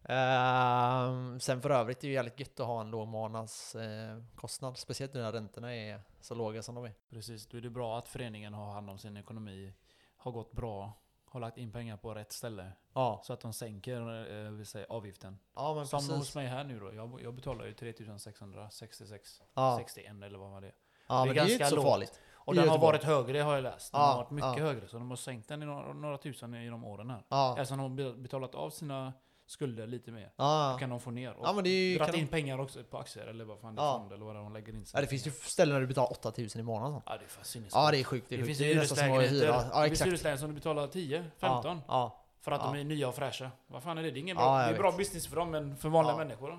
Eh, 0.09 1.39
sen 1.39 1.63
för 1.63 1.71
övrigt 1.71 1.99
är 1.99 2.01
det 2.03 2.07
ju 2.07 2.13
jävligt 2.15 2.41
gött 2.41 2.61
att 2.61 2.67
ha 2.67 2.81
en 2.81 2.91
låg 2.91 3.09
månadskostnad. 3.09 4.25
Kostnad, 4.37 4.79
speciellt 4.79 5.15
när 5.15 5.33
räntorna 5.33 5.75
är 5.75 6.01
så 6.21 6.35
låga 6.35 6.63
som 6.63 6.75
de 6.75 6.85
är. 6.85 6.95
Precis, 7.11 7.47
då 7.47 7.57
är 7.57 7.61
det 7.61 7.71
bra 7.71 7.99
att 7.99 8.09
föreningen 8.09 8.55
har 8.55 8.73
hand 8.73 8.91
om 8.91 8.99
sin 8.99 9.17
ekonomi. 9.17 9.73
Har 10.17 10.33
gått 10.33 10.53
bra. 10.53 10.93
Har 11.31 11.41
lagt 11.41 11.59
in 11.59 11.73
pengar 11.73 11.97
på 11.97 12.15
rätt 12.15 12.33
ställe. 12.33 12.73
Ja, 12.95 13.21
Så 13.25 13.33
att 13.33 13.41
de 13.41 13.53
sänker 13.53 14.01
eh, 14.47 14.51
vill 14.51 14.67
säga, 14.67 14.87
avgiften. 14.89 15.39
ja 15.55 15.75
men 15.75 15.87
Som 15.87 15.99
precis. 15.99 16.17
hos 16.17 16.35
mig 16.35 16.47
här 16.47 16.65
nu 16.65 16.81
då. 16.81 16.95
Jag, 16.95 17.21
jag 17.23 17.35
betalar 17.35 17.67
ju 17.67 17.75
3666. 17.75 19.43
Ja, 19.55 19.77
61 19.79 20.13
eller 20.23 20.39
vad 20.39 20.51
var 20.51 20.61
det 20.61 20.73
ja 21.09 21.15
det 21.15 21.21
är 21.23 21.27
men 21.27 21.35
det 21.35 21.41
är 21.41 21.45
ju 21.45 21.49
ganska 21.59 21.65
inte 21.65 21.69
så 21.69 21.77
lågt. 21.77 21.85
farligt. 21.87 22.21
Och 22.35 22.55
den 22.55 22.69
har 22.69 22.79
varit 22.79 23.05
högre 23.05 23.39
har 23.39 23.55
jag 23.55 23.63
läst. 23.63 23.93
Den 23.93 24.01
Ja, 24.01 24.07
har 24.07 24.17
varit 24.17 24.31
mycket 24.31 24.57
ja. 24.59 24.65
högre. 24.65 24.89
Så 24.89 24.99
de 24.99 25.11
har 25.11 25.17
sänkt 25.17 25.49
den 25.49 25.63
i 25.63 25.67
några, 25.67 25.93
några 25.93 26.19
tusen 26.19 26.63
genom 26.65 26.85
åren 26.85 27.11
här. 27.11 27.25
Ja, 27.29 27.55
Eftersom 27.59 27.97
de 27.97 28.05
har 28.05 28.13
betalat 28.13 28.55
av 28.55 28.71
sina 28.71 29.13
skulder 29.51 29.87
lite 29.87 30.11
mer. 30.11 30.31
ja. 30.37 30.71
Då 30.73 30.79
kan 30.79 30.91
de 30.91 31.01
få 31.01 31.11
ner. 31.11 31.33
Och 31.33 31.47
ja 31.47 31.53
men 31.53 31.65
det 31.65 31.71
är 31.71 31.99
Kan 31.99 32.15
in 32.15 32.25
de, 32.25 32.27
pengar 32.27 32.59
också 32.61 32.85
på 32.85 32.99
aktier 32.99 33.27
eller 33.27 33.45
vad 33.45 33.59
fan 33.61 33.75
det 33.75 33.83
är 33.83 33.85
Ja. 33.87 33.99
fond 33.99 34.13
eller 34.13 34.25
vad 34.25 34.35
de 34.35 34.53
lägger 34.53 34.73
in 34.73 34.85
ja, 34.95 35.01
det 35.01 35.07
finns 35.07 35.27
ju 35.27 35.31
ställen 35.31 35.75
där 35.75 35.81
du 35.81 35.87
betalar 35.87 36.13
8000 36.13 36.61
i 36.61 36.65
månaden. 36.65 36.93
sånt. 36.93 37.05
Ja 37.07 37.17
det 37.19 37.25
är 37.25 37.29
fan 37.29 37.45
sinnessjukt. 37.45 37.75
Ja 37.75 37.91
det 37.91 37.99
är 38.01 38.05
sjukt. 38.05 38.27
Det, 38.29 38.35
är 38.35 38.39
Det 38.39 38.45
sjukt. 38.47 38.59
finns 38.59 38.71
hyreslägenheter. 38.77 39.47
Ja 39.47 39.83
det 39.83 39.89
finns 39.89 40.03
hyreslägenheter 40.07 40.37
som 40.41 40.49
du 40.49 40.55
betalar 40.55 40.87
10, 40.87 41.25
15. 41.39 41.81
Ja. 41.89 42.25
För 42.41 42.53
att 42.53 42.61
de 42.61 42.75
är 42.81 42.85
nya 42.85 43.09
och 43.09 43.15
fräscha. 43.15 43.51
Vad 43.67 43.83
fan 43.83 43.99
är 43.99 44.03
det? 44.03 44.11
Det 44.11 44.19
är 44.19 44.21
ingen 44.21 44.37
bra, 44.37 44.59
det 44.59 44.65
är 44.65 44.79
bra 44.79 44.93
business 44.93 45.27
för 45.27 45.37
dem 45.37 45.51
men 45.51 45.77
för 45.77 45.89
vanliga 45.89 46.13
Ja. 46.13 46.19
människor 46.19 46.49
då? 46.51 46.59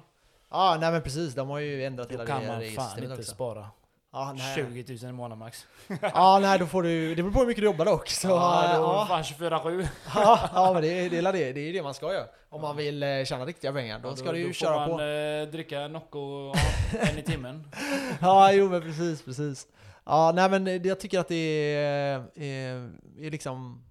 Ja, 0.49 0.77
nej 0.79 0.91
men 0.91 1.01
precis. 1.01 1.33
De 1.33 1.49
har 1.49 1.59
ju 1.59 1.83
ändrat 1.85 2.07
Då 2.09 2.13
hela 2.13 2.25
kan 2.25 2.41
det 2.41 2.47
man 2.47 2.61
fan 2.87 2.99
inte 3.03 3.13
också. 3.13 3.31
spara 3.31 3.67
Nej. 4.35 4.55
20 4.55 4.93
000 5.05 5.09
i 5.09 5.13
månaden 5.13 5.39
max. 5.39 5.65
ja, 6.01 6.39
nej 6.41 6.59
då 6.59 6.65
får 6.65 6.83
du... 6.83 7.15
Det 7.15 7.23
beror 7.23 7.33
på 7.33 7.39
hur 7.39 7.47
mycket 7.47 7.61
du 7.61 7.65
jobbar 7.65 7.85
dock. 7.85 8.09
Så, 8.09 8.27
ja, 8.27 8.71
då 8.77 8.81
ja, 8.83 9.05
fan 9.09 9.23
24-7. 9.23 9.87
ja, 10.53 10.69
men 10.73 10.81
det, 10.81 10.87
är- 10.87 11.09
det, 11.09 11.17
är 11.17 11.33
det, 11.33 11.53
det 11.53 11.59
är 11.69 11.73
det 11.73 11.83
man 11.83 11.93
ska 11.93 12.13
göra. 12.13 12.25
Om 12.49 12.61
man 12.61 12.75
vill 12.77 13.03
eh, 13.03 13.23
tjäna 13.25 13.45
riktiga 13.45 13.73
pengar. 13.73 13.99
Då 13.99 14.09
Ja, 14.09 14.15
ska 14.15 14.31
du 14.31 14.39
ju 14.39 14.47
då 14.47 14.53
köra 14.53 14.73
får 14.73 14.79
man 14.79 14.97
på. 14.97 15.03
eh, 15.03 15.51
dricka 15.51 15.87
Nocco 15.87 16.53
en 16.99 17.17
i 17.17 17.21
timmen. 17.23 17.67
Ja, 18.21 18.51
jo 18.51 18.69
men 18.69 18.81
precis, 18.81 19.21
precis. 19.23 19.67
Ja, 20.05 20.31
nej 20.35 20.49
men 20.49 20.63
det- 20.65 20.85
jag 20.85 20.99
tycker 20.99 21.19
att 21.19 21.27
det 21.27 21.35
är, 21.75 22.23
är, 22.35 22.91
är 23.19 23.31
liksom 23.31 23.83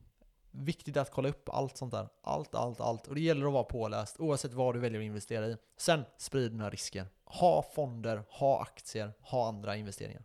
viktigt 0.51 0.97
att 0.97 1.11
kolla 1.11 1.29
upp 1.29 1.49
allt 1.49 1.77
sånt 1.77 1.93
där. 1.93 2.09
Allt, 2.25 2.55
allt, 2.55 2.81
allt. 2.81 3.07
Och 3.07 3.15
det 3.15 3.21
gäller 3.21 3.47
att 3.47 3.53
vara 3.53 3.65
påläst 3.65 4.17
oavsett 4.19 4.53
vad 4.53 4.75
du 4.75 4.79
väljer 4.81 5.01
att 5.01 5.05
investera 5.05 5.47
i. 5.47 5.57
Sen, 5.79 6.05
sprid 6.19 6.51
dina 6.53 6.71
risker. 6.71 7.07
Ha 7.31 7.63
fonder, 7.63 8.23
ha 8.29 8.63
aktier, 8.63 9.13
ha 9.21 9.49
andra 9.49 9.77
investeringar. 9.77 10.25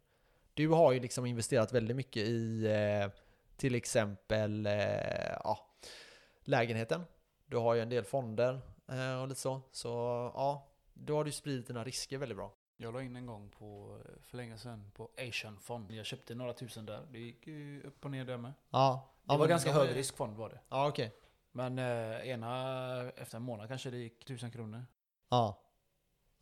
Du 0.53 0.69
har 0.69 0.91
ju 0.91 0.99
liksom 0.99 1.25
investerat 1.25 1.73
väldigt 1.73 1.97
mycket 1.97 2.23
i 2.27 2.65
eh, 2.65 3.11
till 3.57 3.75
exempel 3.75 4.65
eh, 4.65 4.73
ja, 5.43 5.67
lägenheten. 6.43 7.03
Du 7.45 7.57
har 7.57 7.73
ju 7.73 7.81
en 7.81 7.89
del 7.89 8.03
fonder 8.03 8.61
eh, 8.87 9.21
och 9.21 9.27
lite 9.27 9.41
så. 9.41 9.61
Så 9.71 9.87
ja, 10.35 10.67
då 10.93 11.15
har 11.15 11.23
du 11.23 11.31
spridit 11.31 11.67
dina 11.67 11.83
risker 11.83 12.17
väldigt 12.17 12.37
bra. 12.37 12.53
Jag 12.77 12.93
la 12.93 13.01
in 13.01 13.15
en 13.15 13.25
gång 13.25 13.49
på, 13.49 13.97
eh, 14.05 14.21
för 14.21 14.37
länge 14.37 14.57
sedan 14.57 14.91
på 14.95 15.09
Asian 15.29 15.59
Fond. 15.59 15.91
Jag 15.91 16.05
köpte 16.05 16.35
några 16.35 16.53
tusen 16.53 16.85
där. 16.85 17.07
Det 17.11 17.19
gick 17.19 17.47
ju 17.47 17.83
upp 17.83 18.05
och 18.05 18.11
ner 18.11 18.25
där 18.25 18.37
med. 18.37 18.53
Ja, 18.69 19.09
Det 19.23 19.33
ja 19.33 19.37
var 19.37 19.47
ganska 19.47 19.71
hög 19.71 19.95
riskfond 19.95 20.37
var 20.37 20.49
det. 20.49 20.59
Ja, 20.69 20.87
okej. 20.87 21.15
Men 21.51 21.79
eh, 21.79 22.27
ena 22.29 23.11
efter 23.11 23.37
en 23.37 23.43
månad 23.43 23.67
kanske 23.67 23.89
det 23.89 23.97
gick 23.97 24.25
tusen 24.25 24.51
kronor. 24.51 24.85
Ja. 25.29 25.59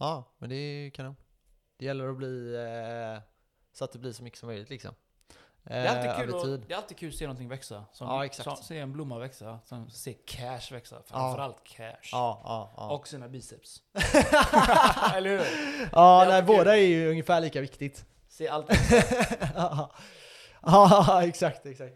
Ja, 0.01 0.23
men 0.37 0.49
det 0.49 0.55
är 0.55 0.89
kanon. 0.89 1.15
Det 1.77 1.85
gäller 1.85 2.07
att 2.07 2.17
bli 2.17 2.55
eh, 2.55 3.21
så 3.73 3.83
att 3.83 3.91
det 3.91 3.99
blir 3.99 4.11
så 4.11 4.23
mycket 4.23 4.39
som 4.39 4.47
möjligt 4.47 4.69
liksom. 4.69 4.95
Det 5.63 5.73
är, 5.73 5.85
Eh, 5.85 5.91
alltid 5.91 6.11
kul 6.15 6.29
över 6.29 6.53
att, 6.53 6.67
det 6.67 6.73
är 6.73 6.77
alltid 6.77 6.97
kul 6.97 7.09
att 7.09 7.15
se 7.15 7.25
någonting 7.25 7.49
växa. 7.49 7.85
Som, 7.91 8.07
Ja. 8.07 8.29
Som, 8.31 8.55
se 8.55 8.79
en 8.79 8.93
blomma 8.93 9.19
växa, 9.19 9.59
som 9.65 9.89
se 9.89 10.13
cash 10.13 10.71
växa. 10.71 11.01
Framförallt 11.05 11.63
cash. 11.63 12.09
Ja, 12.11 12.41
ja, 12.43 12.73
ja. 12.77 12.91
Och 12.91 13.07
sina 13.07 13.27
biceps. 13.27 13.81
Eller 15.15 15.29
hur? 15.29 15.45
ja, 15.91 16.25
nej, 16.27 16.41
kul. 16.41 16.47
båda 16.57 16.77
är 16.77 16.81
ju 16.81 17.09
ungefär 17.09 17.41
lika 17.41 17.61
viktigt. 17.61 18.05
Se 18.27 18.47
allt. 18.47 18.67
ja, 19.55 19.91
ja, 20.61 21.23
exakt, 21.27 21.65
exakt. 21.65 21.95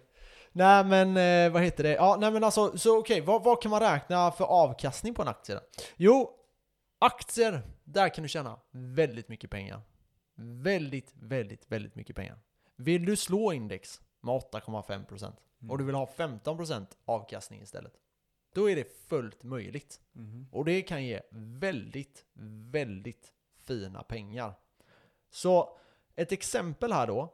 Nej 0.52 0.84
men 0.84 1.18
eh, 1.18 1.54
vad 1.54 1.62
heter 1.64 1.84
det? 1.84 1.94
Ja, 1.94 2.18
nej 2.20 2.32
men 2.32 2.44
alltså, 2.44 2.78
så 2.78 3.00
okej, 3.00 3.22
vad, 3.22 3.44
vad 3.44 3.62
kan 3.62 3.72
man 3.72 3.80
räkna 3.80 4.32
för 4.32 4.46
avkastning 4.46 5.14
på 5.14 5.22
en 5.22 5.28
aktie 5.28 5.56
då? 5.56 5.62
Jo, 5.96 6.32
aktier, 7.00 7.62
där 7.86 8.10
kan 8.10 8.22
du 8.22 8.28
tjäna 8.28 8.60
väldigt 8.72 9.30
mycket 9.30 9.50
pengar. 9.50 9.82
Väldigt, 10.36 11.14
väldigt, 11.14 11.72
väldigt 11.72 11.96
mycket 11.96 12.16
pengar. 12.16 12.40
Vill 12.76 13.06
du 13.06 13.16
slå 13.16 13.54
index 13.54 14.02
med 14.22 14.34
8,5% 14.34 15.34
och 15.70 15.78
du 15.78 15.84
vill 15.84 15.96
ha 15.96 16.06
15% 16.18 16.88
avkastning 17.06 17.62
istället, 17.62 17.94
då 18.54 18.70
är 18.70 18.76
det 18.76 18.98
fullt 19.08 19.44
möjligt. 19.44 20.00
Mhm. 20.12 20.48
Och 20.52 20.66
det 20.66 20.82
kan 20.82 21.04
ge 21.04 21.22
väldigt, 21.32 22.26
väldigt 22.72 23.34
fina 23.64 24.04
pengar. 24.04 24.54
Så 25.30 25.78
ett 26.16 26.32
exempel 26.32 26.94
här 26.94 27.08
då, 27.08 27.34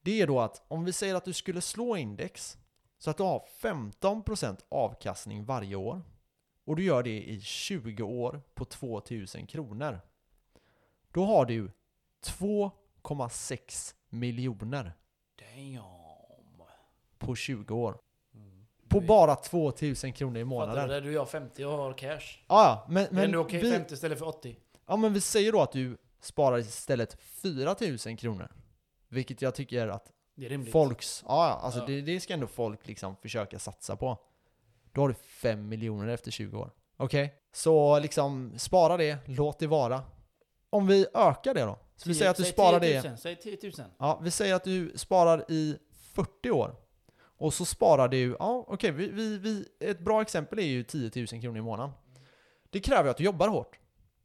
det 0.00 0.20
är 0.20 0.26
då 0.26 0.40
att 0.40 0.62
om 0.68 0.84
vi 0.84 0.92
säger 0.92 1.14
att 1.14 1.24
du 1.24 1.32
skulle 1.32 1.60
slå 1.60 1.96
index 1.96 2.58
så 2.98 3.10
att 3.10 3.16
du 3.16 3.22
har 3.22 3.48
15% 3.60 4.60
avkastning 4.68 5.44
varje 5.44 5.76
år 5.76 6.02
och 6.64 6.76
du 6.76 6.84
gör 6.84 7.02
det 7.02 7.22
i 7.22 7.40
20 7.40 8.02
år 8.02 8.42
på 8.54 8.64
2000 8.64 9.46
kronor. 9.46 10.00
Då 11.12 11.24
har 11.24 11.44
du 11.46 11.70
2,6 12.24 13.94
miljoner 14.08 14.92
Damn. 15.38 15.82
på 17.18 17.34
20 17.34 17.74
år. 17.74 17.98
Mm. 18.34 18.66
På 18.88 19.00
bara 19.00 19.36
2000 19.36 20.12
kronor 20.12 20.36
i 20.36 20.40
Fattar 20.40 20.44
du 20.44 20.44
månaden. 20.44 20.88
det? 20.88 21.00
Du 21.00 21.20
är 21.20 21.24
50 21.24 21.64
och 21.64 21.72
har 21.72 21.92
cash. 21.92 22.18
Ja, 22.18 22.44
ja, 22.48 22.86
men, 22.88 23.08
Men, 23.10 23.34
är 23.34 23.36
okej 23.36 23.62
vi, 23.62 23.70
50 23.70 23.94
istället 23.94 24.18
för 24.18 24.26
80? 24.28 24.56
Ja 24.86 24.96
men 24.96 25.12
vi 25.12 25.20
säger 25.20 25.52
då 25.52 25.60
att 25.62 25.72
du 25.72 25.96
sparar 26.20 26.58
istället 26.58 27.22
4000 27.22 28.16
kronor. 28.16 28.48
Vilket 29.08 29.42
jag 29.42 29.54
tycker 29.54 29.88
att 29.88 30.12
Det 30.34 30.70
folks, 30.70 31.24
ja 31.26 31.48
ja, 31.48 31.54
alltså 31.54 31.80
Ja. 31.80 31.86
Det, 31.86 32.00
det 32.00 32.20
ska 32.20 32.34
ändå 32.34 32.46
folk 32.46 32.86
liksom 32.86 33.16
försöka 33.16 33.58
satsa 33.58 33.96
på. 33.96 34.18
Då 34.92 35.00
har 35.00 35.08
du 35.08 35.14
5 35.14 35.68
miljoner 35.68 36.08
efter 36.08 36.30
20 36.30 36.58
år. 36.58 36.70
Okej? 36.96 37.34
Så 37.52 37.98
liksom 37.98 38.52
spara 38.56 38.96
det, 38.96 39.18
låt 39.26 39.58
det 39.58 39.66
vara. 39.66 40.02
Om 40.70 40.86
vi 40.86 41.06
ökar 41.14 41.54
det 41.54 41.62
då? 41.62 41.78
Så 41.96 42.08
vi 42.08 42.14
säger 42.14 42.30
att 42.30 42.36
du 42.36 42.44
sparar 42.44 42.80
10 42.80 43.02
det, 43.02 43.08
000, 43.08 43.18
Säg 43.18 43.36
10 43.36 43.58
000. 43.62 43.72
ja 43.98 44.20
vi 44.22 44.30
säger 44.30 44.54
att 44.54 44.64
du 44.64 44.92
sparar 44.96 45.44
i 45.48 45.78
40 46.14 46.50
år. 46.50 46.76
Och 47.18 47.54
så 47.54 47.64
sparar 47.64 48.08
du, 48.08 48.36
ja 48.38 48.64
okej, 48.68 48.90
vi, 48.90 49.08
vi, 49.08 49.38
vi, 49.38 49.68
ett 49.80 49.98
bra 49.98 50.22
exempel 50.22 50.58
är 50.58 50.62
ju 50.62 50.82
10 50.82 51.10
000 51.16 51.26
kronor 51.26 51.58
i 51.58 51.62
månaden. 51.62 51.92
Det 52.70 52.80
kräver 52.80 53.10
att 53.10 53.16
du 53.16 53.24
jobbar 53.24 53.48
hårt. 53.48 53.78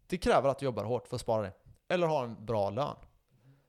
Det 0.08 0.18
kräver 0.18 0.50
att 0.50 0.60
du 0.60 0.66
jobbar 0.66 0.84
hårt 0.84 1.08
för 1.08 1.16
att 1.16 1.22
spara 1.22 1.42
det. 1.42 1.54
Eller 1.90 2.08
har 2.08 2.24
en 2.24 2.46
bra 2.46 2.70
lön. 2.70 2.96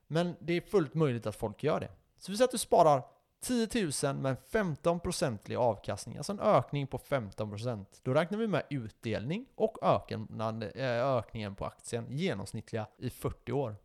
Men 0.07 0.35
det 0.39 0.53
är 0.53 0.61
fullt 0.61 0.93
möjligt 0.93 1.27
att 1.27 1.35
folk 1.35 1.63
gör 1.63 1.79
det. 1.79 1.91
Så 2.17 2.31
vi 2.31 2.37
säger 2.37 2.45
att 2.45 2.51
du 2.51 2.57
sparar 2.57 3.03
10 3.41 3.67
000 4.03 4.15
med 4.15 4.31
en 4.31 4.37
15% 4.73 5.55
avkastning, 5.55 6.17
alltså 6.17 6.31
en 6.31 6.39
ökning 6.39 6.87
på 6.87 6.97
15%. 6.97 7.85
Då 8.03 8.13
räknar 8.13 8.37
vi 8.37 8.47
med 8.47 8.63
utdelning 8.69 9.45
och 9.55 9.83
eh, 9.83 11.17
ökningen 11.17 11.55
på 11.55 11.65
aktien 11.65 12.05
genomsnittliga 12.09 12.87
i 12.97 13.09
40 13.09 13.51
år. 13.51 13.75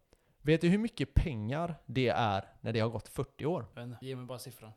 Vet 0.42 0.60
du 0.60 0.68
hur 0.68 0.78
mycket 0.78 1.14
pengar 1.14 1.74
det 1.86 2.08
är 2.08 2.52
när 2.60 2.72
det 2.72 2.80
har 2.80 2.88
gått 2.88 3.08
40 3.08 3.46
år? 3.46 3.66
Inte. 3.78 4.06
Ge 4.06 4.16
mig 4.16 4.26
bara 4.26 4.38
siffran. 4.38 4.72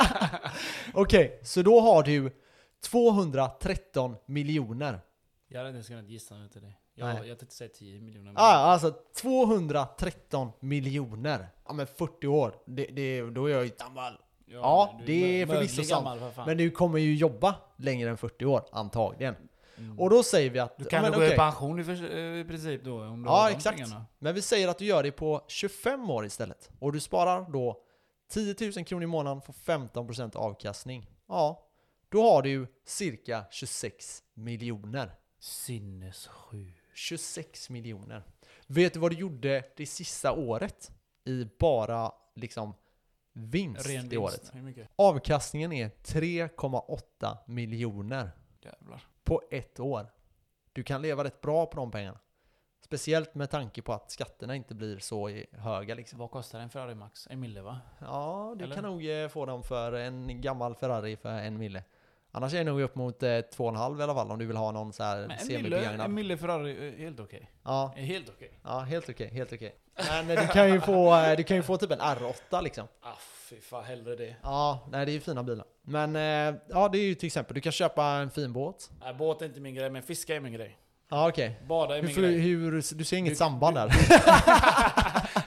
Okej, 0.94 1.40
så 1.42 1.62
då 1.62 1.80
har 1.80 2.02
du 2.02 2.36
213 2.80 4.16
miljoner. 4.26 5.00
Jag 5.48 5.58
hade 5.58 5.68
inte 5.68 5.76
ens 5.76 5.88
kunnat 5.88 6.08
gissa 6.08 6.36
ut 6.36 6.52
det. 6.52 6.60
Nej. 6.60 6.80
Jag, 6.98 7.28
jag 7.28 7.38
tänkte 7.38 7.56
säga 7.56 7.70
10 7.74 8.00
miljoner. 8.00 8.32
Ja, 8.36 8.42
alltså 8.42 8.94
213 9.16 10.50
miljoner. 10.60 11.48
Ja 11.66 11.72
men 11.72 11.86
40 11.86 12.26
år, 12.26 12.54
det, 12.66 12.86
det, 12.86 13.22
då 13.22 13.46
är 13.46 13.50
jag 13.50 13.64
ju 13.64 13.70
gammal. 13.78 14.18
ja, 14.46 14.96
du 14.98 15.06
det 15.06 15.42
är 15.42 15.46
förvisso 15.46 15.82
sant. 15.82 16.20
för. 16.34 16.46
Men 16.46 16.56
du 16.56 16.70
kommer 16.70 16.98
ju 16.98 17.14
jobba 17.14 17.54
längre 17.76 18.10
än 18.10 18.16
40 18.16 18.44
år, 18.44 18.62
antagligen. 18.72 19.34
Mm. 19.78 19.98
Och 19.98 20.10
då 20.10 20.22
säger 20.22 20.50
vi 20.50 20.58
att... 20.58 20.78
du 20.78 20.84
ja, 20.84 20.90
kan 20.90 21.02
men 21.02 21.12
gå 21.12 21.16
okej. 21.16 21.32
i 21.32 21.36
pension 21.36 21.80
i, 21.80 21.84
för, 21.84 22.16
i 22.16 22.44
princip 22.44 22.84
då? 22.84 23.02
Om 23.02 23.22
du 23.22 23.28
Ja, 23.28 23.50
exakt. 23.50 23.76
pengarna. 23.78 24.04
Men 24.18 24.34
vi 24.34 24.42
säger 24.42 24.68
att 24.68 24.78
du 24.78 24.84
gör 24.84 25.02
det 25.02 25.12
på 25.12 25.44
25 25.48 26.10
år 26.10 26.26
istället. 26.26 26.70
Och 26.78 26.92
du 26.92 27.00
sparar 27.00 27.50
då 27.52 27.82
10 28.30 28.54
000 28.76 28.84
kronor 28.84 29.02
i 29.02 29.06
månaden 29.06 29.42
för 29.42 29.52
15% 29.52 30.36
avkastning. 30.36 31.10
Ja, 31.28 31.68
då 32.08 32.22
har 32.22 32.42
du 32.42 32.66
cirka 32.86 33.44
26 33.50 34.22
miljoner. 34.34 35.14
Sinnessjuk. 35.40 36.77
26 36.98 37.70
miljoner. 37.70 38.22
Vet 38.66 38.94
du 38.94 39.00
vad 39.00 39.10
du 39.12 39.16
gjorde 39.16 39.64
det 39.76 39.86
sista 39.86 40.32
året? 40.32 40.90
I 41.24 41.44
bara 41.58 42.12
liksom 42.34 42.74
vinst 43.32 43.88
Ren 43.88 44.08
vinst. 44.08 44.16
året. 44.16 44.52
Avkastningen 44.96 45.72
är 45.72 45.88
3,8 45.88 47.36
miljoner 47.46 48.30
Jävlar. 48.60 49.02
på 49.24 49.42
ett 49.50 49.80
år. 49.80 50.06
Du 50.72 50.82
kan 50.82 51.02
leva 51.02 51.24
rätt 51.24 51.40
bra 51.40 51.66
på 51.66 51.76
de 51.76 51.90
pengarna. 51.90 52.18
Speciellt 52.84 53.34
med 53.34 53.50
tanke 53.50 53.82
på 53.82 53.92
att 53.92 54.10
skatterna 54.10 54.56
inte 54.56 54.74
blir 54.74 54.98
så 54.98 55.28
i- 55.30 55.46
höga 55.52 55.94
liksom. 55.94 56.18
Vad 56.18 56.30
kostar 56.30 56.60
en 56.60 56.70
Ferrari 56.70 56.94
Max? 56.94 57.26
En 57.30 57.40
mille 57.40 57.62
va? 57.62 57.80
Ja, 58.00 58.54
du 58.58 58.64
Eller? 58.64 58.74
kan 58.74 58.84
nog 58.84 59.06
eh, 59.10 59.28
få 59.28 59.46
dem 59.46 59.62
för 59.62 59.92
en 59.92 60.40
gammal 60.40 60.74
Ferrari 60.74 61.16
för 61.16 61.28
en 61.28 61.58
mille. 61.58 61.84
Annars 62.32 62.54
är 62.54 62.58
det 62.58 62.64
nog 62.64 62.80
upp 62.80 62.94
mot 62.94 63.22
eh, 63.22 63.40
två 63.40 63.64
och 63.64 63.70
en 63.70 63.76
halv 63.76 64.00
i 64.00 64.02
alla 64.02 64.14
fall 64.14 64.30
om 64.30 64.38
du 64.38 64.46
vill 64.46 64.56
ha 64.56 64.72
någon 64.72 64.92
så 64.92 65.02
här 65.02 65.20
mille, 65.28 65.38
semibegagnad. 65.38 66.06
en 66.06 66.14
mille 66.14 66.36
Ferrari 66.36 66.88
är 66.88 66.98
helt 66.98 67.20
okej. 67.20 67.50
Ja, 67.64 67.92
Är 67.96 68.02
Helt 68.02 68.28
okej. 68.28 68.50
ja, 68.64 68.78
helt 68.78 69.08
okej, 69.08 69.30
helt 69.32 69.52
okej. 69.52 69.74
Men 70.08 70.30
eh, 70.30 70.40
du 70.40 70.46
kan 70.48 70.72
ju 70.72 70.80
få, 70.80 71.14
eh, 71.16 71.36
du 71.36 71.42
kan 71.44 71.56
ju 71.56 71.62
få 71.62 71.76
typ 71.76 71.90
en 71.90 71.98
R8 72.00 72.62
liksom. 72.62 72.86
Ah 73.02 73.08
fy 73.50 73.60
fan, 73.60 73.84
hellre 73.84 74.16
det. 74.16 74.34
Ja, 74.42 74.88
nej 74.92 75.06
det 75.06 75.12
är 75.12 75.14
ju 75.14 75.20
fina 75.20 75.42
bilar. 75.42 75.66
Men 75.82 76.16
eh, 76.16 76.60
ja, 76.68 76.88
det 76.88 76.98
är 76.98 77.02
ju 77.02 77.14
till 77.14 77.26
exempel, 77.26 77.54
du 77.54 77.60
kan 77.60 77.72
köpa 77.72 78.04
en 78.04 78.30
fin 78.30 78.52
båt. 78.52 78.90
Nej, 79.00 79.14
båt 79.14 79.42
är 79.42 79.46
inte 79.46 79.60
min 79.60 79.74
grej, 79.74 79.90
men 79.90 80.02
fiska 80.02 80.36
är 80.36 80.40
min 80.40 80.52
grej. 80.52 80.78
Ja, 81.10 81.28
okej. 81.28 81.60
Bada 81.68 81.94
är 81.96 82.00
Hur, 82.00 82.06
min 82.06 82.14
får- 82.14 82.22
grej. 82.22 82.38
hur, 82.38 82.72
du 82.98 83.04
ser 83.04 83.16
inget 83.16 83.38
samband 83.38 83.76
där? 83.76 83.88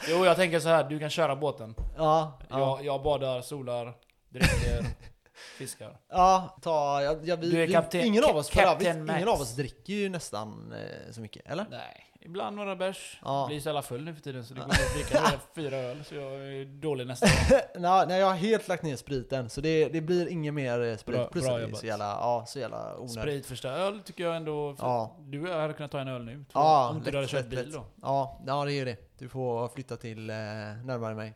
Jo, 0.09 0.25
jag 0.25 0.35
tänker 0.35 0.59
så 0.59 0.69
här. 0.69 0.83
du 0.89 0.99
kan 0.99 1.09
köra 1.09 1.35
båten. 1.35 1.75
Ja, 1.97 2.39
ja. 2.49 2.59
Jag, 2.59 2.85
jag 2.85 3.03
badar, 3.03 3.41
solar, 3.41 3.93
dricker, 4.29 4.85
fiskar. 5.57 5.97
Ja, 6.09 6.57
ta, 6.61 7.01
ja, 7.03 7.15
ja, 7.23 7.35
vi, 7.35 7.49
vi, 7.65 7.73
kapten- 7.73 8.01
ingen, 8.05 8.23
av 8.23 8.35
oss, 8.37 8.49
för 8.49 8.87
ingen 8.87 9.27
av 9.27 9.41
oss 9.41 9.55
dricker 9.55 9.93
ju 9.93 10.09
nästan 10.09 10.73
eh, 10.73 11.11
så 11.11 11.21
mycket, 11.21 11.51
eller? 11.51 11.65
Nej, 11.69 12.05
ibland 12.21 12.55
några 12.55 12.75
bärs. 12.75 13.19
Ja. 13.25 13.45
Blir 13.47 13.59
så 13.59 13.67
jävla 13.69 13.81
full 13.81 14.03
nu 14.03 14.13
för 14.15 14.21
tiden 14.21 14.45
så 14.45 14.53
det 14.53 14.59
går 14.59 14.69
inte 14.69 14.83
att 14.85 14.93
dricka 14.93 15.31
fyra 15.55 15.75
öl. 15.77 16.03
Så 16.05 16.15
jag 16.15 16.31
är 16.33 16.65
dålig 16.81 17.07
nästan. 17.07 17.29
nej, 17.75 18.05
nej, 18.07 18.19
jag 18.19 18.27
har 18.27 18.35
helt 18.35 18.67
lagt 18.67 18.83
ner 18.83 18.95
spriten, 18.95 19.49
så 19.49 19.61
det, 19.61 19.89
det 19.89 20.01
blir 20.01 20.27
inget 20.27 20.53
mer 20.53 20.81
eh, 20.81 20.97
sprit. 20.97 21.17
Bra- 21.17 21.27
Plus 21.27 21.45
bra 21.45 21.55
att 21.55 21.61
det 21.61 21.69
är 21.71 21.75
så 21.75 21.85
jävla, 21.85 22.05
ja, 22.05 22.45
så 22.47 22.59
jävla 22.59 22.95
onödigt. 22.97 23.11
Sprit 23.21 23.45
första 23.45 23.69
öl 23.69 23.99
tycker 24.05 24.23
jag 24.23 24.35
ändå. 24.35 24.75
För 24.75 24.85
Ja. 24.87 25.15
Du 25.19 25.53
hade 25.53 25.73
kunnat 25.73 25.91
ta 25.91 25.99
en 25.99 26.07
öl 26.07 26.23
nu. 26.25 26.35
Två, 26.51 26.59
Ja, 26.59 26.89
om 26.89 26.97
inte 26.97 27.11
du 27.11 27.21
lätt, 27.21 27.31
hade 27.31 27.43
kört 27.43 27.51
lätt, 27.53 27.59
bil 27.59 27.65
lätt. 27.69 27.73
då. 27.73 27.85
Ja, 28.01 28.41
ja, 28.47 28.65
det 28.65 28.73
är 28.73 28.85
det. 28.85 28.97
Du 29.19 29.29
får 29.29 29.67
flytta 29.67 29.97
till 29.97 30.29
eh, 30.29 30.35
närmare 30.35 31.15
mig. 31.15 31.33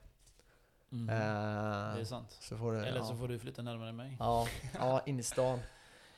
Mm. 0.95 1.09
Eh, 1.09 1.95
Det 1.95 2.01
är 2.01 2.05
sant. 2.05 2.37
så 2.39 2.57
får 2.57 2.71
du, 2.71 2.85
Eller 2.85 2.97
ja. 2.97 3.03
så 3.05 3.15
får 3.15 3.27
du 3.27 3.39
flytta 3.39 3.61
närmare 3.61 3.91
mig. 3.91 4.17
Ja, 4.19 4.47
ja, 4.79 5.01
in 5.05 5.19
i 5.19 5.23
stan. 5.23 5.59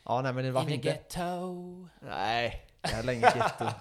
Ja, 0.03 0.21
nej 0.21 0.33
men 0.33 0.43
det 0.45 0.51
varför 0.51 0.69
In 0.69 0.75
inte? 0.75 0.87
ghetto. 0.87 1.87
Nej, 1.99 2.65
jag 2.81 2.89
har 2.89 3.03
länge 3.03 3.21
getto. 3.21 3.65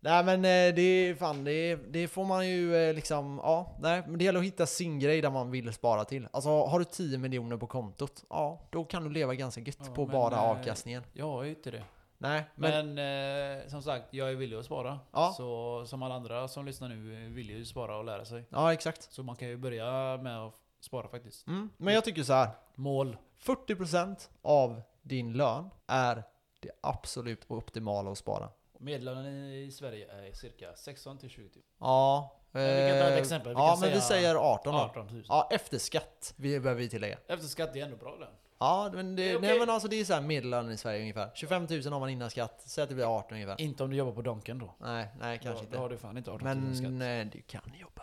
Nej 0.00 0.24
men 0.24 0.44
eh, 0.44 0.74
det 0.74 1.16
fan, 1.18 1.44
det, 1.44 1.76
det 1.76 2.08
får 2.08 2.24
man 2.24 2.48
ju 2.48 2.76
eh, 2.76 2.94
liksom, 2.94 3.40
ja, 3.42 3.76
nej 3.80 4.02
men 4.06 4.18
det 4.18 4.24
gäller 4.24 4.38
att 4.38 4.44
hitta 4.44 4.66
sin 4.66 4.98
grej 4.98 5.20
där 5.20 5.30
man 5.30 5.50
vill 5.50 5.72
spara 5.72 6.04
till. 6.04 6.28
Alltså 6.32 6.64
har 6.66 6.78
du 6.78 6.84
10 6.84 7.18
miljoner 7.18 7.56
på 7.56 7.66
kontot, 7.66 8.24
ja 8.30 8.60
då 8.70 8.84
kan 8.84 9.04
du 9.04 9.10
leva 9.10 9.34
ganska 9.34 9.60
gött 9.60 9.78
Ja, 9.80 9.94
på 9.94 10.06
bara 10.06 10.34
eh, 10.34 10.42
avkastningen. 10.42 11.02
Jag 11.12 11.26
har 11.26 11.42
ju 11.42 11.50
inte 11.50 11.70
det. 11.70 11.82
Nej, 12.28 12.44
men, 12.54 12.94
Men, 12.94 13.58
eh, 13.60 13.68
som 13.68 13.82
sagt, 13.82 14.14
jag 14.14 14.30
är 14.30 14.34
villig 14.34 14.56
att 14.56 14.64
spara. 14.64 15.00
Ja. 15.12 15.34
Så 15.36 15.82
som 15.86 16.02
alla 16.02 16.14
andra 16.14 16.48
som 16.48 16.66
lyssnar 16.66 16.88
nu 16.88 17.24
eh, 17.26 17.30
vill 17.32 17.50
ju 17.50 17.64
spara 17.64 17.96
och 17.98 18.04
lära 18.04 18.24
sig. 18.24 18.44
ja 18.48 18.72
exakt. 18.72 19.12
Så 19.12 19.22
man 19.22 19.36
kan 19.36 19.48
ju 19.48 19.56
börja 19.56 20.16
med 20.16 20.38
att 20.38 20.54
spara 20.80 21.08
faktiskt. 21.08 21.46
Mm, 21.46 21.70
men 21.76 21.94
jag 21.94 22.04
tycker 22.04 22.22
så 22.22 22.32
här. 22.32 22.48
Mål. 22.74 23.16
40% 23.42 24.28
av 24.42 24.82
din 25.02 25.32
lön 25.32 25.70
är 25.86 26.22
det 26.60 26.70
absolut 26.80 27.44
optimala 27.50 28.10
att 28.10 28.18
spara. 28.18 28.48
Medellönen 28.78 29.26
i 29.52 29.70
Sverige 29.70 30.12
är 30.12 30.32
cirka 30.32 30.74
16 30.76 31.18
till 31.18 31.28
20 31.30 31.42
000. 31.42 31.50
Ja, 31.80 32.36
vi 32.52 32.60
kan 32.60 32.98
ta 32.98 33.04
ett 33.04 33.12
Eh, 33.12 33.18
exempel. 33.18 33.48
Vi 33.54 33.60
ja, 33.60 33.78
men 33.80 33.90
vi 33.90 34.00
säger 34.00 34.34
18 34.34 34.72
då. 34.74 34.80
18 34.80 35.06
000. 35.06 35.24
Ja, 35.28 35.48
efter 35.50 35.78
skatt 35.78 36.34
vi 36.36 36.60
behöver 36.60 36.80
vi 36.80 36.88
tillägga. 36.88 37.18
Efter 37.26 37.46
skatt 37.46 37.76
är 37.76 37.84
ändå 37.84 37.96
bra 37.96 38.16
det. 38.16 38.28
Ja, 38.58 38.90
men 38.94 39.16
det, 39.16 39.30
är 39.30 39.40
nej 39.40 39.58
men 39.58 39.70
alltså 39.70 39.88
det 39.88 40.00
är 40.00 40.04
så 40.04 40.14
här 40.14 40.20
medellön 40.20 40.70
i 40.70 40.76
Sverige 40.76 41.00
ungefär. 41.00 41.30
25 41.34 41.66
000 41.70 41.82
har 41.82 42.00
man 42.00 42.10
innan 42.10 42.30
skatt, 42.30 42.62
säg 42.66 42.82
att 42.82 42.88
det 42.88 42.94
blir 42.94 43.18
18 43.18 43.34
ungefär. 43.34 43.60
Inte 43.60 43.84
om 43.84 43.90
du 43.90 43.96
jobbar 43.96 44.12
på 44.12 44.22
Donken 44.22 44.58
då. 44.58 44.74
Nej, 44.78 45.08
nej 45.20 45.40
kanske 45.42 45.60
då, 45.60 45.64
inte. 45.64 45.76
Då 45.76 45.82
har 45.82 45.88
du 45.88 45.96
fan 45.96 46.18
inte 46.18 46.30
18 46.30 46.64
000 46.64 46.76
skatt. 46.76 46.90
Men 46.90 47.20
eh, 47.20 47.32
du 47.32 47.42
kan 47.42 47.62
jobba? 47.80 48.02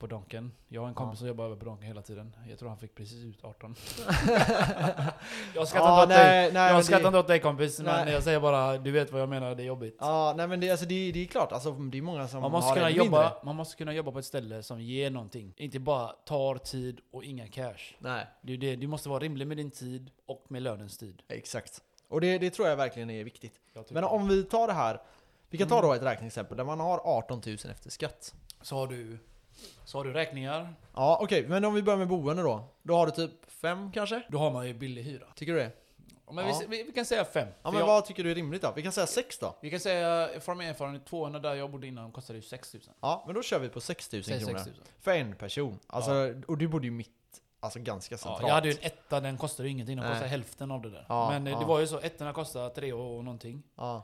På 0.00 0.06
Donken. 0.06 0.52
Jag 0.68 0.80
har 0.80 0.88
en 0.88 0.94
kompis 0.94 1.18
som 1.18 1.28
jobbar 1.28 1.44
över 1.44 1.56
på 1.56 1.64
Donken 1.64 1.86
hela 1.86 2.02
tiden. 2.02 2.36
Jag 2.48 2.58
tror 2.58 2.68
han 2.68 2.78
fick 2.78 2.94
precis 2.94 3.24
ut 3.24 3.44
18. 3.44 3.74
jag 5.54 5.68
skrattar 5.68 5.88
Ja, 5.88 6.02
inte 6.02 6.02
åt 6.02 6.08
dig. 6.08 6.18
nej, 6.42 6.52
nej, 6.52 6.66
Jag 6.66 6.74
men 6.74 6.84
skrattar 6.84 7.02
det, 7.02 7.06
inte 7.08 7.18
åt 7.18 7.26
dig 7.26 7.40
kompis, 7.40 7.78
men 7.80 8.04
Nej. 8.04 8.14
jag 8.14 8.22
säger 8.22 8.40
bara, 8.40 8.78
du 8.78 8.90
vet 8.90 9.12
vad 9.12 9.20
jag 9.22 9.28
menar, 9.28 9.54
det 9.54 9.62
är 9.62 9.66
jobbigt. 9.66 9.96
Ja, 10.00 10.34
nej 10.36 10.48
men 10.48 10.60
det, 10.60 10.70
alltså, 10.70 10.86
det, 10.86 11.12
det 11.12 11.22
är 11.22 11.26
klart, 11.26 11.52
alltså, 11.52 11.72
det 11.72 11.98
är 11.98 12.02
många 12.02 12.28
som 12.28 12.40
Man 12.42 12.50
måste, 12.50 12.68
har 12.68 12.74
kunna 12.76 12.90
jobba, 12.90 13.20
mindre. 13.22 13.30
man 13.44 13.56
måste 13.56 13.76
kunna 13.76 13.92
jobba 13.92 14.12
på 14.12 14.18
ett 14.18 14.24
ställe 14.24 14.62
som 14.62 14.80
ger 14.80 15.10
någonting. 15.10 15.54
Inte 15.56 15.78
bara 15.78 16.08
tar 16.08 16.54
tid 16.56 17.00
och 17.12 17.24
inga 17.24 17.48
cash. 17.48 17.94
Nej, 17.98 18.26
Det 18.42 18.56
det, 18.56 18.76
du 18.76 18.86
måste 18.86 19.08
vara 19.08 19.18
rimlig 19.18 19.46
med 19.46 19.56
din 19.56 19.70
tid 19.70 20.10
och 20.26 20.44
med 20.48 20.62
lönens 20.62 20.98
tid. 20.98 21.22
exakt. 21.28 21.80
Och 22.08 22.20
det, 22.20 22.38
det 22.38 22.50
tror 22.50 22.68
jag 22.68 22.76
verkligen 22.76 23.10
är 23.10 23.24
viktigt. 23.24 23.54
Men 23.90 24.04
om 24.04 24.28
vi 24.28 24.44
tar 24.44 24.66
det 24.66 24.72
här, 24.72 25.00
vi 25.50 25.58
kan 25.58 25.68
ta 25.68 25.78
Mm. 25.78 25.88
då 25.88 25.94
ett 25.94 26.02
räkneexempel 26.02 26.56
där 26.56 26.64
man 26.64 26.80
har 26.80 27.00
18 27.04 27.42
000 27.46 27.56
efter 27.70 27.90
skatt. 27.90 28.34
Så 28.62 28.76
har 28.76 28.86
du, 28.86 29.18
så 29.84 29.98
har 29.98 30.04
du 30.04 30.12
räkningar, 30.12 30.74
Ja, 30.94 31.18
okej, 31.22 31.48
men 31.48 31.64
om 31.64 31.74
vi 31.74 31.82
börjar 31.82 31.98
med 31.98 32.08
boende 32.08 32.42
då. 32.42 32.64
Då 32.82 32.94
har 32.96 33.06
du 33.06 33.12
typ 33.12 33.50
5 33.50 33.92
kanske? 33.92 34.22
då 34.28 34.38
har 34.38 34.50
man 34.50 34.66
ju 34.66 34.74
billig 34.74 35.02
hyra. 35.02 35.26
Tycker 35.34 35.52
du 35.52 35.58
det? 35.58 35.70
Men 36.32 36.48
Ja. 36.48 36.60
vi, 36.60 36.76
vi, 36.76 36.82
vi 36.82 36.92
kan 36.92 37.04
säga 37.04 37.24
fem. 37.24 37.48
Ja, 37.48 37.54
För 37.62 37.70
men 37.70 37.80
jag, 37.80 37.86
vad 37.86 38.04
tycker 38.04 38.24
du 38.24 38.30
är 38.30 38.34
rimligt 38.34 38.62
då? 38.62 38.72
Vi 38.76 38.82
kan 38.82 38.92
säga 38.92 39.06
6 39.06 39.38
då? 39.38 39.54
Vi 39.60 39.70
kan 39.70 39.80
säga, 39.80 40.28
från 40.40 40.58
min 40.58 40.68
erfarenhet, 40.68 41.06
200 41.06 41.40
där 41.40 41.54
jag 41.54 41.70
bodde 41.70 41.86
innan 41.86 42.12
kostade 42.12 42.38
ju 42.38 42.42
6000. 42.42 42.94
Ja, 43.00 43.22
men 43.26 43.34
då 43.34 43.42
kör 43.42 43.58
vi 43.58 43.68
på 43.68 43.80
6 43.80 44.12
000 44.12 44.22
Säg 44.24 44.38
kronor. 44.38 44.58
6000. 44.58 44.84
För 45.00 45.10
en 45.10 45.34
person. 45.36 45.78
Alltså, 45.86 46.34
och 46.48 46.58
du 46.58 46.68
bodde 46.68 46.84
ju 46.86 46.90
mitt, 46.90 47.10
alltså 47.60 47.78
ganska 47.78 48.12
Ja, 48.14 48.18
centralt. 48.18 48.42
jag 48.42 48.54
hade 48.54 48.68
ju 48.68 48.74
en 48.74 48.78
etta, 48.86 49.20
den 49.20 49.36
kostade 49.38 49.68
ju 49.68 49.72
ingenting. 49.72 49.96
Den 49.96 50.04
Nej. 50.04 50.12
kostade 50.12 50.30
hälften 50.30 50.70
av 50.70 50.82
det 50.82 50.90
där. 50.90 51.06
Ja, 51.08 51.30
Men 51.30 51.46
eh, 51.46 51.58
det 51.58 51.62
ja. 51.62 51.66
var 51.68 51.80
ju 51.80 51.86
så, 51.86 51.98
ettorna 51.98 52.32
kostade 52.32 52.70
3 52.74 52.92
och 52.92 53.24
någonting. 53.24 53.62
Ja, 53.76 54.02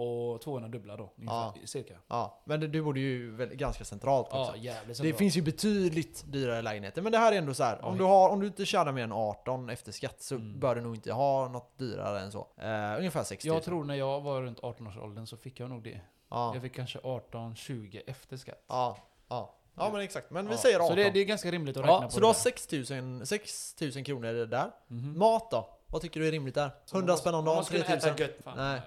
Och 0.00 0.40
200 0.40 0.68
dubbla 0.68 0.96
då, 0.96 1.12
ungefär, 1.16 1.34
Ja. 1.36 1.54
cirka. 1.64 1.94
ja. 2.08 2.42
Men 2.44 2.60
du 2.60 2.82
bodde 2.82 3.00
ju 3.00 3.30
väl 3.36 3.48
ganska 3.48 3.84
centralt 3.84 4.26
också. 4.26 4.38
Ja, 4.38 4.56
jävligt 4.56 4.88
Det 4.88 4.94
centralt. 4.94 5.18
finns 5.18 5.36
ju 5.36 5.42
betydligt 5.42 6.24
dyrare 6.26 6.62
lägenheter, 6.62 7.02
men 7.02 7.12
det 7.12 7.18
här 7.18 7.32
är 7.32 7.36
ändå 7.38 7.54
så 7.54 7.64
här. 7.64 7.84
Om 7.84 7.98
du, 7.98 8.04
har, 8.04 8.28
om 8.28 8.40
du 8.40 8.46
inte 8.46 8.66
tjänar 8.66 8.92
mer 8.92 9.04
än 9.04 9.12
18 9.12 9.70
efter 9.70 9.92
skatt 9.92 10.22
så 10.22 10.34
Mm. 10.34 10.60
bör 10.60 10.74
du 10.74 10.80
nog 10.80 10.94
inte 10.94 11.12
ha 11.12 11.48
något 11.48 11.78
dyrare 11.78 12.20
än 12.20 12.32
så. 12.32 12.46
Eh, 12.56 12.98
ungefär 12.98 13.24
60 13.24 13.48
000. 13.48 13.54
Jag 13.56 13.64
tror 13.64 13.84
när 13.84 13.94
jag 13.94 14.20
var 14.20 14.42
runt 14.42 14.60
18-årsåldern 14.60 15.26
så 15.26 15.36
fick 15.36 15.60
jag 15.60 15.70
nog 15.70 15.82
det. 15.82 16.00
Ja, 16.30 16.50
Jag 16.54 16.62
fick 16.62 16.74
kanske 16.74 16.98
18-20 16.98 18.00
efter 18.06 18.36
skatt. 18.36 18.64
ja, 18.68 18.98
ja. 19.28 19.54
ja 19.76 19.90
men 19.92 20.00
exakt. 20.00 20.30
Men 20.30 20.46
vi 20.46 20.52
Ja, 20.52 20.58
säger 20.58 20.76
18. 20.76 20.88
Så 20.88 20.94
det, 20.94 21.10
det 21.10 21.20
är 21.20 21.24
ganska 21.24 21.50
rimligt 21.50 21.76
att 21.76 21.82
räkna 21.82 21.92
ja, 21.94 22.02
på 22.02 22.10
så 22.10 22.16
det 22.16 22.22
du 22.22 22.26
har 22.26 22.32
där. 22.34 22.40
6 22.40 22.90
000, 22.90 23.26
6 23.26 23.74
000 23.96 24.04
kronor 24.04 24.46
där. 24.46 24.70
Mhm. 24.88 25.18
Mat 25.18 25.50
då? 25.50 25.68
Vad 25.86 26.02
tycker 26.02 26.20
du 26.20 26.28
är 26.28 26.32
rimligt 26.32 26.54
där? 26.54 26.70
Så 26.84 26.96
man 26.96 27.00
100 27.02 27.12
måste- 27.12 27.22
spänn 27.22 27.34
om 27.34 27.44
dagen? 27.44 27.56
måste 27.56 27.72
kunna 27.72 27.84
3 27.84 27.94
000? 27.94 28.14
äta 28.14 28.22
gött, 28.22 28.36
fan. 28.44 28.56
Nej. 28.56 28.80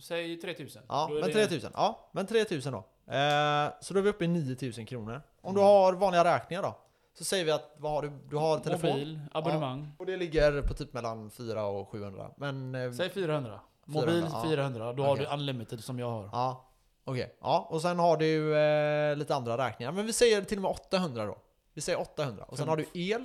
Säg 0.00 0.36
3000. 0.36 0.82
Ja, 0.88 1.08
men 1.12 1.20
det- 1.22 1.32
3000. 1.32 1.70
Ja, 1.74 2.08
men 2.12 2.26
3000 2.26 2.72
då. 2.72 2.78
Eh, 3.12 3.72
så 3.80 3.94
då 3.94 4.00
är 4.00 4.02
vi 4.02 4.10
uppe 4.10 4.24
i 4.24 4.28
9000 4.28 4.86
kronor. 4.86 5.22
Om 5.42 5.54
du 5.54 5.60
Mm. 5.60 5.72
har 5.72 5.92
vanliga 5.92 6.24
räkningar 6.24 6.62
då? 6.62 6.74
Så 7.18 7.24
säger 7.24 7.44
vi 7.44 7.50
att, 7.50 7.74
vad 7.78 7.92
har 7.92 8.02
du? 8.02 8.12
Du 8.30 8.36
har 8.36 8.58
telefon. 8.58 8.90
Mobil, 8.90 9.20
abonnemang. 9.32 9.92
Och 9.98 10.06
det 10.06 10.16
ligger 10.16 10.62
på 10.62 10.74
typ 10.74 10.92
mellan 10.92 11.30
4 11.30 11.64
och 11.66 11.88
700. 11.88 12.30
Men... 12.36 12.74
eh, 12.74 12.92
Säg 12.92 13.10
400. 13.10 13.60
Mobil 13.84 14.08
400, 14.08 14.30
ja. 14.32 14.48
400. 14.48 14.92
Då 14.92 15.02
har 15.04 15.12
Okej. 15.14 15.26
du 15.30 15.34
unlimited 15.34 15.84
som 15.84 15.98
jag 15.98 16.10
har. 16.10 16.28
Ja, 16.32 16.68
okej. 17.04 17.36
Ja, 17.40 17.66
och 17.70 17.82
sen 17.82 17.98
har 17.98 18.16
du 18.16 18.56
eh, 18.58 19.16
lite 19.16 19.34
andra 19.34 19.66
räkningar. 19.66 19.92
Men 19.92 20.06
vi 20.06 20.12
säger 20.12 20.42
till 20.42 20.58
och 20.58 20.62
med 20.62 20.70
800 20.70 21.24
då. 21.26 21.38
Vi 21.74 21.80
säger 21.80 22.00
800. 22.00 22.44
Och 22.48 22.58
sen 22.58 22.68
har 22.68 22.76
du 22.76 22.86
el. 22.94 23.24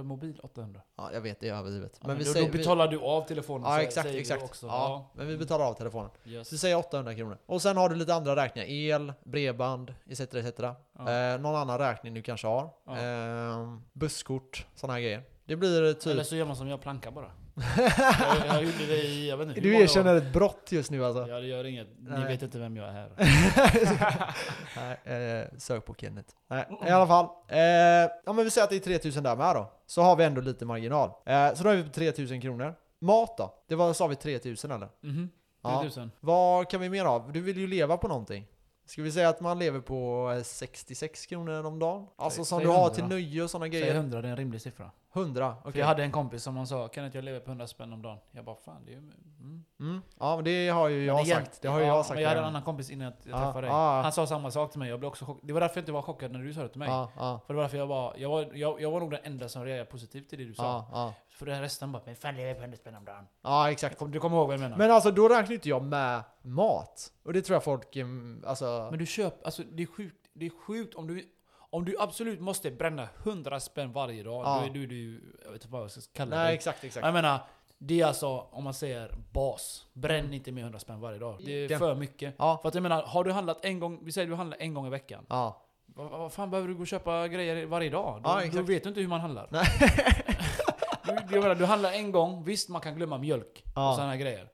För 0.00 0.04
mobil 0.04 0.40
800. 0.42 0.80
Ja, 0.96 1.10
jag 1.12 1.20
vet, 1.20 1.40
det 1.40 1.48
är 1.48 1.54
överdrivet. 1.54 1.98
Ja, 2.00 2.06
Men 2.06 2.18
vi 2.18 2.24
då, 2.24 2.32
säger... 2.32 2.46
då 2.46 2.52
vi- 2.52 2.58
betalar 2.58 2.88
du 2.88 3.00
av 3.00 3.22
telefonen. 3.22 3.70
Ja, 3.70 3.82
exakt, 3.82 4.08
exakt. 4.08 4.42
Också. 4.44 4.66
Ja, 4.66 5.10
men 5.14 5.26
vi 5.26 5.36
betalar 5.36 5.64
av 5.64 5.74
telefonen. 5.74 6.10
Ja, 6.22 6.30
yes. 6.30 6.48
Så 6.48 6.54
vi 6.54 6.58
säger 6.58 6.76
800 6.76 7.14
kronor. 7.14 7.38
Och 7.46 7.62
sen 7.62 7.76
har 7.76 7.88
du 7.88 7.94
lite 7.94 8.14
andra 8.14 8.36
räkningar. 8.36 8.68
El, 8.68 9.12
bredband, 9.24 9.94
etc. 10.10 10.20
etc. 10.20 10.60
Ja. 10.60 10.74
Eh, 11.10 11.40
någon 11.40 11.56
annan 11.56 11.78
räkning 11.78 12.14
du 12.14 12.22
kanske 12.22 12.46
har. 12.46 12.70
Ja. 12.86 12.98
Eh, 12.98 13.74
busskort, 13.92 14.66
sådana 14.74 14.92
här 14.94 15.00
grejer. 15.00 15.22
Det 15.44 15.56
blir 15.56 15.92
typ... 15.92 16.06
Eller 16.12 16.22
så 16.22 16.36
gör 16.36 16.46
man 16.46 16.56
som 16.56 16.68
jag, 16.68 16.80
plankar 16.80 17.10
bara. 17.10 17.30
Jag, 17.76 18.46
jag 18.46 18.62
gjorde 18.64 18.86
det 18.86 19.02
i, 19.02 19.28
jag 19.28 19.36
vet 19.36 19.48
inte 19.48 19.60
Du 19.60 19.74
erkänner 19.82 20.14
ett 20.14 20.32
brott 20.32 20.72
just 20.72 20.90
nu 20.90 21.04
alltså. 21.04 21.28
Ja, 21.28 21.40
det 21.40 21.46
gör 21.46 21.64
inget. 21.64 21.88
Ni 21.98 22.10
Nej. 22.10 22.24
vet 22.28 22.42
inte 22.42 22.58
vem 22.58 22.76
jag 22.76 22.88
är. 22.88 23.10
Nej, 24.76 25.40
eh, 25.40 25.46
sök 25.58 25.84
på 25.84 25.94
Kenneth. 25.94 26.34
Nej, 26.50 26.66
i 26.86 26.90
alla 26.90 27.06
fall. 27.06 27.24
Eh, 27.48 27.58
ja 28.24 28.32
men 28.32 28.44
vi 28.44 28.50
säger 28.50 28.64
att 28.64 28.70
det 28.70 28.76
är 28.76 28.80
3000 28.80 29.22
där 29.22 29.36
med 29.36 29.54
då. 29.56 29.72
Så 29.86 30.02
har 30.02 30.16
vi 30.16 30.24
ändå 30.24 30.40
lite 30.40 30.64
marginal. 30.64 31.10
Eh, 31.26 31.54
så 31.54 31.62
då 31.64 31.68
är 31.70 31.76
vi 31.76 31.82
på 31.82 31.90
3000 31.90 32.40
kronor. 32.40 32.74
Mat 33.00 33.36
då? 33.38 33.54
Det 33.68 33.74
var, 33.74 33.92
sa 33.92 34.06
vi 34.06 34.16
3000 34.16 34.70
eller? 34.70 34.88
Mhm. 35.02 35.30
Ja. 35.62 35.80
3000. 35.80 36.10
Vad 36.20 36.70
kan 36.70 36.80
vi 36.80 36.88
mer 36.88 37.04
av? 37.04 37.32
Du 37.32 37.40
vill 37.40 37.56
ju 37.58 37.66
leva 37.66 37.96
på 37.96 38.08
någonting. 38.08 38.46
Ska 38.86 39.02
vi 39.02 39.12
säga 39.12 39.28
att 39.28 39.40
man 39.40 39.58
lever 39.58 39.80
på 39.80 40.32
eh, 40.36 40.42
66 40.42 41.26
kronor 41.26 41.64
om 41.66 41.78
dagen? 41.78 42.06
Alltså 42.18 42.36
Säg- 42.36 42.44
som 42.46 42.58
säg 42.58 42.66
du 42.66 42.70
har 42.72 42.78
100. 42.78 42.94
till 42.94 43.04
nöje 43.04 43.42
och 43.42 43.50
sådana 43.50 43.70
Säg 43.72 43.80
grejer? 43.80 43.94
100, 43.94 44.22
det 44.22 44.28
är 44.28 44.30
en 44.30 44.36
rimlig 44.36 44.60
siffra. 44.60 44.90
100? 45.14 45.56
För 45.62 45.68
Okej. 45.68 45.80
jag 45.80 45.86
hade 45.86 46.02
en 46.02 46.12
kompis 46.12 46.42
som 46.42 46.56
han 46.56 46.66
sa, 46.66 46.88
kan 46.88 47.04
inte 47.04 47.18
jag 47.18 47.24
leva 47.24 47.40
på 47.40 47.50
100 47.50 47.66
spänn 47.66 47.92
om 47.92 48.02
dagen? 48.02 48.18
Jag 48.30 48.44
bara, 48.44 48.56
fan 48.56 48.84
det 48.84 48.90
är 48.90 48.94
ju... 48.94 48.98
Mm. 48.98 49.64
Mm. 49.80 50.02
Ja 50.18 50.36
men 50.36 50.44
det 50.44 50.68
har 50.68 50.88
ju 50.88 51.04
jag 51.04 51.16
Men 51.16 51.26
sagt. 51.26 51.62
Det 51.62 51.68
har 51.68 51.80
ja, 51.80 51.86
jag 51.86 52.06
sagt. 52.06 52.14
Men 52.14 52.22
jag 52.22 52.28
hade 52.28 52.40
en 52.40 52.46
annan 52.46 52.62
kompis 52.62 52.90
innan 52.90 53.04
jag 53.04 53.14
jag 53.24 53.40
Ja, 53.40 53.44
träffade 53.44 53.66
dig. 53.66 53.70
ja. 53.76 54.00
Han 54.02 54.12
sa 54.12 54.26
samma 54.26 54.50
sak 54.50 54.70
till 54.70 54.78
mig, 54.78 54.88
jag 54.88 54.98
blev 54.98 55.08
också 55.08 55.24
chock. 55.24 55.38
Det 55.42 55.52
var 55.52 55.60
därför 55.60 55.76
jag 55.76 55.82
inte 55.82 55.92
var 55.92 56.02
chockad 56.02 56.32
när 56.32 56.38
du 56.40 56.54
sa 56.54 56.62
det 56.62 56.68
till 56.68 56.78
mig. 56.78 56.88
Ja, 56.88 57.10
ja, 57.16 57.40
För 57.46 57.54
det 57.54 57.56
var 57.56 57.62
därför 57.62 57.78
jag 57.78 57.86
var, 57.86 58.14
jag 58.16 58.28
var, 58.30 58.48
jag, 58.54 58.80
jag 58.80 58.90
var 58.90 59.00
nog 59.00 59.10
den 59.10 59.20
enda 59.22 59.48
som 59.48 59.64
reagerade 59.64 59.90
positivt 59.90 60.28
till 60.28 60.38
det 60.38 60.44
du 60.44 60.54
sa. 60.54 60.62
ja, 60.64 60.88
ja. 60.92 61.14
För 61.30 61.46
den 61.46 61.60
resten 61.60 61.92
bara, 61.92 62.02
men 62.06 62.16
fan 62.16 62.36
lever 62.36 62.48
jag 62.48 62.56
på 62.56 62.62
100 62.62 62.76
spänn 62.76 62.94
om 62.94 63.04
dagen? 63.04 63.26
Ja 63.42 63.70
exakt. 63.70 63.98
Kom- 63.98 64.10
Du 64.10 64.20
kommer 64.20 64.36
ihåg 64.36 64.46
vad 64.46 64.54
jag 64.54 64.60
menar? 64.60 64.76
Men 64.76 64.90
alltså 64.90 65.10
då 65.10 65.28
räknar 65.28 65.52
inte 65.54 65.68
jag 65.68 65.82
med 65.84 66.22
mat. 66.42 67.12
Och 67.24 67.32
det 67.32 67.42
tror 67.42 67.54
jag 67.54 67.64
folk, 67.64 67.96
mm, 67.96 68.44
alltså... 68.46 68.88
Men 68.90 68.98
du 68.98 69.06
köper, 69.06 69.44
alltså 69.44 69.62
det 69.72 69.82
är 69.82 69.86
sjukt, 69.86 70.16
det 70.32 70.46
är 70.46 70.50
sjukt 70.66 70.94
om 70.94 71.06
du 71.06 71.24
om 71.70 71.84
du 71.84 71.96
absolut 71.98 72.40
måste 72.40 72.70
bränna 72.70 73.08
100 73.24 73.60
spänn 73.60 73.92
varje 73.92 74.22
dag, 74.22 74.44
Ja. 74.44 74.58
då 74.60 74.66
är 74.66 74.70
du, 74.70 74.86
du, 74.86 75.22
jag 75.44 75.52
vet 75.52 75.62
inte 75.62 75.72
vad 75.72 75.82
jag 75.82 75.90
ska 75.90 76.00
kalla 76.12 76.36
Nej 76.36 76.46
det. 76.46 76.52
exakt, 76.54 76.84
exakt. 76.84 77.04
Jag 77.06 77.12
menar, 77.14 77.38
det 77.78 78.00
är 78.00 78.06
alltså, 78.06 78.28
om 78.50 78.64
man 78.64 78.74
säger 78.74 79.14
bas, 79.32 79.86
bränn 79.92 80.34
inte 80.34 80.52
mer 80.52 80.62
100 80.62 80.78
spänn 80.78 81.00
varje 81.00 81.18
dag. 81.18 81.36
Det 81.44 81.52
är 81.64 81.68
Den- 81.68 81.78
för 81.78 81.94
mycket. 81.94 82.34
Ja, 82.38 82.58
För 82.62 82.68
att 82.68 82.74
jag 82.74 82.82
menar, 82.82 83.02
har 83.02 83.24
du 83.24 83.32
handlat 83.32 83.64
en 83.64 83.80
gång, 83.80 84.04
vi 84.04 84.12
säger 84.12 84.28
du 84.28 84.34
handlar 84.34 84.58
en 84.60 84.74
gång 84.74 84.86
i 84.86 84.90
veckan. 84.90 85.26
ja. 85.28 85.66
Vad, 85.94 86.10
vad 86.10 86.32
fan 86.32 86.50
behöver 86.50 86.68
du 86.68 86.74
gå 86.74 86.80
och 86.80 86.86
köpa 86.86 87.28
grejer 87.28 87.66
varje 87.66 87.90
dag? 87.90 88.20
Då, 88.22 88.30
Ja, 88.30 88.42
då 88.52 88.62
vet 88.62 88.82
du 88.82 88.88
inte 88.88 89.00
hur 89.00 89.08
man 89.08 89.20
handlar. 89.20 89.48
Nej. 89.50 89.64
du, 91.28 91.34
jag 91.34 91.42
menar, 91.42 91.54
du 91.54 91.64
handlar 91.64 91.92
en 91.92 92.12
gång, 92.12 92.44
visst 92.44 92.68
man 92.68 92.80
kan 92.80 92.94
glömma 92.96 93.18
mjölk 93.18 93.64
och 93.66 93.94
sådana 93.94 94.16
grejer. 94.16 94.48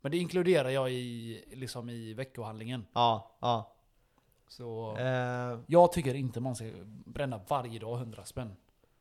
Men 0.00 0.12
det 0.12 0.18
inkluderar 0.18 0.68
jag 0.68 0.92
i, 0.92 1.44
liksom 1.52 1.90
i 1.90 2.14
veckohandlingen. 2.14 2.86
Ja, 2.92 3.36
ja. 3.40 3.71
Så 4.56 4.96
Eh, 4.98 5.58
jag 5.66 5.92
tycker 5.92 6.14
inte 6.14 6.40
man 6.40 6.56
ska 6.56 6.64
bränna 7.06 7.40
varje 7.48 7.78
dag 7.78 7.98
100 7.98 8.24
spänn. 8.24 8.56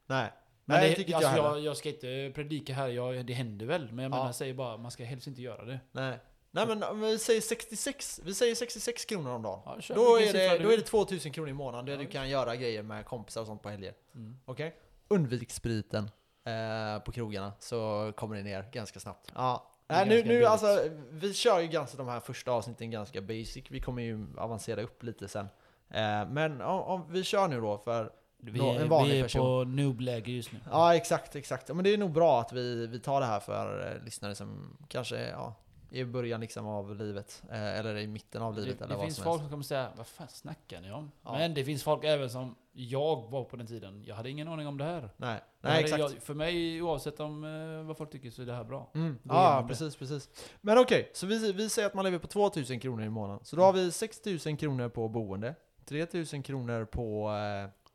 nej. 0.06 0.32
Men 0.66 0.80
Nej, 0.80 0.90
det, 0.90 0.96
det 0.96 0.96
tycker 0.96 1.16
alltså, 1.16 1.36
jag 1.36 1.46
jag, 1.58 1.60
jag 1.60 1.78
ska 1.78 1.90
inte 1.90 2.32
predika 2.36 2.74
här, 2.74 2.88
jag, 2.88 3.26
det 3.26 3.34
händer 3.34 3.66
väl. 3.66 3.92
Men 3.92 4.04
jag 4.04 4.06
Ja. 4.06 4.10
menar, 4.16 4.26
jag 4.26 4.36
säger 4.36 4.54
bara, 4.54 4.78
man 4.78 4.92
ska 4.92 5.04
helst 5.04 5.28
inte 5.28 5.42
göra 5.42 5.66
det. 5.66 5.80
Nej. 5.92 6.20
Nej 6.52 6.68
men 6.68 7.02
vi 7.02 7.18
säger 7.20 7.42
66, 7.42 8.22
vi 8.24 8.34
säger 8.34 8.56
66 8.56 9.06
kronor 9.06 9.32
om 9.32 9.42
dagen. 9.42 9.82
Ja, 9.90 9.96
Då 9.96 10.20
är, 10.20 10.34
det, 10.34 10.58
då 10.64 10.72
är 10.72 10.78
det 10.78 10.84
2000 10.84 11.32
kronor 11.32 11.50
i 11.50 11.54
månaden 11.54 11.86
där 11.86 11.94
Ja, 11.94 12.00
du 12.00 12.06
kan 12.06 12.30
göra 12.30 12.56
grejer 12.56 12.84
med 12.84 13.06
kompisar 13.06 13.42
och 13.42 13.48
sånt 13.48 13.62
på 13.62 13.70
helger. 13.70 13.94
Mm. 14.16 14.38
Okej? 14.46 14.76
Undvik 15.08 15.52
spriten 15.52 16.04
eh, 16.46 17.04
på 17.04 17.12
krogarna 17.12 17.54
så 17.60 18.12
kommer 18.16 18.36
det 18.36 18.44
ner 18.44 18.70
ganska 18.72 19.00
snabbt. 19.00 19.32
Ja. 19.36 19.71
Är 19.92 20.06
Nej, 20.06 20.24
nu, 20.24 20.34
nu 20.34 20.46
alltså, 20.46 20.90
vi 21.12 21.34
kör 21.34 21.60
ju 21.60 21.68
ganska 21.68 21.98
de 21.98 22.08
här 22.08 22.20
första 22.20 22.52
avsnitten 22.52 22.92
ganska 22.92 23.22
basic. 23.22 23.64
Vi 23.70 23.82
kommer 23.82 24.02
ju 24.02 24.28
avancera 24.38 24.82
upp 24.82 25.04
lite 25.04 25.28
sen. 25.28 25.48
Eh, 25.90 26.30
men 26.30 26.62
om, 26.62 26.82
om 26.82 27.06
vi 27.10 27.24
kör 27.24 27.48
nu 27.48 27.62
då 27.62 27.78
för 27.78 28.12
Vi, 28.38 28.60
en 28.60 28.90
vanlig 28.90 29.14
vi 29.14 29.20
är 29.20 29.24
person. 29.24 29.42
på 29.42 29.64
noob-läge 29.70 30.32
just 30.32 30.52
nu. 30.52 30.60
Ja, 30.72 30.96
exakt, 30.96 31.36
exakt. 31.36 31.68
Men 31.68 31.84
det 31.84 31.94
är 31.94 31.98
nog 31.98 32.12
bra 32.12 32.42
att 32.42 32.54
vi, 32.54 32.88
vi 32.88 33.00
tar 33.00 33.20
det 33.20 33.26
här 33.26 33.40
för 33.40 33.92
eh, 33.96 34.04
lyssnare 34.06 34.36
som 34.36 34.78
kanske 34.88 35.30
ja, 35.30 35.56
i 35.92 36.06
början 36.06 36.42
liksom 36.42 36.68
av 36.68 36.96
livet. 36.96 37.44
Eh, 37.52 37.80
eller 37.80 37.98
i 37.98 38.08
mitten 38.08 38.42
av 38.42 38.56
livet 38.56 38.80
det 38.80 38.86
eller 38.86 38.94
det 38.94 38.98
vad 38.98 39.06
finns 39.06 39.16
som 39.16 39.24
folk 39.24 39.34
helst. 39.34 39.44
som 39.44 39.52
kommer 39.52 39.64
säga 39.64 39.92
Vad 39.98 40.08
fan 40.08 40.28
snackar 40.28 40.82
ni 40.82 40.92
om? 40.92 41.12
Ja. 41.24 41.32
Men 41.34 41.54
det 41.54 41.64
finns 41.66 41.84
folk 41.84 42.04
även 42.04 42.30
som 42.30 42.56
jag 42.72 43.30
var 43.30 43.44
på 43.44 43.56
den 43.56 43.68
tiden. 43.68 44.04
Jag 44.06 44.16
hade 44.16 44.30
ingen 44.30 44.48
aning 44.48 44.68
om 44.68 44.78
det 44.78 44.84
här. 44.84 45.10
Nej, 45.18 45.40
nej 45.62 45.72
hade- 45.72 45.84
exakt. 45.84 46.00
Jag, 46.00 46.12
för 46.24 46.34
mig, 46.34 46.82
oinsett 46.82 47.20
om 47.20 47.44
eh, 47.44 47.88
vad 47.88 47.98
folk 47.98 48.12
tycker, 48.12 48.30
så 48.32 48.42
är 48.42 48.46
det 48.46 48.54
här 48.54 48.64
bra. 48.64 48.92
Mm. 48.96 49.18
Ja, 49.24 49.48
igenom 49.48 49.64
det. 49.64 49.68
precis, 49.68 49.96
precis. 49.96 50.30
Men 50.62 50.78
okej, 50.78 51.10
så 51.14 51.28
vi, 51.28 51.52
vi 51.52 51.70
säger 51.70 51.88
att 51.88 51.94
man 51.94 52.06
lever 52.06 52.20
på 52.20 52.28
2000 52.28 52.80
kronor 52.80 53.06
i 53.06 53.10
månaden. 53.10 53.46
Så 53.46 53.56
då 53.56 53.62
har 53.64 53.74
vi 53.74 53.92
6000 53.92 54.58
kronor 54.58 54.90
på 54.90 55.08
boende, 55.10 55.56
3000 55.86 56.44
kronor 56.44 56.86
på 56.86 57.32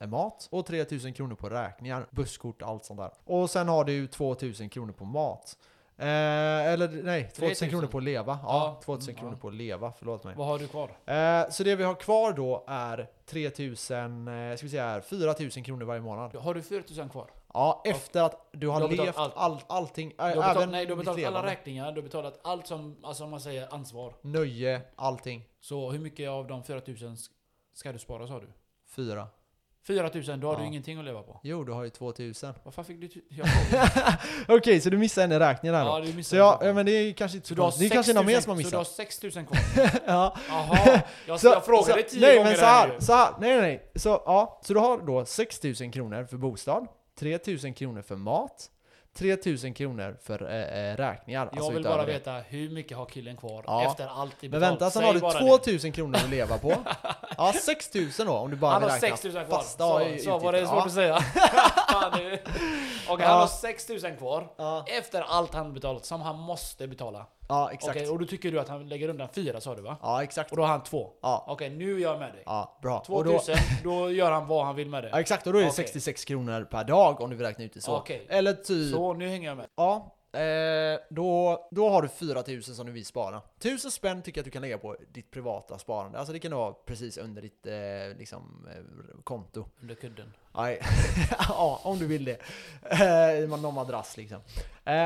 eh, 0.00 0.06
mat 0.06 0.48
och 0.50 0.66
3000 0.66 1.12
kronor 1.12 1.34
på 1.34 1.48
räkningar, 1.48 2.06
busskort, 2.10 2.62
allt 2.62 2.84
sånt 2.84 3.00
där. 3.00 3.10
Och 3.24 3.50
sen 3.50 3.68
har 3.68 3.84
du 3.84 4.06
2000 4.06 4.68
kronor 4.68 4.92
på 4.92 5.04
mat. 5.04 5.58
Eh, 5.98 6.06
eller 6.72 6.88
nej, 6.88 7.22
2000 7.22 7.40
3000. 7.40 7.70
kronor 7.70 7.86
på 7.86 7.98
att 7.98 8.04
leva. 8.04 8.38
Ja, 8.42 8.76
Ja, 8.76 8.80
2000 8.84 9.10
mm, 9.10 9.20
kronor 9.20 9.34
ja. 9.34 9.40
på 9.40 9.48
att 9.48 9.54
leva, 9.54 9.92
förlåt 9.98 10.24
mig. 10.24 10.34
Vad 10.36 10.46
har 10.46 10.58
du 10.58 10.68
kvar? 10.68 10.90
Eh, 11.06 11.50
så 11.50 11.64
det 11.64 11.76
vi 11.76 11.84
har 11.84 11.94
kvar 11.94 12.32
då 12.32 12.64
är 12.66 13.10
3000, 13.26 14.28
eh, 14.28 14.56
ska 14.56 14.66
vi 14.66 14.70
säga 14.70 14.84
här, 14.86 15.00
4000 15.00 15.64
kronor 15.64 15.84
varje 15.84 16.00
månad. 16.00 16.34
Har 16.34 16.54
du 16.54 16.62
4000 16.62 17.08
kvar? 17.08 17.30
Ja, 17.54 17.82
efter 17.84 18.22
att 18.22 18.48
du 18.52 18.68
har 18.68 18.80
Du 18.80 18.96
har 18.96 19.04
levt 19.04 19.16
allt. 19.18 19.32
all, 19.36 19.60
allting, 19.66 20.12
Du 20.16 20.22
har 20.22 20.30
äh, 20.30 20.34
betalat, 20.36 20.56
även 20.56 20.70
nej, 20.70 20.86
du 20.86 20.92
har 20.92 20.98
betalat 20.98 21.24
alla 21.24 21.46
räkningar, 21.46 21.92
du 21.92 22.00
har 22.00 22.02
betalat 22.02 22.40
allt 22.42 22.66
som, 22.66 22.96
alltså 23.02 23.24
om 23.24 23.30
man 23.30 23.40
säger 23.40 23.74
ansvar. 23.74 24.14
Nöje, 24.20 24.82
allting. 24.96 25.44
Så 25.60 25.90
hur 25.90 25.98
mycket 25.98 26.30
av 26.30 26.46
de 26.46 26.64
4000 26.64 27.16
ska 27.74 27.92
du 27.92 27.98
spara 27.98 28.26
sa 28.26 28.40
du? 28.40 28.48
Fyra. 28.88 29.28
4000, 29.86 30.40
då 30.40 30.46
har 30.46 30.54
Ja. 30.54 30.60
du 30.60 30.66
ingenting 30.66 30.98
att 30.98 31.04
leva 31.04 31.22
på. 31.22 31.40
Jo, 31.42 31.64
du 31.64 31.72
har 31.72 31.84
ju 31.84 31.90
2000. 31.90 32.54
Vad 32.64 32.74
fan 32.74 32.84
fick 32.84 33.00
du. 33.00 33.08
Okej, 34.48 34.80
så 34.80 34.90
du 34.90 34.98
missar 34.98 35.22
en 35.24 35.38
räkning 35.38 35.72
där 35.72 35.84
då? 35.84 35.90
Ja, 35.90 36.00
du 36.00 36.06
missade 36.06 36.24
så 36.24 36.36
ja, 36.36 36.60
ja, 36.62 36.72
men 36.72 36.86
det 36.86 36.92
är 36.92 37.12
kanske 37.12 37.36
inte 37.36 37.48
Så 37.48 37.54
så 37.54 37.60
konstigt. 37.62 37.80
Det 37.88 37.92
är 37.92 37.96
kanske 37.96 38.12
någon 38.12 38.26
mer 38.26 38.40
6000 38.40 38.42
som 38.42 38.56
har 38.56 38.62
Så 38.62 38.70
du 38.70 38.76
har 38.76 38.82
missat. 38.82 38.96
6000 38.96 39.46
kvar? 39.46 39.58
ja. 40.06 40.36
Jaha, 40.48 41.02
jag, 41.26 41.38
jag 41.42 41.64
frågade 41.64 42.02
så, 42.02 42.08
tio 42.08 42.20
nej, 42.20 42.36
gånger 42.36 42.50
men 42.50 42.58
så 42.58 42.64
här 42.64 42.96
så 43.00 43.12
här, 43.12 43.30
nej, 43.40 43.50
nej, 43.50 43.60
nej. 43.60 43.90
Så, 43.94 44.08
ja, 44.08 44.60
så 44.64 44.74
du 44.74 44.80
har 44.80 44.98
då 44.98 45.24
6000 45.24 45.90
kronor 45.92 46.24
för 46.24 46.36
bostad, 46.36 46.86
3000 47.18 47.74
kronor 47.74 48.02
för 48.02 48.16
mat, 48.16 48.70
3000 49.18 49.74
kronor 49.74 50.16
för 50.22 50.42
eh, 50.42 50.96
räkningar. 50.96 51.48
Jag 51.52 51.58
alltså 51.58 51.72
vill 51.72 51.82
bara 51.84 52.04
det. 52.06 52.12
veta 52.12 52.32
hur 52.32 52.70
mycket 52.70 52.96
har 52.96 53.06
killen 53.06 53.36
kvar 53.36 53.64
Ja. 53.66 53.84
efter 53.90 54.06
allt 54.06 54.44
i 54.44 54.48
Men 54.48 54.60
vänta, 54.60 54.90
sen 54.90 55.04
har 55.04 55.14
du 55.14 55.20
bara 55.20 55.32
det. 55.32 55.38
2000 55.58 55.92
kronor 55.92 56.16
att 56.16 56.30
leva 56.30 56.58
på. 56.58 56.74
Ja, 57.38 57.52
6000 57.62 58.26
då 58.26 58.32
om 58.32 58.50
du 58.50 58.56
bara 58.56 58.72
Han 58.72 58.82
vill 58.82 58.90
har 58.90 58.96
räkna 59.00 59.16
6000 59.16 59.44
kvar. 59.46 59.56
fasta 59.58 59.84
Så, 59.84 60.18
så 60.24 60.38
var 60.38 60.52
det 60.52 60.66
svårt 60.66 60.86
att 60.86 60.92
säga. 60.92 61.14
Okej, 62.08 62.42
Ja. 63.08 63.16
han 63.28 63.40
har 63.40 63.46
6000 63.46 64.16
kvar. 64.16 64.48
Ja, 64.56 64.84
Efter 64.98 65.20
allt 65.22 65.54
han 65.54 65.74
betalat, 65.74 66.04
som 66.04 66.20
han 66.20 66.38
måste 66.38 66.88
betala. 66.88 67.26
Ja 67.48 67.70
exakt. 67.72 67.96
Okej, 67.96 68.08
och 68.08 68.18
då 68.18 68.24
tycker 68.26 68.52
du 68.52 68.60
att 68.60 68.68
han 68.68 68.88
lägger 68.88 69.08
undan 69.08 69.28
fyra 69.32 69.60
sa 69.60 69.74
du 69.74 69.82
va? 69.82 69.96
Ja, 70.02 70.22
exakt. 70.22 70.50
Och 70.50 70.56
då 70.56 70.62
har 70.62 70.68
han 70.70 70.82
två. 70.82 71.10
Ja, 71.22 71.44
Okej, 71.48 71.70
nu 71.70 71.96
är 71.96 71.98
jag 72.02 72.18
med 72.18 72.32
dig. 72.32 72.42
ja 72.46 72.78
bra. 72.82 73.04
Och 73.08 73.24
då, 73.24 73.30
2000, 73.30 73.56
då 73.84 74.10
gör 74.10 74.30
han 74.32 74.46
vad 74.46 74.66
han 74.66 74.76
vill 74.76 74.88
med 74.90 75.04
ja, 75.04 75.08
det. 75.08 75.20
exakt, 75.20 75.46
och 75.46 75.52
då 75.52 75.58
är 75.58 75.62
det 75.62 75.68
Okej. 75.68 75.84
66 75.84 76.24
kronor 76.24 76.64
per 76.70 76.84
dag 76.84 77.20
om 77.20 77.30
du 77.30 77.36
vill 77.36 77.46
räkna 77.46 77.64
ut 77.64 77.72
det 77.74 77.80
så. 77.80 77.96
Okej. 77.96 78.26
Eller 78.28 78.52
typ 78.52 78.94
Så 78.94 79.14
nu 79.14 79.28
hänger 79.28 79.48
jag 79.48 79.56
med. 79.56 79.66
Ja, 79.76 80.15
eh, 80.36 80.98
då, 81.10 81.68
då 81.70 81.88
har 81.88 82.02
du 82.02 82.08
4000 82.08 82.74
som 82.74 82.86
du 82.86 82.92
vill 82.92 83.06
spara. 83.06 83.42
1000 83.58 83.90
spänn 83.90 84.22
tycker 84.22 84.38
jag 84.38 84.42
att 84.42 84.44
du 84.44 84.50
kan 84.50 84.62
lägga 84.62 84.78
på 84.78 84.96
ditt 85.12 85.30
privata 85.30 85.78
sparande. 85.78 86.18
Alltså 86.18 86.32
det 86.32 86.38
kan 86.38 86.50
du 86.50 86.56
ha 86.56 86.82
precis 86.86 87.18
under 87.18 87.42
ditt 87.42 87.66
eh, 87.66 88.18
liksom, 88.18 88.68
eh, 88.70 89.22
konto. 89.24 89.66
Under 89.80 89.94
kudden. 89.94 90.32
Nej. 90.54 90.80
ja, 91.48 91.80
om 91.84 91.98
du 91.98 92.06
vill 92.06 92.24
det. 92.24 92.38
Eh, 92.82 93.44
I 93.44 93.46
någon 93.46 93.74
madrass 93.74 94.16
liksom. 94.16 94.40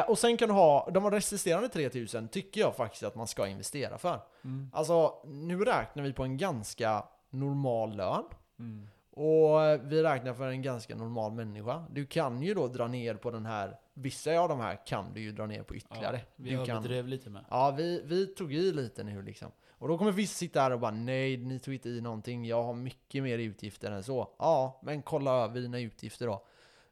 Och 0.07 0.19
sen 0.19 0.37
kan 0.37 0.49
du 0.49 0.55
ha, 0.55 0.91
de 0.91 1.11
resterande 1.11 1.69
3000 1.69 2.29
tycker 2.29 2.61
jag 2.61 2.77
faktiskt 2.77 3.03
att 3.03 3.15
man 3.15 3.27
ska 3.27 3.47
investera 3.47 3.99
för. 3.99 4.21
Mm. 4.45 4.71
Alltså, 4.73 5.23
nu 5.25 5.65
räknar 5.65 6.03
vi 6.03 6.13
på 6.13 6.23
en 6.23 6.37
ganska 6.37 7.05
normal 7.31 7.97
lön. 7.97 8.25
Mm. 8.59 8.89
Och 9.13 9.93
vi 9.93 10.03
räknar 10.03 10.35
för 10.35 10.49
en 10.49 10.63
ganska 10.63 10.97
normal 10.97 11.33
människa. 11.33 11.85
Du 11.91 12.07
kan 12.07 12.43
ju 12.43 12.55
då 12.55 12.69
dra 12.69 12.89
ner 12.89 13.15
på 13.15 13.31
den 13.31 13.47
här, 13.47 13.79
vissa 14.01 14.39
av 14.39 14.49
de 14.49 14.61
här 14.61 14.87
kan 14.87 15.15
du 15.15 15.21
ju 15.21 15.33
dra 15.33 15.47
ner 15.47 15.63
på 15.63 15.75
ytterligare. 15.77 16.17
Ja, 16.17 16.33
vi 16.37 16.51
du 16.51 16.65
kan, 16.67 16.77
överdrev 16.77 17.09
lite 17.09 17.31
med. 17.31 17.45
ja, 17.51 17.71
vi, 17.71 18.03
vi 18.05 18.27
tog 18.27 18.55
i 18.55 18.73
lite 18.73 19.05
nu 19.05 19.23
liksom. 19.23 19.53
Och 19.71 19.89
då 19.89 19.99
kommer 19.99 20.13
vissa 20.13 20.35
sitta 20.35 20.61
här 20.61 20.71
och 20.71 20.81
bara 20.81 20.91
nej, 20.91 21.37
ni 21.37 21.59
tog 21.59 21.75
inte 21.75 21.89
i 21.89 22.01
någonting, 22.01 22.45
jag 22.45 22.63
har 22.63 22.75
mycket 22.75 23.23
mer 23.23 23.39
utgifter 23.39 23.91
än 23.91 24.03
så. 24.03 24.35
Ja, 24.39 24.81
men 24.83 25.03
kolla 25.03 25.31
över 25.45 25.61
dina 25.61 25.81
utgifter 25.81 26.27
då. 26.27 26.47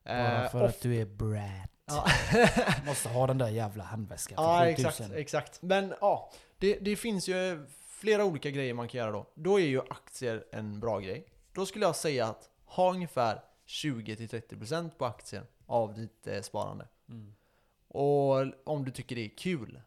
Bara 0.04 0.44
Eh, 0.44 0.50
för 0.50 0.62
och- 0.62 0.68
att 0.68 0.80
du 0.80 0.96
är 1.00 1.06
brat. 1.06 1.70
Ja. 1.86 2.06
Måste 2.86 3.08
ha 3.08 3.26
den 3.26 3.38
där 3.38 3.48
jävla 3.48 3.84
handväskan 3.84 4.36
för 4.36 4.66
Ja, 4.66 4.76
7000. 4.76 4.86
exakt, 4.88 5.12
exakt. 5.14 5.62
Men 5.62 5.94
ja, 6.00 6.30
det, 6.58 6.78
det 6.80 6.96
finns 6.96 7.28
ju 7.28 7.66
flera 7.88 8.24
olika 8.24 8.50
grejer 8.50 8.74
man 8.74 8.88
kan 8.88 8.98
göra 8.98 9.10
då. 9.10 9.26
Då 9.34 9.60
är 9.60 9.66
ju 9.66 9.80
aktier 9.90 10.44
en 10.52 10.80
bra 10.80 10.98
grej. 11.00 11.26
Då 11.52 11.66
skulle 11.66 11.84
jag 11.84 11.96
säga 11.96 12.26
att 12.26 12.50
ha 12.64 12.92
ungefär 12.92 13.40
20-30% 13.66 14.90
på 14.98 15.04
aktier 15.06 15.42
av 15.66 15.94
ditt 15.94 16.26
eh, 16.26 16.40
sparande. 16.40 16.86
Mm. 17.08 17.34
Och 17.88 18.36
om 18.64 18.84
du 18.84 18.90
tycker 18.90 19.16
det 19.16 19.24
är 19.24 19.36
kul. 19.36 19.80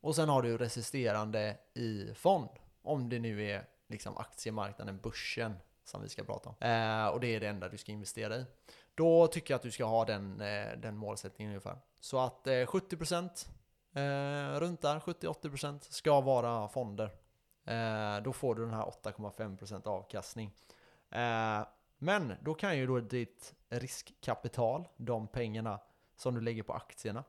Och 0.00 0.16
sen 0.16 0.28
har 0.28 0.42
du 0.42 0.58
resisterande 0.58 1.58
i 1.74 2.14
fond. 2.14 2.48
Om 2.82 3.08
det 3.08 3.18
nu 3.18 3.44
är 3.50 3.66
liksom 3.88 4.16
aktiemarknaden, 4.16 4.98
börsen 5.02 5.54
som 5.84 6.02
vi 6.02 6.08
ska 6.08 6.24
prata 6.24 6.48
om. 6.48 6.54
Eh, 6.60 7.06
och 7.06 7.20
det 7.20 7.34
är 7.34 7.40
det 7.40 7.48
enda 7.48 7.68
du 7.68 7.78
ska 7.78 7.92
investera 7.92 8.36
i. 8.36 8.44
Då 8.94 9.26
tycker 9.26 9.54
jag 9.54 9.56
att 9.56 9.62
du 9.62 9.70
ska 9.70 9.84
ha 9.84 10.04
den, 10.04 10.40
eh, 10.40 10.78
den 10.78 10.96
målsättningen 10.96 11.50
ungefär. 11.50 11.78
Så 12.00 12.18
att 12.18 12.46
eh, 12.46 12.52
70% 12.52 13.48
eh, 13.92 14.60
runt 14.60 14.80
där, 14.80 15.00
70-80% 15.00 15.80
ska 15.80 16.20
vara 16.20 16.68
fonder. 16.68 17.10
Eh, 17.64 18.22
då 18.22 18.32
får 18.32 18.54
du 18.54 18.62
den 18.62 18.74
här 18.74 18.84
8,5% 18.84 19.86
avkastning. 19.86 20.50
Eh, 21.10 21.66
men 21.98 22.34
då 22.42 22.54
kan 22.54 22.78
ju 22.78 22.86
då 22.86 23.00
ditt 23.00 23.54
riskkapital, 23.68 24.88
de 24.96 25.28
pengarna 25.28 25.80
som 26.16 26.34
du 26.34 26.40
lägger 26.40 26.62
på 26.62 26.72
aktierna, 26.72 27.24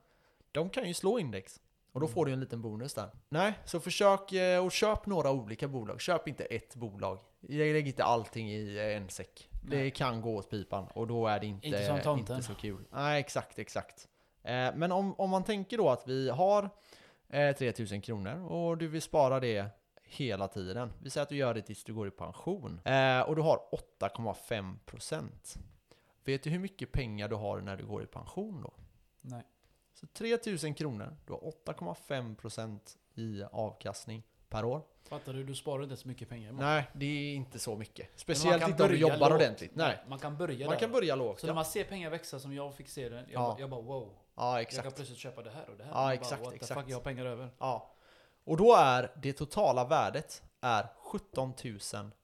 de 0.51 0.69
kan 0.69 0.87
ju 0.87 0.93
slå 0.93 1.19
index. 1.19 1.61
Och 1.91 1.99
då 1.99 2.05
Mm. 2.05 2.13
får 2.13 2.25
du 2.25 2.33
en 2.33 2.39
liten 2.39 2.61
bonus 2.61 2.93
där. 2.93 3.09
Nej, 3.29 3.53
så 3.65 3.79
försök 3.79 4.31
eh, 4.31 4.65
och 4.65 4.71
köp 4.71 5.05
några 5.05 5.31
olika 5.31 5.67
bolag. 5.67 6.01
Köp 6.01 6.27
inte 6.27 6.43
ett 6.45 6.75
bolag. 6.75 7.19
Lägg 7.39 7.87
inte 7.87 8.03
allting 8.03 8.51
i 8.51 8.77
eh, 8.77 8.97
en 8.97 9.09
säck. 9.09 9.49
Det 9.63 9.77
Nej. 9.77 9.91
kan 9.91 10.21
gå 10.21 10.35
åt 10.35 10.49
pipan 10.49 10.87
och 10.93 11.07
då 11.07 11.27
är 11.27 11.39
det 11.39 11.45
inte, 11.45 11.67
Inte 11.67 11.85
som 11.85 11.99
tomten. 12.01 12.35
inte 12.35 12.47
så 12.47 12.55
kul. 12.55 12.85
Nej, 12.91 13.19
exakt, 13.19 13.59
exakt. 13.59 14.07
Eh, 14.43 14.69
men 14.75 14.91
om, 14.91 15.13
om 15.19 15.29
man 15.29 15.43
tänker 15.43 15.77
då 15.77 15.89
att 15.89 16.07
vi 16.07 16.29
har 16.29 16.69
eh, 17.29 17.55
3000 17.55 18.01
kronor 18.01 18.51
och 18.51 18.77
du 18.77 18.87
vill 18.87 19.01
spara 19.01 19.39
det 19.39 19.65
hela 20.03 20.47
tiden. 20.47 20.93
Vi 21.01 21.09
säger 21.09 21.23
att 21.23 21.29
du 21.29 21.35
gör 21.35 21.53
det 21.53 21.61
tills 21.61 21.83
du 21.83 21.93
går 21.93 22.07
i 22.07 22.11
pension. 22.11 22.79
Och 23.25 23.35
du 23.35 23.41
har 23.41 23.59
8,5%. 23.99 25.57
Vet 26.25 26.43
du 26.43 26.49
hur 26.49 26.59
mycket 26.59 26.91
pengar 26.91 27.27
du 27.29 27.35
har 27.35 27.61
när 27.61 27.77
du 27.77 27.85
går 27.85 28.03
i 28.03 28.05
pension 28.05 28.61
då? 28.61 28.73
Nej. 29.21 29.43
Så 29.93 30.07
3000 30.07 30.73
kronor, 30.73 31.17
du 31.27 31.33
har 31.33 31.39
8,5% 31.39 32.79
i 33.15 33.43
avkastning 33.51 34.23
per 34.49 34.65
år. 34.65 34.81
Fattar 35.03 35.33
du? 35.33 35.43
Du 35.43 35.55
sparar 35.55 35.83
inte 35.83 35.97
så 35.97 36.07
mycket 36.07 36.29
pengar. 36.29 36.51
Nej, 36.51 36.89
det 36.93 37.05
är 37.05 37.35
inte 37.35 37.59
så 37.59 37.75
mycket. 37.75 38.09
Speciellt 38.15 38.67
inte 38.67 38.83
om 38.83 38.89
du 38.89 38.97
jobbar 38.97 39.17
lågt. 39.19 39.31
ordentligt. 39.31 39.75
Nej, 39.75 40.03
Man 40.07 40.19
kan 40.19 40.37
börja 40.37 40.65
man 40.65 40.73
där. 40.73 40.79
kan 40.79 40.91
börja 40.91 41.15
lågt. 41.15 41.39
Så 41.39 41.45
när 41.45 41.51
Ja, 41.51 41.55
man 41.55 41.65
ser 41.65 41.83
pengar 41.83 42.09
växa 42.09 42.39
som 42.39 42.53
jag 42.53 42.75
fick 42.75 42.89
se 42.89 43.09
det, 43.09 43.15
jag, 43.15 43.25
Ja. 43.29 43.39
bara, 43.39 43.59
jag 43.59 43.69
bara 43.69 43.81
wow. 43.81 44.13
ja 44.35 44.59
Jag 44.59 44.69
kan 44.69 44.79
exakt. 44.79 44.95
plötsligt 44.95 45.19
köpa 45.19 45.41
det 45.43 45.49
här 45.51 45.69
och 45.69 45.77
det 45.77 45.83
här. 45.83 45.91
Ja, 45.91 45.95
bara, 45.95 46.13
exakt, 46.13 46.49
the 46.49 46.55
exakt. 46.55 46.81
fuck, 46.81 46.89
jag 46.91 46.95
har 46.97 47.01
pengar 47.03 47.25
över. 47.25 47.49
Ja. 47.59 47.95
Och 48.43 48.57
då 48.57 48.75
är 48.75 49.11
det 49.21 49.33
totala 49.33 49.85
värdet 49.85 50.43
är 50.63 50.87
17 50.97 51.53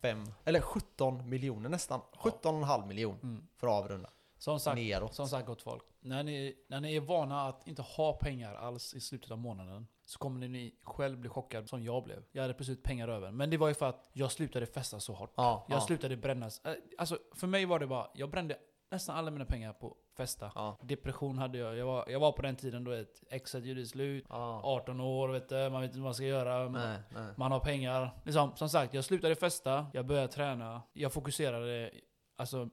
005, 0.02 0.24
eller 0.46 0.62
17 0.62 1.30
miljoner 1.30 1.70
nästan. 1.70 2.02
17,5 2.14 2.88
miljon 2.88 3.20
Mm. 3.24 3.48
för 3.58 3.68
att 3.68 3.74
avrunda. 3.84 4.10
Som 4.38 4.60
sagt, 4.60 4.76
Neråt. 4.76 5.14
som 5.14 5.28
sagt 5.28 5.48
gott 5.48 5.62
folk. 5.62 5.84
När 6.00 6.24
ni, 6.24 6.56
när 6.70 6.82
ni 6.82 6.96
är 6.96 7.00
vana 7.02 7.48
att 7.48 7.68
inte 7.68 7.82
ha 7.82 8.14
pengar 8.14 8.56
alls 8.56 8.94
i 8.94 9.02
slutet 9.02 9.32
av 9.32 9.38
månaden 9.38 9.88
så 10.06 10.20
kommer 10.20 10.48
ni 10.48 10.76
själv 10.84 11.18
bli 11.18 11.30
chockad 11.30 11.70
som 11.70 11.84
jag 11.84 12.04
blev. 12.04 12.24
Jag 12.32 12.42
hade 12.42 12.54
plötsligt 12.54 12.84
pengar 12.84 13.08
över. 13.08 13.32
Men 13.32 13.50
det 13.50 13.58
var 13.58 13.68
ju 13.68 13.74
för 13.74 13.86
att 13.90 14.10
jag 14.14 14.32
slutade 14.32 14.66
festa 14.66 15.00
så 15.00 15.14
hårt. 15.14 15.34
Ja, 15.36 15.66
Jag 15.70 15.76
ja. 15.78 15.82
slutade 15.82 16.18
brännas. 16.18 16.66
Eh, 16.66 16.74
Alltså 16.98 17.18
för 17.36 17.48
mig 17.48 17.66
var 17.66 17.80
det 17.80 17.88
bara, 17.88 18.08
jag 18.14 18.30
brände 18.32 18.58
nästan 18.92 19.16
alla 19.16 19.32
mina 19.32 19.46
pengar 19.46 19.74
på 19.74 19.98
festa. 20.18 20.52
Ja. 20.56 20.78
Depression 20.82 21.38
hade 21.38 21.58
jag. 21.58 21.78
Jag 21.78 21.86
var, 21.86 22.06
jag 22.10 22.20
var 22.20 22.32
på 22.32 22.42
den 22.42 22.56
tiden 22.56 22.84
då 22.84 22.92
ett 22.92 23.24
exet 23.30 23.66
gjorde 23.66 23.86
slut. 23.86 24.26
Ja. 24.30 24.62
18 24.64 25.02
år, 25.02 25.30
vet 25.30 25.50
du, 25.50 25.70
man 25.70 25.82
vet 25.82 25.90
inte 25.90 26.00
vad 26.00 26.06
man 26.08 26.14
ska 26.16 26.26
göra. 26.26 26.70
Nej, 26.70 26.98
nej. 27.14 27.34
Man 27.38 27.52
har 27.52 27.60
pengar. 27.60 28.12
Liksom, 28.26 28.52
som 28.56 28.70
sagt, 28.70 28.94
jag 28.94 29.06
slutade 29.06 29.36
festa, 29.36 29.88
jag 29.94 30.06
började 30.06 30.28
träna. 30.28 30.82
Jag 30.94 31.14
fokuserade, 31.14 31.92
alltså, 32.38 32.70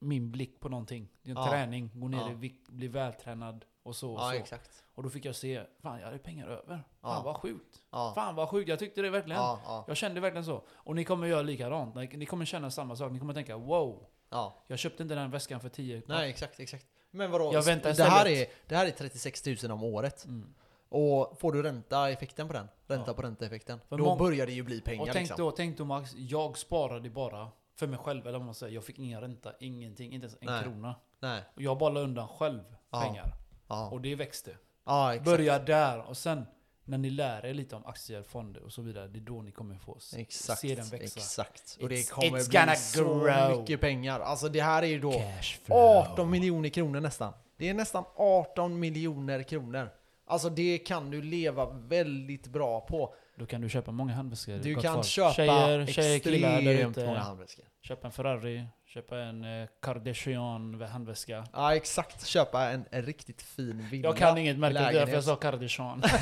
min 0.00 0.30
blick 0.32 0.60
på 0.60 0.68
någonting. 0.68 1.08
En 1.22 1.34
Ja. 1.36 1.48
träning, 1.50 1.90
gå 1.94 2.08
ner 2.08 2.30
i 2.30 2.34
vikt, 2.34 2.68
bli 2.68 2.88
vältränad 2.88 3.64
och 3.82 3.96
så. 3.96 4.12
Och, 4.14 4.20
så. 4.20 4.32
exakt. 4.32 4.84
och 4.94 5.02
då 5.02 5.08
fick 5.10 5.24
jag 5.24 5.34
se, 5.36 5.62
fan 5.82 5.98
jag 5.98 6.06
hade 6.06 6.18
pengar 6.18 6.46
över. 6.48 6.84
Fan 7.00 7.24
vad 7.24 7.36
sjukt. 7.36 7.82
Fan 7.90 8.34
vad 8.34 8.48
sjukt, 8.48 8.68
jag 8.68 8.78
tyckte 8.78 9.02
det 9.02 9.10
verkligen. 9.10 9.40
Ja, 9.40 9.60
ja, 9.64 9.84
Jag 9.88 9.96
kände 9.96 10.20
verkligen 10.20 10.44
så. 10.44 10.62
Och 10.70 10.96
ni 10.96 11.04
kommer 11.04 11.26
göra 11.26 11.42
likadant. 11.42 11.94
Ni 11.94 12.26
kommer 12.26 12.44
känna 12.44 12.70
samma 12.70 12.96
sak. 12.96 13.12
Ni 13.12 13.18
kommer 13.18 13.34
tänka 13.34 13.56
wow, 13.56 14.06
ja. 14.30 14.62
jag 14.66 14.78
köpte 14.78 15.02
inte 15.02 15.14
den 15.14 15.30
väskan 15.30 15.60
för 15.60 15.68
10 15.68 16.02
Nej, 16.06 16.30
exakt, 16.30 16.60
exakt. 16.60 16.86
Men 17.10 17.30
vadå? 17.30 17.50
Jag 17.54 17.62
väntar 17.62 17.94
det, 17.94 18.02
här 18.04 18.26
är, 18.26 18.46
det 18.66 18.76
här 18.76 18.86
är 18.86 18.90
36 18.90 19.46
000 19.62 19.70
om 19.72 19.84
året. 19.84 20.24
Mm. 20.24 20.54
Och 20.88 21.40
får 21.40 21.52
du 21.52 21.62
ränta-effekten 21.62 22.46
på 22.46 22.52
den? 22.52 22.68
Ränta 22.86 23.10
Ja. 23.10 23.14
på 23.14 23.22
ränta-effekten? 23.22 23.80
Då 23.88 24.16
börjar 24.16 24.46
det 24.46 24.52
ju 24.52 24.62
bli 24.62 24.80
pengar 24.80 25.02
Och 25.02 25.08
tänk 25.12 25.28
liksom. 25.28 25.44
då, 25.44 25.50
tänk 25.50 25.78
då 25.78 25.84
Max, 25.84 26.14
jag 26.16 26.58
sparade 26.58 27.10
bara 27.10 27.48
för 27.76 27.86
mig 27.86 27.98
själv, 27.98 28.26
eller 28.26 28.38
vad 28.38 28.46
man 28.46 28.54
säger. 28.54 28.74
Jag 28.74 28.84
fick 28.84 28.98
ingen 28.98 29.20
ränta, 29.20 29.52
ingenting, 29.60 30.12
inte 30.12 30.26
ens 30.26 30.38
en 30.40 30.46
Nej. 30.46 30.62
krona. 30.62 30.94
Nej. 31.20 31.42
Och 31.54 31.62
jag 31.62 31.78
bara 31.78 31.90
la 31.90 32.00
undan 32.00 32.28
själv 32.28 32.62
Ja. 32.90 33.00
pengar. 33.00 33.32
Ja, 33.68 33.88
Och 33.90 34.00
det 34.00 34.14
växte. 34.14 34.56
ja 34.84 35.12
exakt. 35.14 35.24
Börja 35.24 35.58
där 35.58 36.08
och 36.08 36.16
sen 36.16 36.46
när 36.90 36.98
ni 36.98 37.10
lär 37.10 37.46
er 37.46 37.54
lite 37.54 37.76
om 37.76 37.86
aktier, 37.86 38.22
fonder 38.22 38.62
och 38.62 38.72
så 38.72 38.82
vidare, 38.82 39.08
det 39.08 39.18
är 39.18 39.20
då 39.20 39.42
ni 39.42 39.50
kommer 39.50 39.78
få 39.78 39.98
Exakt, 40.16 40.60
se 40.60 40.74
den 40.74 40.88
växa. 40.88 41.20
exakt. 41.20 41.78
Och 41.82 41.88
det 41.88 42.10
kommer 42.10 42.38
it's 42.38 42.66
bli 42.66 42.76
så 42.76 43.04
grow. 43.04 43.60
mycket 43.60 43.80
pengar. 43.80 44.20
Alltså 44.20 44.48
det 44.48 44.60
här 44.60 44.82
är 44.82 44.86
ju 44.86 45.00
då 45.00 45.12
Cash 45.12 45.42
flow. 45.64 45.78
18 45.78 46.30
miljoner 46.30 46.68
kronor 46.68 47.00
nästan. 47.00 47.32
Det 47.56 47.68
är 47.68 47.74
nästan 47.74 48.04
18 48.16 48.80
miljoner 48.80 49.42
kronor. 49.42 49.90
Alltså 50.26 50.50
det 50.50 50.78
kan 50.78 51.10
du 51.10 51.22
leva 51.22 51.70
väldigt 51.70 52.46
bra 52.46 52.80
på. 52.80 53.14
Då 53.36 53.46
kan 53.46 53.60
du 53.60 53.68
köpa 53.68 53.92
många 53.92 54.12
handväskor. 54.14 54.58
Du 54.62 54.74
kan 54.74 54.94
folk. 54.94 55.06
köpa 55.06 55.32
tjejer, 55.32 55.86
tjejer, 55.86 56.16
extremt 56.16 56.96
många 56.96 57.18
handväskor. 57.18 57.64
Köpa 57.82 58.06
en 58.06 58.12
Ferrari, 58.12 58.66
köpa 58.94 59.18
en 59.18 59.44
eh, 59.62 59.68
Kardashian 59.82 60.82
handväska. 60.82 61.44
Ja 61.52 61.74
exakt, 61.74 62.26
köpa 62.26 62.62
en, 62.70 62.84
en 62.90 63.02
riktigt 63.02 63.42
fin 63.42 63.88
villa. 63.90 64.08
Jag 64.08 64.16
kan 64.16 64.38
inget 64.38 64.58
märke, 64.58 64.78
det 64.78 64.84
är 64.84 64.92
därför 64.92 65.14
jag 65.14 65.24
sa 65.24 65.36
Kardashian. 65.36 66.02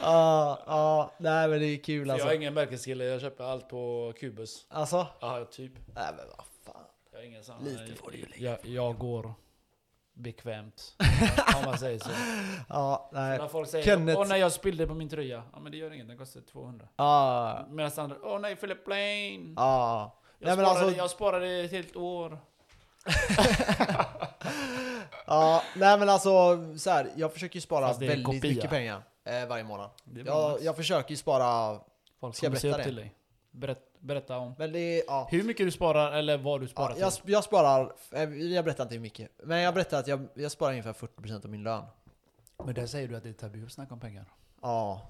Ja, 0.00 0.62
ja, 0.66 1.12
nej 1.18 1.48
men 1.48 1.60
det 1.60 1.66
är 1.66 1.76
kul 1.76 2.08
Jag 2.08 2.14
alltså. 2.14 2.28
är 2.28 2.34
ingen 2.34 2.54
märkeskille, 2.54 3.04
jag 3.04 3.20
köper 3.20 3.44
allt 3.44 3.68
på 3.68 4.12
Kubus. 4.20 4.66
Alltså? 4.68 5.06
Ja, 5.20 5.44
typ. 5.44 5.72
Nej 5.94 6.12
men 6.16 6.26
vad 6.36 6.46
fan. 6.74 6.84
Jag 7.12 7.22
är 7.22 7.26
ingen 7.26 7.44
sån, 7.44 7.64
Lite 7.64 7.94
får 7.94 8.10
du 8.10 8.16
ju 8.18 8.26
jag, 8.36 8.58
jag 8.62 8.98
går 8.98 9.34
bekvämt. 10.14 10.94
om 11.56 11.64
man 11.64 11.78
säger 11.78 11.98
så. 11.98 12.10
Ja, 12.68 13.10
nej. 13.12 13.38
När 13.38 13.48
folk 13.48 13.68
säger 13.68 13.96
Kenneth- 13.96 14.16
åh 14.16 14.26
nej 14.28 14.40
jag 14.40 14.52
spillde 14.52 14.86
på 14.86 14.94
min 14.94 15.08
tröja. 15.08 15.42
Ja 15.52 15.60
men 15.60 15.72
det 15.72 15.78
gör 15.78 15.92
inget, 15.92 16.08
den 16.08 16.18
kostar 16.18 16.40
200. 16.40 16.88
Ja, 16.96 17.66
Medan 17.70 17.92
andra, 17.96 18.16
åh 18.22 18.40
nej 18.40 18.56
Philip 18.56 18.84
Plain. 18.84 19.54
ja. 19.56 20.18
Jag, 20.42 20.46
Nej, 20.48 20.64
sparade, 20.66 20.80
alltså- 20.80 20.98
jag 20.98 21.10
sparade 21.10 21.46
ett 21.48 21.70
helt 21.70 21.96
år. 21.96 22.38
Ja, 25.26 25.62
nej 25.76 25.98
men 25.98 26.08
alltså 26.08 26.58
så 26.78 26.90
här, 26.90 27.10
jag 27.16 27.32
försöker 27.32 27.54
ju 27.54 27.60
spara 27.60 27.92
väldigt 27.92 28.24
kopia. 28.24 28.50
mycket 28.50 28.70
pengar 28.70 29.02
eh, 29.24 29.46
varje 29.48 29.64
månad. 29.64 29.90
Jag, 30.26 30.62
jag 30.62 30.76
försöker 30.76 31.10
ju 31.10 31.16
spara, 31.16 31.80
Folk 32.20 32.36
ska 32.36 32.46
jag 32.46 32.52
berätta 32.52 32.76
det? 32.78 32.84
till 32.84 32.96
dig. 32.96 33.14
Berätt, 33.50 33.78
berätta 33.98 34.38
om. 34.38 34.54
men 34.58 34.72
det 34.72 35.04
ja. 35.06 35.28
Hur 35.30 35.42
mycket 35.42 35.66
du 35.66 35.70
sparar 35.70 36.12
eller 36.12 36.36
vad 36.38 36.60
du 36.60 36.68
sparar 36.68 36.94
ja 36.98 37.10
till. 37.10 37.22
jag, 37.24 37.36
jag 37.36 37.44
sparar, 37.44 37.92
eh, 38.12 38.22
jag 38.34 38.64
berättar 38.64 38.84
inte 38.84 38.94
hur 38.94 39.02
mycket, 39.02 39.30
men 39.44 39.60
jag 39.60 39.74
berättar 39.74 39.98
att 39.98 40.06
jag, 40.06 40.28
jag 40.34 40.52
sparar 40.52 40.70
ungefär 40.70 40.92
40% 40.92 41.44
av 41.44 41.50
min 41.50 41.62
lön. 41.62 41.84
Men 42.64 42.74
där 42.74 42.86
säger 42.86 43.08
du 43.08 43.16
att 43.16 43.22
det 43.22 43.28
är 43.28 43.32
tabu 43.32 43.66
att 43.66 43.72
snacka 43.72 43.94
om 43.94 44.00
pengar. 44.00 44.24
Ja. 44.62 45.00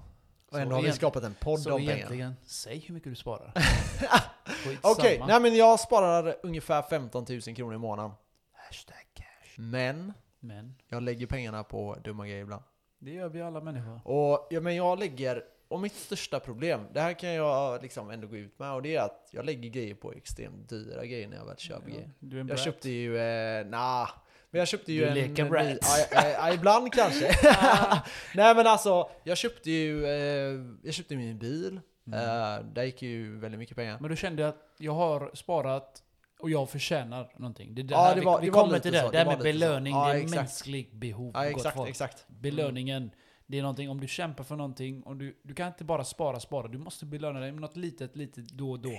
Och 0.53 0.57
Så 0.57 0.61
ändå 0.63 0.75
har 0.75 0.83
vi 0.83 0.91
skapat 0.91 1.23
en 1.23 1.33
podd 1.33 1.67
om 1.67 1.77
pengar. 1.79 1.93
egentligen, 1.95 2.35
säg 2.45 2.79
hur 2.79 2.93
mycket 2.93 3.11
du 3.11 3.15
sparar. 3.15 3.53
Okej, 4.81 5.23
nej 5.27 5.39
men 5.41 5.55
jag 5.55 5.79
sparar 5.79 6.35
ungefär 6.43 6.81
15 6.81 7.25
000 7.29 7.41
kronor 7.41 7.75
i 7.75 7.77
månaden. 7.77 8.11
Hashtag 8.51 8.95
cash. 9.13 9.25
Men 9.61 10.13
Men 10.39 10.75
jag 10.89 11.03
lägger 11.03 11.27
pengarna 11.27 11.63
på 11.63 11.97
dumma 12.03 12.27
grejer 12.27 12.41
ibland. 12.41 12.63
det 12.99 13.11
gör 13.11 13.29
vi 13.29 13.41
alla 13.41 13.61
människor. 13.61 14.01
Och 14.03 14.47
ja, 14.49 14.61
men 14.61 14.75
jag 14.75 14.99
lägger, 14.99 15.43
och 15.67 15.79
mitt 15.79 15.93
största 15.95 16.39
problem, 16.39 16.81
det 16.93 17.01
här 17.01 17.13
kan 17.13 17.33
jag 17.33 17.81
liksom 17.81 18.09
ändå 18.09 18.27
gå 18.27 18.35
ut 18.35 18.59
med, 18.59 18.73
och 18.73 18.81
det 18.81 18.95
är 18.95 19.01
att 19.01 19.29
jag 19.31 19.45
lägger 19.45 19.69
grejer 19.69 19.95
på 19.95 20.13
extremt 20.13 20.69
dyra 20.69 21.05
grejer 21.05 21.27
när 21.27 21.37
jag 21.37 21.45
väl 21.45 21.57
köper 21.57 21.89
grejer. 21.89 22.11
Är 22.31 22.35
en 22.35 22.47
Jag 22.47 22.59
köpte 22.59 22.89
ju, 22.89 23.17
eh, 23.17 23.65
nah, 23.65 24.09
men 24.53 24.59
jag 24.59 24.67
köpte 24.67 24.93
ju 24.93 24.99
Du 25.01 25.07
en... 25.07 25.13
leker 25.13 25.49
brat. 25.49 25.77
Ja, 26.11 26.53
ibland 26.53 26.93
kanske. 26.93 27.25
Nej 28.35 28.55
men 28.55 28.67
alltså, 28.67 29.09
jag 29.23 29.37
köpte 29.37 29.71
ju, 29.71 30.05
eh, 30.05 30.61
jag 30.83 30.93
köpte 30.93 31.15
min 31.15 31.39
bil. 31.39 31.79
Mm. 32.07 32.19
Eh, 32.19 32.65
där 32.73 32.83
gick 32.83 33.01
ju 33.01 33.39
väldigt 33.39 33.59
mycket 33.59 33.75
pengar. 33.77 33.97
Men 33.99 34.09
då 34.09 34.15
kände 34.15 34.47
att 34.47 34.57
jag 34.77 34.93
har 34.93 35.31
sparat 35.33 36.03
och 36.39 36.49
jag 36.49 36.69
förtjänar 36.69 37.31
någonting. 37.37 37.75
Det 37.75 37.81
är 37.81 37.83
det 37.83 37.93
Ja, 37.93 38.13
det 38.13 38.19
vi- 38.19 38.25
var- 38.25 38.41
vi 38.41 38.49
var 38.49 38.61
kommer 38.63 38.79
till 38.79 38.91
det. 38.91 39.01
så, 39.01 39.09
Det 39.11 39.23
var 39.23 39.33
med 39.33 39.43
belöning, 39.43 39.93
Ja, 39.93 40.13
det 40.13 40.19
är 40.19 40.27
mänskligt 40.27 40.93
behov. 40.93 41.31
Ja 41.33 41.45
exakt, 41.45 41.77
exakt. 41.87 42.25
Belöningen, 42.27 43.11
det 43.47 43.57
är 43.57 43.61
någonting, 43.61 43.89
om 43.89 43.99
du 44.01 44.07
kämpar 44.07 44.43
för 44.43 44.55
någonting, 44.55 45.03
om 45.05 45.17
du, 45.17 45.39
du 45.43 45.53
kan 45.53 45.67
inte 45.67 45.83
bara 45.83 46.03
spara, 46.03 46.39
spara. 46.39 46.67
Du 46.67 46.77
måste 46.77 47.05
belöna 47.05 47.39
dig 47.39 47.51
med 47.51 47.61
något 47.61 47.77
litet, 47.77 48.15
litet 48.15 48.49
då 48.49 48.71
och 48.71 48.79
då. 48.79 48.91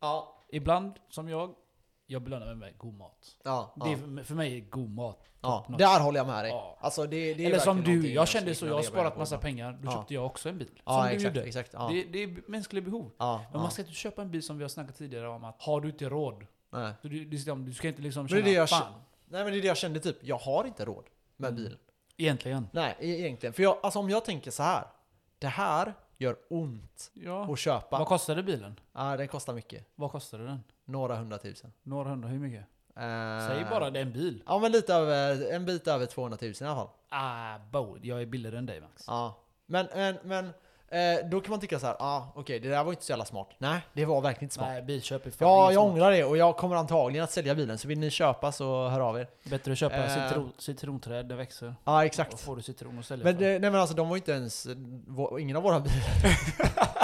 Ja, 0.00 0.36
Ibland, 0.52 0.92
som 1.10 1.28
jag, 1.28 1.54
jag 2.10 2.22
belönar 2.22 2.46
mig 2.46 2.54
med 2.56 2.78
god 2.78 2.94
mat. 2.98 3.36
ja, 3.44 3.74
Det 3.84 3.92
är, 3.92 4.24
för- 4.24 4.34
mig 4.34 4.56
är 4.56 4.60
god 4.60 4.90
mat 4.90 5.24
ja. 5.40 5.66
Där 5.78 6.00
håller 6.00 6.18
jag 6.20 6.26
med 6.26 6.44
dig. 6.44 6.50
Ja. 6.50 6.78
Alltså 6.80 7.06
det, 7.06 7.34
det 7.34 7.44
Eller 7.46 7.58
som 7.58 7.82
du, 7.82 8.12
jag 8.12 8.28
kände 8.28 8.54
så, 8.54 8.66
jag 8.66 8.74
har 8.74 8.82
sparat 8.82 9.18
massa 9.18 9.38
pengar, 9.38 9.78
då 9.82 9.92
köpte 9.92 10.14
jag 10.14 10.26
också 10.26 10.48
en 10.48 10.58
bil. 10.58 10.80
Som 10.84 11.02
du 11.02 11.08
exakt, 11.08 11.36
gjorde. 11.36 11.46
exakt. 11.46 11.72
Det, 11.72 12.04
det 12.04 12.22
är 12.22 12.50
mänskliga 12.50 12.84
behov. 12.84 13.10
Men 13.18 13.60
man 13.60 13.70
ska 13.70 13.82
inte 13.82 13.94
köpa 13.94 14.22
en 14.22 14.30
bil 14.30 14.42
som 14.42 14.58
vi 14.58 14.64
har 14.64 14.68
snackat 14.68 14.96
tidigare 14.96 15.28
om 15.28 15.44
att 15.44 15.62
har 15.62 15.80
du 15.80 15.88
inte 15.88 16.08
råd, 16.08 16.46
Nej. 16.70 16.92
så 17.02 17.08
du, 17.08 17.24
du 17.24 17.38
ska 17.74 17.88
inte 17.88 18.02
liksom 18.02 18.22
Men 18.22 18.28
det 18.28 18.36
känna 18.36 18.44
det 18.44 18.52
jag 18.52 18.68
fan. 18.68 18.92
Nej 19.28 19.44
men 19.44 19.52
det 19.52 19.58
är 19.58 19.62
det 19.62 19.68
jag 19.68 19.76
kände 19.76 20.00
typ, 20.00 20.16
jag 20.20 20.38
har 20.38 20.64
inte 20.64 20.84
råd 20.84 21.04
med 21.36 21.50
Mm. 21.50 21.62
bil. 21.64 21.76
Egentligen. 22.16 22.68
Nej, 22.72 22.96
e- 23.00 23.06
egentligen. 23.20 23.52
För 23.52 23.62
jag, 23.62 23.78
alltså 23.82 23.98
om 23.98 24.10
jag 24.10 24.24
tänker 24.24 24.50
så 24.50 24.62
här. 24.62 24.84
Det 25.38 25.46
här 25.46 25.94
gör 26.18 26.36
ont 26.50 27.10
Ja. 27.14 27.52
att 27.52 27.58
köpa. 27.58 27.98
Vad 27.98 28.06
kostade 28.08 28.42
bilen? 28.42 28.80
Ja, 28.92 29.16
den 29.16 29.28
kostar 29.28 29.54
mycket. 29.54 29.86
Vad 29.94 30.10
kostade 30.10 30.44
den? 30.46 30.62
Några 30.90 31.16
hundratusen. 31.16 31.72
Några 31.82 32.08
hundra, 32.08 32.28
hur 32.28 32.38
mycket? 32.38 32.64
Eh, 32.96 33.46
Säg 33.48 33.64
bara 33.70 33.90
det 33.90 33.98
är 33.98 34.02
en 34.02 34.12
bil. 34.12 34.42
Ja 34.46 34.58
men 34.58 34.72
lite 34.72 34.94
över, 34.94 35.52
en 35.52 35.64
bit 35.64 35.88
över 35.88 36.06
200 36.06 36.38
000 36.42 36.50
i 36.60 36.64
alla 36.64 36.74
fall. 36.74 36.88
Ah, 37.08 37.58
bo, 37.72 37.98
jag 38.02 38.22
är 38.22 38.26
billigare 38.26 38.58
än 38.58 38.66
dig 38.66 38.80
Max. 38.80 39.04
Ja. 39.06 39.38
Men, 39.66 39.88
men, 39.94 40.16
men 40.24 40.44
eh, 40.88 41.26
då 41.30 41.40
kan 41.40 41.50
man 41.50 41.60
tycka 41.60 41.78
så 41.78 41.86
här, 41.86 41.96
ja 41.98 42.04
ah, 42.06 42.32
okej 42.34 42.60
det 42.60 42.68
där 42.68 42.84
var 42.84 42.92
inte 42.92 43.04
så 43.04 43.12
jävla 43.12 43.24
smart. 43.24 43.48
Nej, 43.58 43.80
det 43.92 44.04
var 44.04 44.20
verkligen 44.20 44.44
inte 44.44 44.54
smart. 44.54 44.68
Nej, 44.68 44.82
bilköp 44.82 45.26
är 45.26 45.30
fan 45.30 45.48
Ja, 45.48 45.62
inget 45.64 45.74
jag 45.74 45.82
smart. 45.82 45.92
ångrar 45.92 46.10
det 46.10 46.24
och 46.24 46.36
jag 46.36 46.56
kommer 46.56 46.76
antagligen 46.76 47.24
att 47.24 47.30
sälja 47.30 47.54
bilen. 47.54 47.78
Så 47.78 47.88
vill 47.88 47.98
ni 47.98 48.10
köpa 48.10 48.52
så 48.52 48.88
hör 48.88 49.00
av 49.00 49.18
er. 49.18 49.26
Bättre 49.50 49.72
att 49.72 49.78
köpa 49.78 49.96
Eh. 49.96 50.28
citron, 50.28 50.52
citronträd, 50.58 51.26
det 51.28 51.34
växer. 51.34 51.74
Ja, 51.84 51.92
Då 51.92 51.98
exakt. 52.00 52.40
får 52.40 52.56
du 52.56 52.62
citron 52.62 52.98
och 52.98 53.04
sälja 53.04 53.24
Men, 53.24 53.34
för. 53.36 53.44
det, 53.44 53.50
nej 53.58 53.70
men 53.70 53.80
alltså 53.80 53.94
de 53.96 54.08
var 54.08 54.16
inte 54.16 54.32
ens, 54.32 54.66
ingen 55.40 55.56
av 55.56 55.62
våra 55.62 55.80
bilar. 55.80 56.00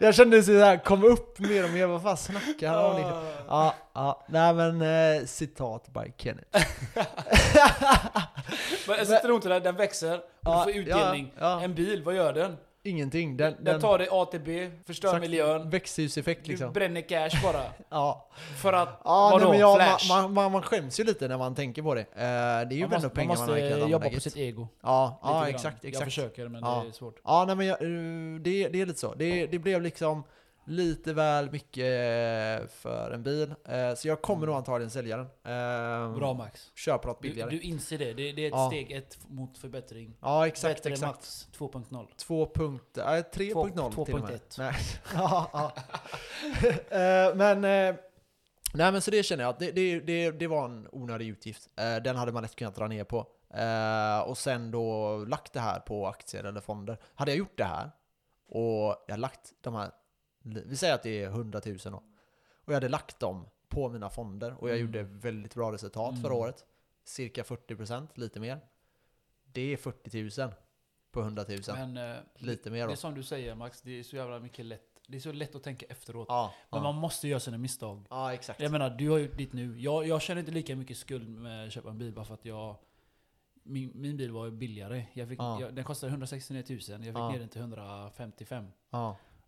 jag 0.00 0.14
kände 0.14 0.42
så 0.42 0.52
här, 0.58 0.84
kom 0.84 1.04
upp 1.04 1.38
mer 1.38 1.64
och 1.64 1.70
mer, 1.70 1.86
vad 1.86 2.02
fan 2.02 2.16
snackar 2.16 2.68
han 2.68 2.84
om? 2.84 2.96
liksom? 2.96 3.18
Ja, 3.48 3.74
ja, 3.94 4.24
nej 4.28 4.54
men 4.54 4.82
eh, 4.82 5.24
citat 5.24 5.88
by 5.88 6.12
Kenneth. 6.16 6.48
Men 8.88 8.98
en 8.98 9.06
citronträd, 9.06 9.62
den 9.62 9.76
växer, 9.76 10.14
och 10.44 10.66
du 10.66 10.72
får 10.72 10.82
utdelning. 10.82 11.34
En 11.38 11.74
bil, 11.74 12.02
vad 12.04 12.14
gör 12.14 12.32
den? 12.32 12.56
Ingenting. 12.82 13.36
Den, 13.36 13.52
Den, 13.54 13.64
den, 13.64 13.80
tar 13.80 13.98
dig 13.98 14.08
A 14.10 14.24
till 14.24 14.40
B, 14.40 14.70
förstör 14.86 15.08
exakt, 15.08 15.20
miljön. 15.20 15.70
Växthuseffekt 15.70 16.44
Du 16.44 16.50
liksom. 16.50 16.72
bränner 16.72 17.00
cash 17.00 17.42
bara. 17.42 17.62
Ja, 17.88 18.28
För 18.62 18.72
att, 18.72 19.00
ja 19.04 19.30
nej, 19.30 19.38
vadå? 19.40 19.50
men 19.50 19.60
jag, 19.60 19.76
Flash? 19.76 20.08
man, 20.08 20.32
man, 20.34 20.52
man, 20.52 20.62
skäms 20.62 21.00
ju 21.00 21.04
lite 21.04 21.28
när 21.28 21.38
man 21.38 21.54
tänker 21.54 21.82
på 21.82 21.94
det. 21.94 22.00
Eh, 22.00 22.06
det 22.14 22.24
är 22.24 22.72
ju 22.72 22.82
ändå 22.82 23.08
pengar 23.08 23.28
man 23.36 23.38
man, 23.38 23.48
måste 23.48 23.90
jobba 23.90 24.10
på 24.10 24.20
sitt 24.20 24.36
ego. 24.36 24.68
Ja, 24.82 25.20
ja 25.22 25.30
grann. 25.40 25.48
exakt, 25.48 25.76
Jag 25.84 25.88
exakt. 25.90 26.04
försöker 26.04 26.48
men 26.48 26.62
Ja. 26.64 26.82
det 26.84 26.88
är 26.88 26.92
svårt. 26.92 27.20
Ja, 27.24 27.44
nej 27.44 27.56
men 27.56 27.66
jag, 27.66 27.78
det, 28.42 28.68
det 28.68 28.80
är 28.80 28.86
lite 28.86 28.98
så. 29.00 29.14
Det, 29.14 29.46
det 29.46 29.58
blev 29.58 29.82
liksom 29.82 30.24
lite 30.70 31.12
väl 31.12 31.50
mycket 31.50 31.84
eh, 31.84 32.68
för 32.68 33.10
en 33.14 33.22
bil. 33.22 33.54
Eh, 33.64 33.94
Så 33.94 34.08
jag 34.08 34.22
kommer 34.22 34.46
nog 34.46 34.56
antagligen 34.56 34.90
sälja 34.90 35.16
den. 35.16 35.26
Eh, 35.26 36.14
Bra 36.14 36.34
Max. 36.34 36.70
Köpa 36.74 37.08
något 37.08 37.22
Du, 37.22 37.28
billigare. 37.28 37.50
du 37.50 37.60
inser 37.60 37.98
det, 37.98 38.12
det, 38.12 38.32
det 38.32 38.42
är 38.42 38.46
ett 38.46 38.52
Ja. 38.52 38.66
steg 38.68 38.92
ett 38.92 39.18
mot 39.28 39.58
förbättring. 39.58 40.16
ja, 40.20 40.46
exakt, 40.46 40.76
Bättre 40.76 40.90
exakt. 40.92 41.12
Max 41.12 41.48
2.0. 41.58 42.06
2 42.16 42.50
punkt, 42.54 42.98
äh, 42.98 43.02
3.0 43.04 44.04
till 44.04 44.14
och 44.14 44.20
med. 44.20 44.30
2.1. 44.30 44.40
Nej. 44.58 44.74
ja, 45.14 45.50
ja. 45.52 45.72
Eh, 46.98 47.34
men, 47.34 47.60
nej 48.74 48.92
men 48.92 49.02
så 49.02 49.10
det 49.10 49.22
känner 49.22 49.44
jag 49.44 49.50
att 49.50 49.58
det, 49.58 49.70
det, 49.70 50.00
det, 50.00 50.30
det 50.30 50.46
var 50.46 50.64
en 50.64 50.88
onödig 50.92 51.28
utgift. 51.28 51.68
Den 52.04 52.16
hade 52.16 52.32
man 52.32 52.42
lätt 52.42 52.56
kunnat 52.56 52.74
dra 52.74 52.86
ner 52.86 53.04
på. 53.04 53.26
Och 54.26 54.38
sen 54.38 54.70
då 54.70 55.16
lagt 55.28 55.52
det 55.52 55.60
här 55.60 55.80
på 55.80 56.06
aktier 56.06 56.44
eller 56.44 56.60
fonder. 56.60 56.98
Hade 57.14 57.30
jag 57.30 57.38
gjort 57.38 57.58
det 57.58 57.64
här 57.64 57.90
och 58.48 59.04
jag 59.08 59.18
lagt 59.20 59.52
de 59.60 59.74
här, 59.74 59.90
vi 60.42 60.76
säger 60.76 60.94
att 60.94 61.02
det 61.02 61.22
är 61.22 61.26
100 61.28 61.60
000 61.66 61.78
då. 61.84 61.96
Och 62.54 62.72
jag 62.72 62.74
hade 62.74 62.88
lagt 62.88 63.20
dem 63.20 63.46
på 63.68 63.88
mina 63.88 64.10
fonder 64.10 64.54
och 64.62 64.68
jag 64.70 64.76
Mm. 64.78 64.86
gjorde 64.86 65.02
väldigt 65.02 65.54
bra 65.54 65.72
resultat 65.72 66.10
Mm. 66.10 66.22
förra 66.22 66.34
året. 66.34 66.64
Cirka 67.04 67.42
40%, 67.42 68.08
lite 68.14 68.40
mer. 68.40 68.60
Det 69.44 69.72
är 69.72 69.76
40 69.76 70.40
000 70.42 70.52
på 71.10 71.20
100 71.20 71.44
000. 71.48 71.58
Men 71.68 71.96
eh, 71.96 72.16
Lite 72.34 72.70
mer 72.70 72.78
det 72.80 72.86
då. 72.86 72.92
är 72.92 72.96
som 72.96 73.14
du 73.14 73.22
säger 73.22 73.54
Max, 73.54 73.82
det 73.82 73.98
är 73.98 74.02
så 74.02 74.16
jävla 74.16 74.38
mycket 74.40 74.66
lätt. 74.66 74.86
Det 75.06 75.16
är 75.16 75.20
så 75.20 75.32
lätt 75.32 75.54
att 75.54 75.62
tänka 75.62 75.86
efteråt. 75.88 76.26
Ja, 76.28 76.54
Men 76.70 76.78
ja. 76.78 76.82
man 76.92 76.94
måste 77.00 77.28
göra 77.28 77.40
sina 77.40 77.58
misstag. 77.58 78.06
ja 78.10 78.32
exakt. 78.34 78.60
Jag 78.60 78.72
menar, 78.72 78.90
du 78.90 79.10
har 79.10 79.18
gjort 79.18 79.36
ditt 79.36 79.52
nu. 79.52 79.80
Jag, 79.80 80.06
jag 80.06 80.22
känner 80.22 80.40
inte 80.40 80.52
lika 80.52 80.76
mycket 80.76 80.96
skuld 80.96 81.28
med 81.28 81.66
att 81.66 81.72
köpa 81.72 81.90
en 81.90 81.98
bil 81.98 82.12
bara 82.12 82.24
för 82.24 82.34
att 82.34 82.44
jag... 82.44 82.76
Min, 83.62 83.92
min 83.94 84.16
bil 84.16 84.30
var 84.32 84.50
billigare. 84.50 85.06
Jag 85.12 85.28
fick, 85.28 85.38
Ja. 85.40 85.60
jag, 85.60 85.74
den 85.74 85.84
kostade 85.84 86.10
169 86.10 86.64
000, 86.68 86.78
jag 86.88 87.00
fick 87.04 87.14
ner 87.14 87.38
den 87.38 87.48
till 87.48 87.60
155. 87.60 88.66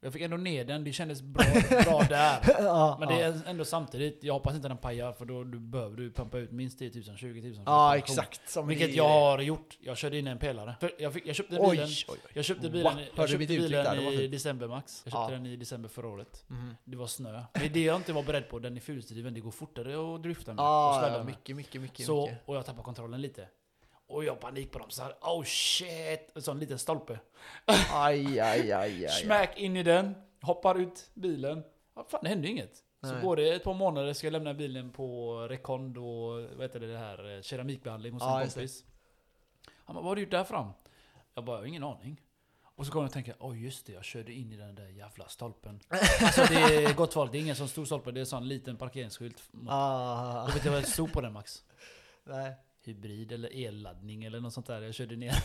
Ja. 0.03 0.07
Jag 0.07 0.13
fick 0.13 0.23
ändå 0.23 0.37
ner 0.37 0.65
den, 0.65 0.85
det 0.85 0.93
kändes 0.93 1.23
bra, 1.23 1.45
bra 1.85 2.03
där. 2.09 2.39
ja, 2.59 2.97
Men 3.01 3.09
det 3.09 3.23
är 3.23 3.41
ändå 3.47 3.65
samtidigt, 3.65 4.25
jag 4.25 4.35
hoppas 4.35 4.55
inte 4.55 4.69
den 4.69 4.77
pajar 4.77 5.13
för 5.13 5.25
då 5.25 5.45
du 5.45 5.59
behöver 5.59 5.97
du 5.97 6.13
pumpa 6.13 6.39
ut 6.39 6.51
minst 6.53 6.79
10 6.79 6.91
000, 7.09 7.17
20 7.17 7.41
000 7.43 7.55
för 7.55 7.63
ja, 7.67 7.97
exakt. 7.97 8.49
Som 8.51 8.67
Vilket 8.67 8.89
det- 8.91 8.97
jag 8.97 9.09
har 9.09 9.39
gjort. 9.41 9.79
Jag 9.81 9.97
körde 9.97 10.19
in 10.19 10.27
en 10.27 10.39
pelare. 10.39 10.77
För 10.81 10.91
jag, 10.99 11.13
fick, 11.13 11.27
jag 11.27 11.37
köpte 11.37 11.57
Oj, 11.61 11.71
bilen, 11.71 11.87
oj, 11.89 12.05
oj. 12.09 12.19
jag 12.35 12.45
köpte 12.45 12.71
bilen, 12.71 12.99
jag 13.17 13.29
köpte 13.29 13.47
bilen 13.47 13.85
där? 13.85 14.21
I 14.21 14.29
december 14.29 14.69
max. 14.69 15.03
Jag 15.05 15.13
köpte 15.13 15.33
Ja. 15.33 15.39
den 15.39 15.47
i 15.47 15.57
december 15.57 15.89
förra 15.89 16.09
året. 16.09 16.45
Mhm. 16.49 16.75
Det 16.85 16.97
var 16.97 17.07
snö. 17.07 17.43
Det 17.53 17.65
är 17.65 17.69
det 17.69 17.83
jag 17.85 17.97
inte 17.97 18.13
var 18.13 18.23
beredd 18.23 18.49
på. 18.49 18.59
Den 18.59 18.77
är 18.77 18.81
fyrhjulsdriven, 18.81 19.35
det 19.35 19.41
går 19.41 19.51
fortare 19.51 20.15
att 20.15 20.23
drifta 20.23 20.51
med 20.55 20.61
och 20.61 20.67
Ja, 20.67 21.23
mycket, 21.27 21.57
mycket, 21.57 21.81
mycket. 21.81 22.07
Så, 22.07 22.23
mycket. 22.27 22.43
och 22.49 22.57
jag 22.57 22.67
tappade 22.67 22.85
kontrollen 22.85 23.21
lite. 23.21 23.49
Och 24.13 24.25
jag 24.25 24.41
panikbromsar. 24.41 25.15
Oh 25.21 25.45
shit! 25.45 26.31
En 26.35 26.43
sån 26.43 26.59
liten 26.59 26.79
stolpe. 26.79 27.19
Aj, 27.67 27.87
aj, 27.95 28.41
aj, 28.41 28.73
aj. 28.73 29.05
aj. 29.07 29.09
Smack 29.09 29.59
in 29.59 29.77
i 29.77 29.83
den. 29.83 30.15
Hoppar 30.43 30.79
ut 30.79 31.11
bilen. 31.15 31.63
Ja, 31.97 32.07
fan, 32.09 32.21
det 32.23 32.29
hände 32.29 32.49
inget. 32.49 32.77
Så 33.05 33.13
Nej. 33.13 33.23
går 33.23 33.37
det 33.37 33.55
ett 33.55 33.65
par 33.65 33.75
månader 33.75 34.13
ska 34.13 34.27
jag 34.27 34.33
lämna 34.33 34.55
bilen 34.55 34.91
på 34.91 35.39
Recond 35.51 35.99
och 35.99 36.05
vad 36.33 36.61
heter 36.63 36.81
det, 36.81 36.87
det 36.93 36.99
här, 36.99 37.37
eh, 37.37 37.43
keramikbehandling 37.43 38.13
hos 38.13 38.23
Ja, 38.23 38.41
en 38.43 38.49
kompis. 38.49 38.85
Han 39.85 39.95
bara, 39.95 40.01
vad 40.01 40.09
har 40.11 40.17
du 40.17 40.23
gjort 40.23 40.31
där 40.31 40.45
fram? 40.45 40.69
Jag 41.35 41.45
bara, 41.45 41.57
jag 41.57 41.61
har 41.63 41.67
ingen 41.67 41.85
aning. 41.85 42.21
Och 42.77 42.87
så 42.87 42.93
kommer 42.93 43.03
jag 43.03 43.07
att 43.09 43.13
tänka, 43.15 43.35
oj 43.39 43.65
just 43.65 43.87
det, 43.87 43.93
jag 43.93 44.05
körde 44.05 44.33
in 44.33 44.53
i 44.53 44.57
den 44.57 44.75
där 44.75 44.89
jävla 44.89 45.29
stolpen. 45.29 45.81
alltså 46.23 46.45
det 46.49 46.55
är 46.85 46.95
gott 46.95 47.13
folk, 47.15 47.33
det 47.33 47.39
är 47.39 47.41
ingen 47.43 47.57
sån 47.57 47.69
stor 47.69 47.85
stolpe, 47.85 48.11
det 48.11 48.19
är 48.19 48.21
en 48.21 48.27
sån 48.27 48.49
liten 48.49 48.77
parkeringsskylt. 48.77 49.43
Ah, 49.69 50.41
Jag 50.41 50.47
vet 50.47 50.57
inte 50.57 50.71
vad 50.71 50.83
det 50.83 50.87
stod 50.87 51.13
på 51.13 51.21
den 51.21 51.33
Max. 51.33 51.63
nej. 52.25 52.55
Hybrid 52.87 53.33
eller 53.33 53.67
elladdning 53.69 54.25
eller 54.25 54.41
något 54.41 54.53
sånt 54.53 54.67
där. 54.67 54.83
Jag 54.83 54.95
körde 54.95 55.17
ner. 55.17 55.45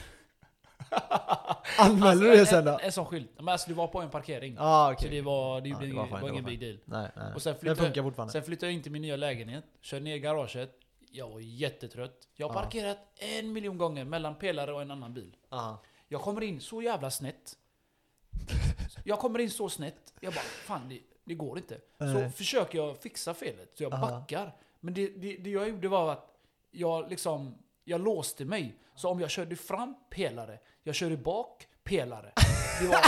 Anmäler 1.79 2.21
du 2.23 2.31
det 2.37 2.45
sen 2.45 2.59
en, 2.59 2.65
då? 2.65 2.79
en 2.81 2.91
sån 2.91 3.05
skylt. 3.05 3.29
Men 3.35 3.49
alltså 3.49 3.67
det 3.69 3.73
var 3.75 3.87
på 3.87 4.01
en 4.01 4.09
parkering. 4.09 4.55
Ah, 4.59 4.87
Så 4.87 4.93
okej. 4.93 5.09
det 5.09 5.21
var, 5.21 5.61
det 5.61 5.69
gjorde 5.69 5.81
det 5.85 5.87
ingen, 5.91 5.97
var 5.97 6.03
det 6.03 6.09
fine, 6.09 6.21
var 6.21 6.27
det 6.29 6.33
ingen 6.33 6.45
big 6.45 6.59
deal. 6.59 6.77
Nej, 6.85 7.09
nej. 7.15 7.33
Och 7.35 7.41
sen 7.41 7.55
flyttade, 7.55 7.81
funkar 7.81 8.03
fortfarande. 8.03 8.31
sen 8.31 8.43
flyttade 8.43 8.65
jag 8.71 8.73
in 8.73 8.83
till 8.83 8.91
min 8.91 9.01
nya 9.01 9.15
lägenhet, 9.15 9.63
körde 9.81 10.03
ner 10.03 10.15
i 10.15 10.19
garaget. 10.19 10.71
Jag 11.11 11.29
var 11.29 11.39
jättetrött. 11.39 12.27
Jag 12.35 12.47
har 12.49 12.55
Ja. 12.55 12.61
parkerat 12.61 12.97
en 13.15 13.53
miljon 13.53 13.77
gånger 13.77 14.05
mellan 14.05 14.35
pelare 14.35 14.73
och 14.73 14.81
en 14.81 14.91
annan 14.91 15.13
bil. 15.13 15.35
Aha. 15.49 15.83
Jag 16.07 16.21
kommer 16.21 16.41
in 16.43 16.61
så 16.61 16.81
jävla 16.81 17.11
snett. 17.11 17.53
Jag 19.03 19.19
kommer 19.19 19.39
in 19.39 19.49
så 19.51 19.69
snett. 19.69 20.13
Jag 20.19 20.33
bara, 20.33 20.41
fan 20.41 20.89
det, 20.89 20.99
det 21.23 21.33
går 21.33 21.57
inte. 21.57 21.77
Så 21.97 22.05
Nej. 22.05 22.29
försöker 22.31 22.77
jag 22.77 22.97
fixa 22.97 23.33
felet, 23.33 23.71
så 23.77 23.83
jag 23.83 23.93
Aha. 23.93 24.09
backar. 24.11 24.55
Men 24.79 24.93
det, 24.93 25.07
det, 25.07 25.37
det 25.37 25.49
jag 25.49 25.69
gjorde 25.69 25.87
var 25.87 26.11
att 26.11 26.36
jag 26.71 27.09
liksom, 27.09 27.57
jag 27.83 28.01
låste 28.01 28.45
mig. 28.45 28.75
Så 28.95 29.09
om 29.09 29.19
jag 29.19 29.29
körde 29.29 29.55
fram, 29.55 29.95
pelare. 30.09 30.59
Jag 30.83 30.95
körde 30.95 31.17
bak, 31.17 31.67
pelare. 31.83 32.31
Det 32.81 32.87
var, 32.87 32.99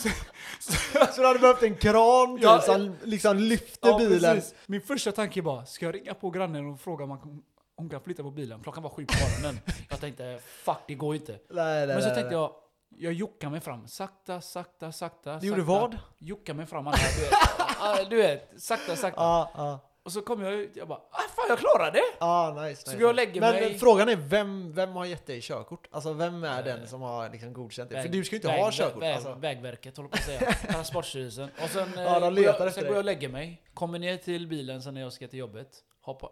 Så 1.14 1.20
du 1.20 1.26
hade 1.26 1.38
behövt 1.38 1.62
en 1.62 1.76
kran 1.76 2.34
typ, 2.36 2.44
Ja, 2.44 2.60
som 2.60 2.96
liksom 3.02 3.36
lyfter 3.38 3.88
Ja, 3.88 3.98
bilen? 3.98 4.34
precis. 4.36 4.54
Min 4.66 4.80
första 4.80 5.12
tanke 5.12 5.42
var, 5.42 5.64
ska 5.64 5.84
jag 5.86 5.94
ringa 5.94 6.14
på 6.14 6.30
grannen 6.30 6.66
och 6.66 6.80
fråga 6.80 7.04
om 7.04 7.10
han- 7.10 7.42
hon 7.76 7.88
kan 7.88 8.00
flytta 8.00 8.22
på 8.22 8.30
bilen? 8.30 8.62
Klockan 8.62 8.82
var 8.82 8.90
sju 8.90 9.06
på 9.06 9.14
morgonen. 9.14 9.60
Jag 9.90 10.00
tänkte, 10.00 10.38
fuck 10.42 10.78
det 10.86 10.94
går 10.94 11.14
inte. 11.14 11.32
Nej, 11.32 11.38
nej, 11.50 11.86
Men 11.86 12.00
så 12.02 12.06
nej, 12.08 12.14
tänkte 12.16 12.34
jag, 12.34 12.52
jag 12.96 13.12
jockar 13.12 13.50
mig 13.50 13.60
fram. 13.60 13.88
Sakta, 13.88 14.40
sakta, 14.40 14.92
sakta. 14.92 15.36
Du 15.38 15.46
gjorde 15.46 15.62
vad? 15.62 15.98
Jockar 16.18 16.54
mig 16.54 16.66
fram. 16.66 16.86
alla, 16.86 18.04
Du 18.10 18.16
vet, 18.16 18.62
sakta, 18.62 18.96
sakta. 18.96 19.20
Ja, 19.20 19.50
ja. 19.56 19.89
Och 20.10 20.14
så 20.14 20.22
kom 20.22 20.42
jag 20.42 20.52
ut, 20.54 20.76
jag 20.76 20.88
bara, 20.88 20.98
ah, 20.98 21.22
fan 21.36 21.44
jag 21.48 21.58
klarade 21.58 21.90
det! 21.98 22.04
Ja, 22.20 22.62
nice. 22.62 22.82
Så 22.84 22.90
nice, 22.90 23.02
jag 23.02 23.08
nice. 23.16 23.26
lägger 23.26 23.40
Men 23.40 23.54
mig- 23.54 23.78
frågan 23.78 24.08
är, 24.08 24.16
vem, 24.16 24.72
vem 24.72 24.92
har 24.92 25.04
gett 25.04 25.26
dig 25.26 25.40
körkort? 25.40 25.88
Alltså 25.90 26.12
vem 26.12 26.44
är 26.44 26.58
Eh, 26.58 26.64
den 26.64 26.88
som 26.88 27.02
har 27.02 27.30
liksom 27.30 27.52
godkänt 27.52 27.90
det? 27.90 28.02
För 28.02 28.08
du 28.08 28.24
ska 28.24 28.34
ju 28.34 28.38
inte 28.38 28.48
väg- 28.48 28.60
ha 28.60 28.70
körkort. 28.72 29.02
Väg, 29.02 29.14
alltså. 29.14 29.34
Vägverket 29.34 29.96
håller 29.96 30.10
på 30.10 30.16
att 30.16 30.24
säga. 30.24 30.40
Transportstyrelsen. 30.70 31.50
Och 31.62 31.68
sen, 31.70 31.94
eh, 31.94 32.02
Ja, 32.02 32.20
de 32.20 32.34
går 32.34 32.44
jag, 32.44 32.72
sen 32.74 32.82
går 32.84 32.92
jag 32.92 32.98
och 32.98 33.04
lägger 33.04 33.28
mig. 33.28 33.62
Kommer 33.74 33.98
ner 33.98 34.16
till 34.16 34.46
bilen 34.46 34.82
sen 34.82 34.94
när 34.94 35.00
jag 35.00 35.12
ska 35.12 35.28
till 35.28 35.38
jobbet. 35.38 35.84
Hoppar, 36.00 36.30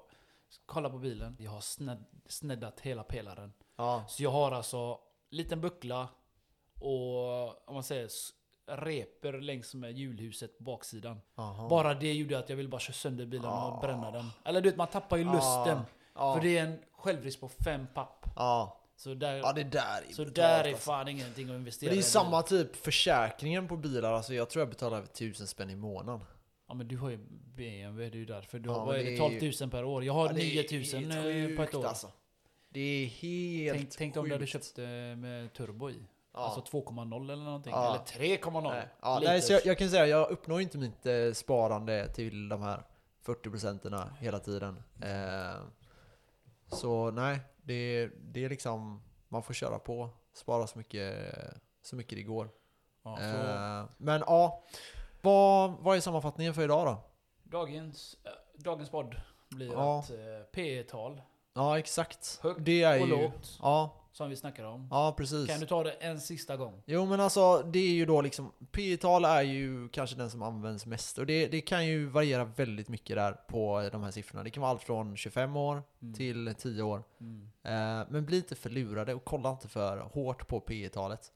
kollar 0.67 0.91
på 0.91 0.99
bilen. 0.99 1.37
Jag 1.41 1.51
har 1.51 1.61
sned, 1.61 2.05
sneddat 2.29 2.81
hela 2.81 3.03
pelaren. 3.03 3.53
Ja. 3.77 4.05
Så 4.09 4.23
jag 4.23 4.31
har 4.31 4.53
alltså 4.53 4.99
liten 5.31 5.61
buckla 5.61 6.09
och 6.81 7.69
om 7.69 7.75
man 7.75 7.83
säger 7.83 8.09
reper 8.69 9.33
längs 9.41 9.75
med 9.75 9.99
hjulhuset 9.99 10.59
på 10.59 10.65
baksidan. 10.65 11.21
Aha. 11.35 11.69
Bara 11.69 11.95
det 11.95 12.13
gjorde 12.13 12.39
att 12.39 12.49
jag 12.49 12.57
ville 12.57 12.69
bara 12.69 12.81
köra 12.81 12.95
sönder 12.95 13.27
bilen 13.27 13.47
Ah. 13.47 13.71
och 13.71 13.81
bränna 13.81 14.11
den. 14.11 14.25
Eller 14.45 14.61
du 14.61 14.69
vet, 14.69 14.77
man 14.79 14.87
tappar 14.89 15.17
ju 15.17 15.25
lusten. 15.25 15.81
Ja. 16.15 16.35
För 16.35 16.43
det 16.43 16.59
är 16.59 16.65
en 16.65 16.79
självrisk 16.93 17.41
på 17.41 17.49
fem 17.49 17.87
papp. 17.95 18.27
Ja. 18.37 18.75
Så 18.97 19.15
där, 19.15 19.35
ja, 19.37 19.53
det 19.53 19.65
där 19.65 20.03
är 20.09 20.13
så 20.13 20.25
där 20.25 20.65
är 20.65 20.69
alltså. 20.69 20.83
fan 20.83 21.09
ingenting 21.09 21.51
att 21.51 21.55
investera 21.57 21.89
Men 21.89 21.95
det 21.97 21.99
är 21.99 22.01
i. 22.01 22.03
samma 22.03 22.43
typ 22.43 22.77
försäkringen 22.77 23.69
på 23.69 23.77
bilar, 23.77 24.13
alltså 24.13 24.35
jag 24.35 24.51
tror 24.51 24.61
jag 24.61 24.69
betalar 24.69 24.97
över 24.99 25.07
tusen 25.09 25.47
spänn 25.47 25.71
i 25.71 25.77
månaden. 25.77 26.27
Ja 26.69 26.75
men 26.75 26.89
du 26.89 26.97
har 26.97 27.11
ju 27.11 27.17
BMW, 27.57 28.11
det 28.11 28.17
är 28.17 28.19
ju 28.19 28.25
därför. 28.25 28.59
Du 28.59 28.69
har, 28.71 28.87
vad 28.87 28.95
är 28.95 28.99
det 28.99 29.05
det, 29.05 29.15
är 29.15 29.19
12 29.19 29.43
ju- 29.43 29.53
000 29.61 29.71
per 29.71 29.85
år. 29.85 30.05
Jag 30.05 30.13
har 30.13 30.27
Ja, 30.27 30.33
det 30.33 30.41
är 30.43 30.73
9 30.73 31.01
000 31.03 31.13
helt 31.13 31.51
eh, 31.51 31.57
på 31.57 31.63
ett 31.63 31.75
år. 31.75 31.87
Alltså. 31.87 32.13
Det 32.71 32.81
är 32.81 33.07
helt 33.07 33.79
Tänk, 33.79 33.91
tänk 33.97 34.17
om 34.17 34.29
du 34.29 34.35
hade 34.35 34.47
köpt 34.47 34.79
eh, 34.79 34.85
med 35.17 35.53
turbo 35.53 35.91
i. 35.91 36.03
Ja. 36.39 36.45
Alltså 36.45 36.77
2,0 36.77 37.33
eller 37.33 37.45
någonting. 37.45 37.73
Ja. 37.73 37.89
Eller 37.95 38.37
3,0. 38.37 38.63
Nej, 38.63 38.89
ja, 39.03 39.21
nej, 39.25 39.43
så 39.43 39.53
jag, 39.53 39.67
jag 39.67 39.79
kan 39.79 39.91
säga 39.91 40.07
jag 40.07 40.31
uppnår 40.31 40.61
inte 40.61 40.79
mitt 40.79 41.07
eh, 41.07 41.33
sparande 41.35 42.09
till 42.09 42.49
de 42.49 42.63
här 42.63 42.83
40 43.23 43.51
procenterna 43.51 44.17
hela 44.21 44.39
tiden. 44.39 44.83
Eh, 45.03 45.61
så 46.69 47.11
nej, 47.11 47.41
det, 47.63 48.11
det 48.21 48.45
är 48.45 48.49
liksom, 48.49 49.03
man 49.29 49.43
får 49.43 49.55
köra 49.55 49.79
på, 49.79 50.11
spara 50.35 50.67
så 50.67 50.79
mycket, 50.79 51.35
så 51.83 51.97
mycket 51.97 52.19
det 52.19 52.23
går. 52.23 52.49
Ja, 53.03 53.21
Eh, 53.21 53.85
men 53.97 54.23
ja, 54.27 54.65
vad, 55.23 55.71
vad 55.81 55.97
är 55.97 56.01
sammanfattningen 56.01 56.55
för 56.55 56.63
idag 56.63 56.87
då? 56.87 56.99
dagens, 57.43 58.17
äh, 58.25 58.31
dagens 58.55 58.91
podd 58.91 59.15
blir 59.49 59.73
Ja. 59.73 59.99
att 59.99 60.11
eh, 60.11 60.17
P-tal 60.53 61.23
Ja 61.59 61.79
exakt. 61.79 62.39
Högt 62.43 62.61
det 62.65 62.83
är 62.83 63.01
och 63.03 63.09
ju, 63.09 63.13
lågt, 63.17 63.59
Ja, 63.63 63.95
som 64.13 64.31
vi 64.31 64.37
snackar 64.37 64.65
om. 64.65 64.89
ja 64.91 65.15
precis. 65.17 65.47
Kan 65.49 65.61
du 65.61 65.67
ta 65.67 65.83
det 65.85 65.91
en 65.93 66.21
sista 66.21 66.57
gång? 66.57 66.83
Jo 66.87 67.07
men 67.07 67.21
alltså 67.21 67.63
det 67.63 67.79
är 67.79 67.89
ju 67.93 68.07
då 68.07 68.21
liksom 68.23 68.53
P 68.73 68.97
tal 68.97 69.25
är 69.25 69.43
ju 69.43 69.89
kanske 69.89 70.17
den 70.17 70.31
som 70.31 70.43
används 70.43 70.87
mest 70.87 71.19
och 71.19 71.27
det, 71.27 71.47
det 71.49 71.61
kan 71.61 71.87
ju 71.87 72.07
variera 72.07 72.45
väldigt 72.45 72.89
mycket 72.89 73.17
där 73.17 73.33
på 73.33 73.89
de 73.93 74.03
här 74.03 74.11
siffrorna. 74.11 74.43
Det 74.45 74.51
kan 74.51 74.61
vara 74.61 74.71
allt 74.71 74.83
från 74.83 75.17
25 75.17 75.57
år 75.57 75.83
Mm. 76.03 76.15
till 76.15 76.55
10 76.59 76.83
år. 76.83 77.03
Mm. 77.21 77.51
Eh, 77.63 78.07
men 78.11 78.27
bli 78.27 78.37
inte 78.37 78.55
för 78.57 78.71
lurade 78.71 79.15
och 79.15 79.25
kolla 79.25 79.51
inte 79.51 79.69
för 79.69 79.99
hårt 79.99 80.49
på 80.49 80.61
P 80.61 80.89
talet 80.89 81.33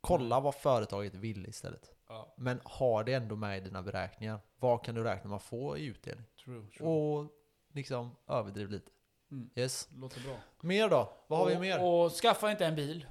Kolla 0.00 0.40
vad 0.40 0.54
företaget 0.54 1.14
vill 1.14 1.46
istället. 1.46 1.90
Ja, 2.08 2.34
Men 2.36 2.60
ha 2.64 3.02
det 3.02 3.12
ändå 3.14 3.36
med 3.36 3.58
i 3.58 3.60
dina 3.60 3.82
beräkningar. 3.82 4.38
Vad 4.58 4.84
kan 4.84 4.94
du 4.94 5.02
räkna 5.04 5.30
med 5.30 5.36
att 5.36 5.42
få 5.42 5.78
i 5.78 5.84
utdelning? 5.86 6.24
true. 6.44 6.66
true. 6.78 6.88
Och 6.88 7.26
liksom 7.72 8.10
överdriv 8.28 8.70
lite. 8.70 8.90
Mm. 9.32 9.50
Yes. 9.54 9.88
Låter 10.00 10.20
bra. 10.20 10.36
Mer 10.60 10.88
då? 10.88 11.12
Vad 11.26 11.38
har 11.38 11.46
vi 11.46 11.58
mer? 11.58 11.84
Och 11.84 12.12
skaffa 12.12 12.50
inte 12.50 12.66
en 12.66 12.74
bil. 12.74 13.06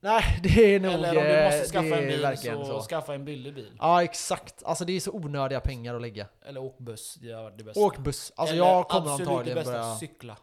Nej, 0.00 0.22
det 0.42 0.74
är 0.74 0.80
nog... 0.80 0.92
Eller 0.92 1.08
om 1.08 1.14
du 1.14 1.30
eh, 1.30 1.44
måste 1.44 1.72
skaffa 1.72 1.88
det 1.88 2.02
en 2.02 2.08
bil 2.08 2.20
verkligen 2.22 2.66
så, 2.66 2.80
skaffa 2.80 3.14
en 3.14 3.24
billig 3.24 3.54
bil. 3.54 3.76
Ja 3.78 4.02
exakt, 4.02 4.62
alltså 4.64 4.84
det 4.84 4.92
är 4.92 5.00
så 5.00 5.12
onödiga 5.12 5.60
pengar 5.60 5.94
att 5.94 6.02
lägga. 6.02 6.26
Eller 6.42 6.62
åk 6.62 6.78
buss, 6.78 7.14
det 7.14 7.30
är 7.30 7.50
det 7.50 7.64
bästa. 7.64 7.80
Åk 7.80 7.98
buss, 7.98 8.32
alltså 8.36 8.54
Eller 8.54 8.66
jag 8.66 8.88
kommer 8.88 9.10
antagligen 9.10 9.44
det 9.44 9.54
bästa, 9.54 9.72
börja... 9.72 9.94
cykla. 9.94 10.36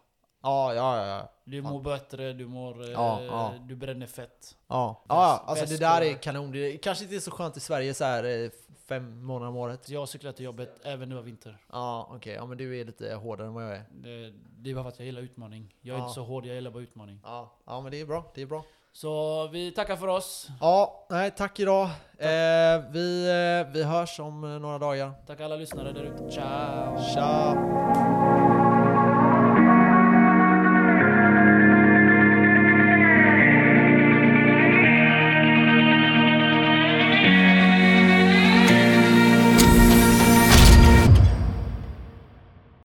Ja, 0.43 0.73
ja, 0.73 1.05
ja. 1.07 1.31
Du 1.45 1.61
mår 1.61 1.81
bättre, 1.81 2.33
du 2.33 2.47
mår... 2.47 2.83
eh, 2.83 2.89
Ja, 2.91 3.21
ja. 3.23 3.53
Du 3.61 3.75
bränner 3.75 4.07
fett. 4.07 4.55
Ja, 4.67 5.03
ja 5.09 5.43
alltså 5.45 5.65
det 5.65 5.77
där 5.77 6.01
är 6.01 6.13
kanon. 6.13 6.51
Det 6.51 6.77
kanske 6.77 7.03
inte 7.03 7.15
är 7.15 7.19
så 7.19 7.31
skönt 7.31 7.57
i 7.57 7.59
Sverige 7.59 7.93
så 7.93 8.03
här 8.05 8.23
eh, 8.43 8.49
fem 8.89 9.23
månader 9.25 9.49
om 9.49 9.55
året. 9.57 9.89
Jag 9.89 10.09
cyklar 10.09 10.31
till 10.31 10.45
jobbet 10.45 10.75
även 10.83 11.09
nu 11.09 11.15
var 11.15 11.21
vinter. 11.21 11.57
Ja, 11.71 12.07
okej. 12.11 12.33
Ja, 12.33 12.45
men 12.45 12.57
du 12.57 12.79
är 12.81 12.85
lite 12.85 13.13
hårdare 13.13 13.47
än 13.47 13.53
vad 13.53 13.63
jag 13.63 13.71
är. 13.75 13.83
Det, 13.91 14.33
det 14.57 14.69
är 14.71 14.73
bara 14.75 14.83
för 14.83 14.89
att 14.89 14.99
jag 14.99 15.05
gillar 15.05 15.21
utmaning. 15.21 15.73
Jag 15.81 15.93
är 15.95 15.99
Ja. 15.99 16.03
inte 16.05 16.15
så 16.15 16.23
hård, 16.23 16.45
jag 16.45 16.55
gillar 16.55 16.71
bara 16.71 16.83
utmaning. 16.83 17.19
Ja, 17.23 17.51
ja 17.65 17.81
men 17.81 17.91
det 17.91 18.01
är 18.01 18.05
bra. 18.05 18.31
Det 18.35 18.41
är 18.41 18.45
bra. 18.45 18.63
Så 18.91 19.47
vi 19.47 19.71
tackar 19.71 19.95
för 19.95 20.07
oss. 20.07 20.47
Ja, 20.61 21.05
nej 21.09 21.31
tack 21.31 21.59
idag. 21.59 21.83
Eh, 22.17 22.81
vi, 22.91 23.27
eh, 23.65 23.73
vi 23.73 23.83
hörs 23.83 24.19
om 24.19 24.43
eh, 24.43 24.49
några 24.59 24.77
dagar. 24.77 25.11
Tack 25.27 25.41
alla 25.41 25.55
lyssnare 25.55 25.91
där 25.91 26.03
ute. 26.03 26.31
Ciao! 26.31 26.97
Tja! 27.13 28.46